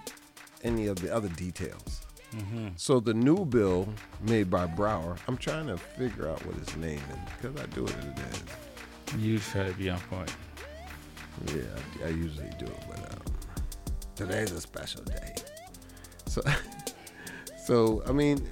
[0.63, 2.01] any of the other details.
[2.33, 2.73] Mhm.
[2.77, 3.87] So the new bill
[4.21, 7.85] made by Brower, I'm trying to figure out what his name is because I do
[7.85, 9.17] it in a day.
[9.17, 10.31] You try to be on point.
[11.47, 11.61] Yeah,
[12.03, 13.21] I, I usually do, it, but um,
[14.15, 15.35] today's a special day.
[16.27, 16.43] So,
[17.65, 18.45] so I mean,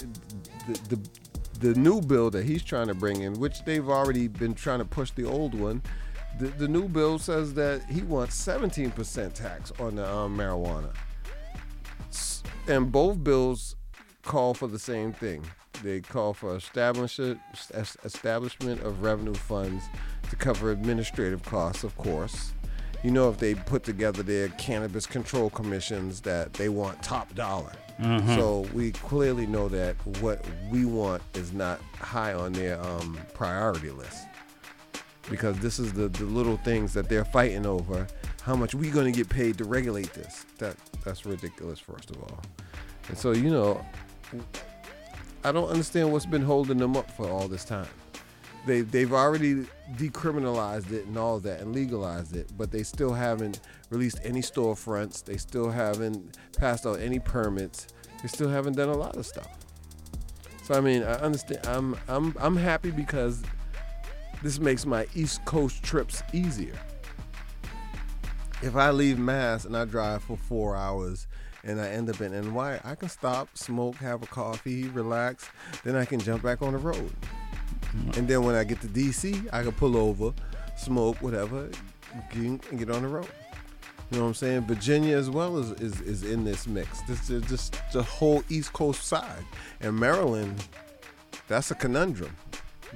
[0.68, 1.10] the, the
[1.60, 4.86] the new bill that he's trying to bring in, which they've already been trying to
[4.86, 5.82] push the old one,
[6.40, 10.94] the, the new bill says that he wants 17% tax on the um, marijuana.
[12.68, 13.76] And both bills
[14.24, 15.44] call for the same thing.
[15.84, 19.86] They call for establish establishment of revenue funds
[20.30, 22.54] to cover administrative costs, of course.
[23.08, 27.72] You know, if they put together their cannabis control commissions, that they want top dollar.
[28.02, 28.36] Mhm.
[28.36, 33.92] So we clearly know that what we want is not high on their um, priority
[33.92, 34.26] list
[35.30, 38.08] because this is the, the little things that they're fighting over.
[38.42, 40.46] How much we going to get paid to regulate this?
[40.58, 40.76] That
[41.06, 42.42] that's ridiculous, first of all.
[43.08, 43.86] And so you know,
[45.46, 47.88] I don't understand what's been holding them up for all this time.
[48.68, 49.66] They they've already
[49.96, 55.24] decriminalized it and all that and legalized it, but they still haven't released any storefronts.
[55.24, 57.88] They still haven't passed out any permits.
[58.22, 59.48] They still haven't done a lot of stuff.
[60.64, 61.66] So I mean, I understand.
[61.66, 63.42] I'm I'm I'm happy because
[64.44, 66.78] this makes my East Coast trips easier.
[68.62, 71.28] If I leave Mass and I drive for four hours
[71.64, 75.50] and I end up in NY, I can stop, smoke, have a coffee, relax,
[75.86, 77.14] then I can jump back on the road.
[78.16, 80.34] And then when I get to DC, I can pull over,
[80.76, 81.70] smoke, whatever,
[82.32, 83.30] get, and get on the road.
[84.12, 84.62] You know what I'm saying?
[84.62, 87.02] Virginia as well is is, is in this mix.
[87.02, 89.44] This is just the whole East Coast side.
[89.82, 90.66] And Maryland,
[91.50, 92.34] that's a conundrum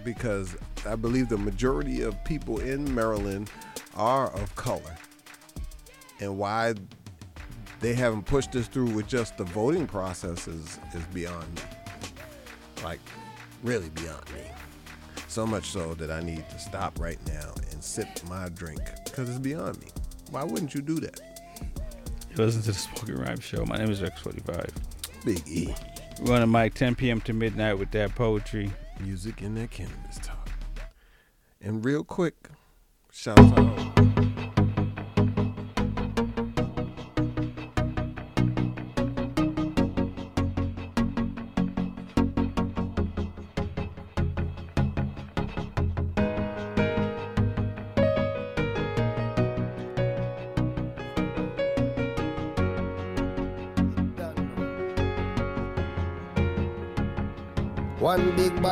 [0.06, 0.56] because
[0.86, 3.52] I believe the majority of people in Maryland
[3.96, 4.98] are of color.
[6.22, 6.76] And why
[7.82, 11.62] they haven't pushed this through with just the voting process is, is beyond me.
[12.84, 13.00] Like,
[13.64, 14.51] really beyond me.
[15.32, 19.30] So much so that I need to stop right now and sip my drink because
[19.30, 19.88] it's beyond me.
[20.30, 21.22] Why wouldn't you do that?
[22.32, 23.66] You listen to the Spoken Rhyme Show.
[23.66, 24.70] My name is Rex45.
[25.24, 25.74] Big E.
[26.20, 27.22] We're on the mic 10 p.m.
[27.22, 28.74] to midnight with that poetry.
[29.00, 30.50] Music and that cannabis talk.
[31.62, 32.36] And real quick,
[33.10, 34.21] shout out.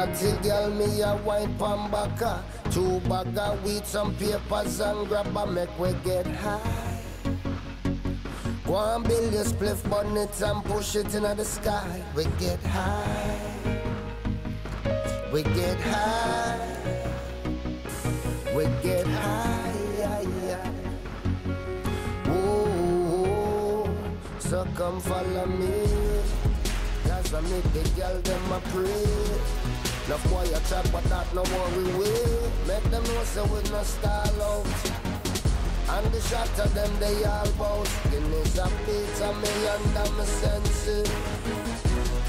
[0.09, 2.43] Body girl, me a wine pan baka.
[2.71, 6.99] Two bag of weed, some papers and grab a make we get high.
[8.65, 12.03] Go and build your spliff bonnet and push it into the sky.
[12.15, 13.81] We get high.
[15.31, 16.67] We get high.
[18.55, 19.75] We get high.
[24.39, 25.85] so come follow me.
[27.05, 29.78] Cause I make the girl them a pray.
[30.09, 32.49] No boy a chat, but that no worry way.
[32.65, 34.65] Make them know so we no stall out.
[35.93, 37.87] And the shot of them they all bout.
[38.09, 41.09] Guinness a beat of me under my senses.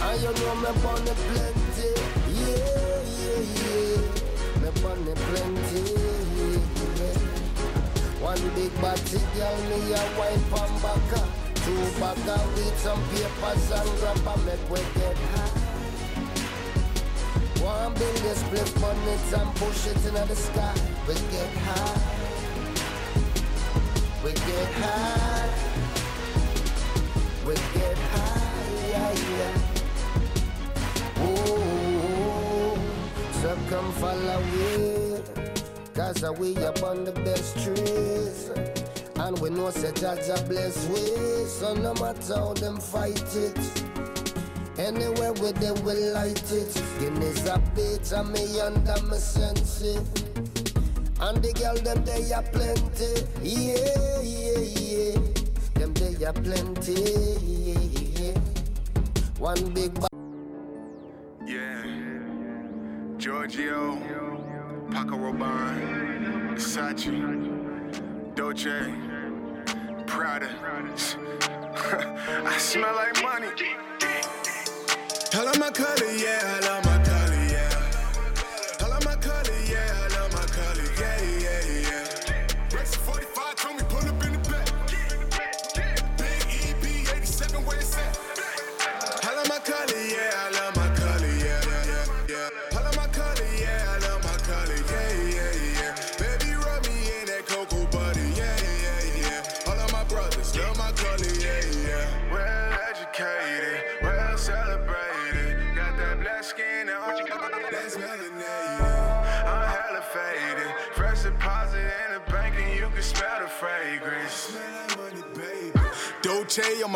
[0.02, 1.88] And you know me bunny plenty.
[2.36, 4.04] Yeah, yeah, yeah.
[4.60, 5.80] Me bunny plenty.
[8.20, 11.22] One big body girl, me a wine pan baka.
[11.64, 15.59] Two bag of weed, some papers and grab a make we get high.
[17.62, 20.74] One billion split bonnets and push it into the sky.
[21.06, 22.00] We get high.
[24.24, 25.50] We get high.
[27.46, 28.88] We get high.
[28.88, 29.54] Yeah, yeah.
[31.26, 32.78] Ooh,
[33.42, 35.20] so come follow me.
[35.94, 38.50] Cause we up on the best trees.
[39.16, 41.44] And we know say Jah Jah bless we.
[41.44, 43.89] So no matter how them fight it.
[44.80, 46.82] Anywhere with them we light it.
[46.98, 49.98] Guinness a bit of me under my senses.
[51.20, 53.12] And the girl them they are plenty.
[53.42, 55.18] Yeah, yeah, yeah.
[55.74, 56.94] Them they are plenty.
[56.94, 58.38] Yeah, yeah.
[59.38, 60.08] One big ba-
[61.44, 61.84] Yeah.
[63.18, 63.98] Giorgio,
[64.90, 68.94] Paco Rabanne, Versace, Dolce,
[70.06, 70.48] Prada.
[72.46, 73.48] I smell like money.
[75.32, 76.89] I love my color, yeah, I love my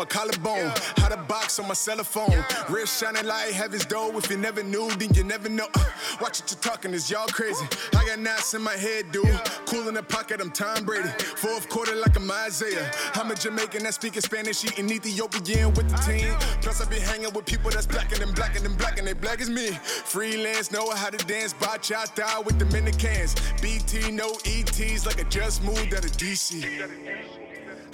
[0.05, 0.71] my collarbone.
[0.97, 2.43] How to box on my cell phone.
[2.69, 4.11] Wrist shining like heaven's door.
[4.15, 5.67] If you never knew, then you never know.
[5.75, 5.83] Uh,
[6.21, 7.65] watch what you're talking, is y'all crazy.
[7.95, 9.25] I got knots in my head, dude.
[9.65, 11.09] Cool in the pocket, I'm Tom Brady.
[11.37, 12.91] Fourth quarter like I'm Isaiah.
[13.13, 16.33] I'm a Jamaican that speaking Spanish, eating Ethiopian with the team.
[16.61, 19.41] Plus, I be hanging with people that's blacker than blacker than black and they black
[19.41, 19.69] as me.
[19.71, 23.35] Freelance, know how to dance, bachata with Dominicans.
[23.61, 27.44] BT, no ETs, like I just moved out of DC.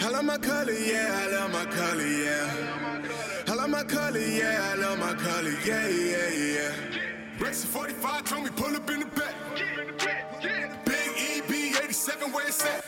[0.04, 2.50] I love my color, yeah, I love my color, yeah.
[3.48, 6.72] I love my color, yeah, I love my color, yeah, yeah, yeah.
[7.40, 9.36] Rex 45 told me pull up in the back.
[10.86, 11.52] Big EB
[11.84, 12.84] 87 where it's at.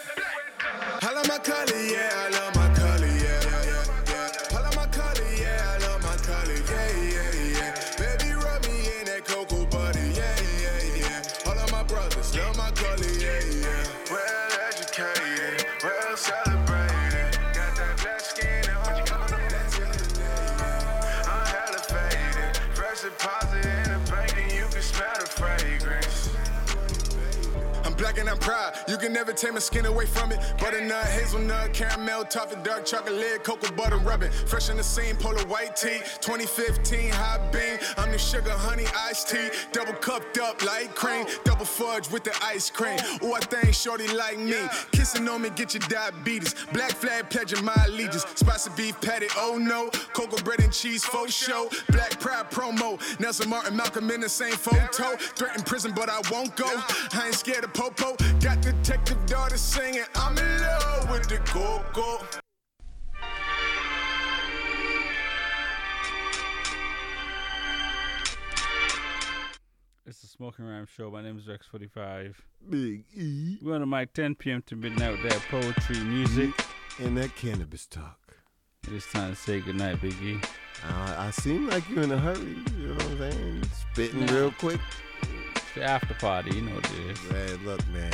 [1.04, 2.93] I love my color, yeah, I love my color,
[28.24, 28.74] and I'm proud.
[28.88, 30.40] You can never take my skin away from it.
[30.58, 34.32] Butternut, hazelnut, caramel, toffee, dark chocolate, cocoa butter rubbing.
[34.32, 36.00] Fresh in the scene, polar white tee.
[36.22, 37.78] 2015 hot bean.
[37.98, 39.50] I'm the sugar honey iced tea.
[39.74, 41.26] Double cupped up like cream.
[41.44, 42.98] Double fudge with the ice cream.
[43.24, 44.62] Ooh, I think shorty like me.
[44.94, 46.56] Kissing on me, get your diabetes.
[46.72, 48.26] Black flag pledging my allegiance.
[48.36, 49.90] Spicy beef patty, oh no.
[50.14, 51.70] Cocoa bread and cheese, faux show.
[51.90, 52.98] Black pride promo.
[53.20, 55.18] Nelson Martin, Malcolm in the same photo.
[55.36, 56.70] Threatened prison, but I won't go.
[57.14, 58.13] I ain't scared of popo.
[58.42, 60.04] Got detective daughter singing.
[60.16, 62.20] I'm in love with the coco.
[70.06, 71.10] It's the Smoking Rhyme Show.
[71.10, 72.36] My name is Rex45.
[72.70, 73.58] Big E.
[73.62, 74.62] We're on the mic 10 p.m.
[74.68, 76.52] to midnight with that poetry, music,
[77.00, 78.20] and that cannabis talk.
[78.86, 80.38] It is time to say goodnight, Big E.
[80.86, 82.58] Uh, I seem like you're in a hurry.
[82.78, 83.64] You know what I'm saying?
[83.94, 84.34] Spitting Nah.
[84.34, 84.82] real quick.
[85.76, 87.32] The after party, you know what it is.
[87.32, 88.14] Man, look, man.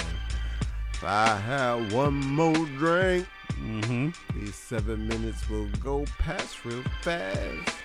[0.94, 4.10] If I have one more drink, mm-hmm.
[4.38, 7.76] these seven minutes will go past real fast.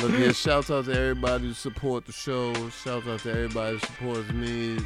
[0.00, 2.52] Look here, shout out to everybody who support the show.
[2.70, 4.78] Shout out to everybody who supports me,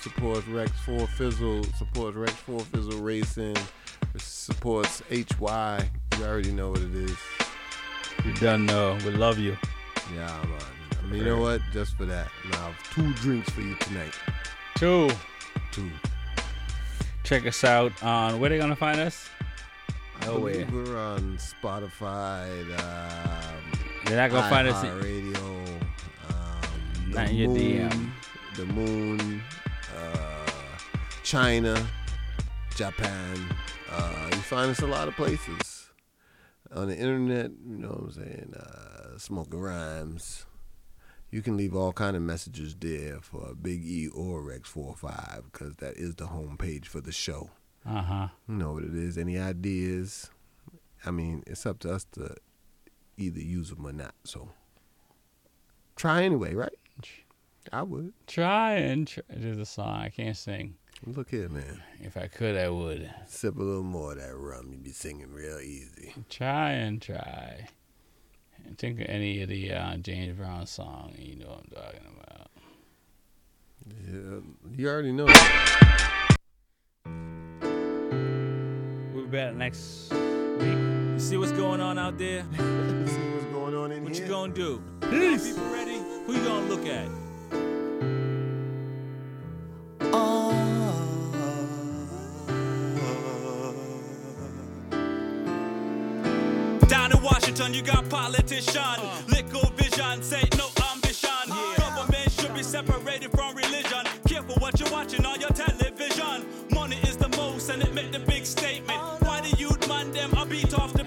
[0.00, 3.56] supports Rex 4 Fizzle, supports Rex 4 Fizzle Racing,
[4.16, 5.90] supports HY.
[6.18, 7.16] You already know what it is.
[8.24, 8.96] You done know.
[9.04, 9.56] We love you.
[10.14, 10.81] Yeah, man.
[11.02, 11.60] I mean, you know what?
[11.72, 14.14] Just for that, I have two drinks for you tonight.
[14.76, 15.10] Two.
[15.72, 15.90] Two.
[17.24, 19.28] Check us out on where they gonna find us?
[20.20, 20.64] I Nowhere.
[20.66, 22.48] believe we're on Spotify.
[22.78, 23.72] Um,
[24.06, 25.64] They're not gonna find us in- Radio.
[26.28, 28.10] Um, Not the in your moon, DM.
[28.56, 29.42] The Moon.
[29.96, 30.50] Uh,
[31.22, 31.86] China.
[32.76, 33.54] Japan.
[33.90, 35.90] Uh, you find us a lot of places
[36.74, 37.50] on the internet.
[37.66, 38.54] You know what I'm saying?
[38.58, 40.46] Uh, smoking rhymes.
[41.32, 45.44] You can leave all kind of messages there for Big E or Rex Four 45
[45.50, 47.50] because that is the homepage for the show.
[47.88, 48.28] Uh huh.
[48.46, 49.16] You know what it is.
[49.16, 50.30] Any ideas?
[51.06, 52.36] I mean, it's up to us to
[53.16, 54.14] either use them or not.
[54.24, 54.50] So
[55.96, 56.72] try anyway, right?
[57.72, 58.12] I would.
[58.26, 59.24] Try and try.
[59.30, 60.74] There's a song I can't sing.
[61.06, 61.82] Look here, man.
[62.00, 63.10] If I could, I would.
[63.26, 64.68] Sip a little more of that rum.
[64.70, 66.14] You'd be singing real easy.
[66.28, 67.68] Try and try.
[68.66, 71.14] And think of any of the uh, James Brown song.
[71.18, 72.50] You know what I'm talking about.
[73.86, 74.40] Yeah,
[74.76, 75.26] you already know.
[79.14, 80.78] We'll be back next week.
[81.12, 82.44] You see what's going on out there?
[82.56, 84.24] see what's going on in what here.
[84.24, 84.82] you gonna do?
[85.10, 85.48] Peace.
[85.48, 85.98] People ready?
[86.26, 87.21] Who you gonna look at?
[97.70, 99.22] You got politician, uh.
[99.28, 101.30] liquor vision, say no ambition.
[101.76, 104.04] Government should be separated from religion.
[104.26, 106.44] Careful what you're watching on your television.
[106.72, 109.00] Money is the most, and it make the big statement.
[109.20, 111.01] Why the youth man them are beat off the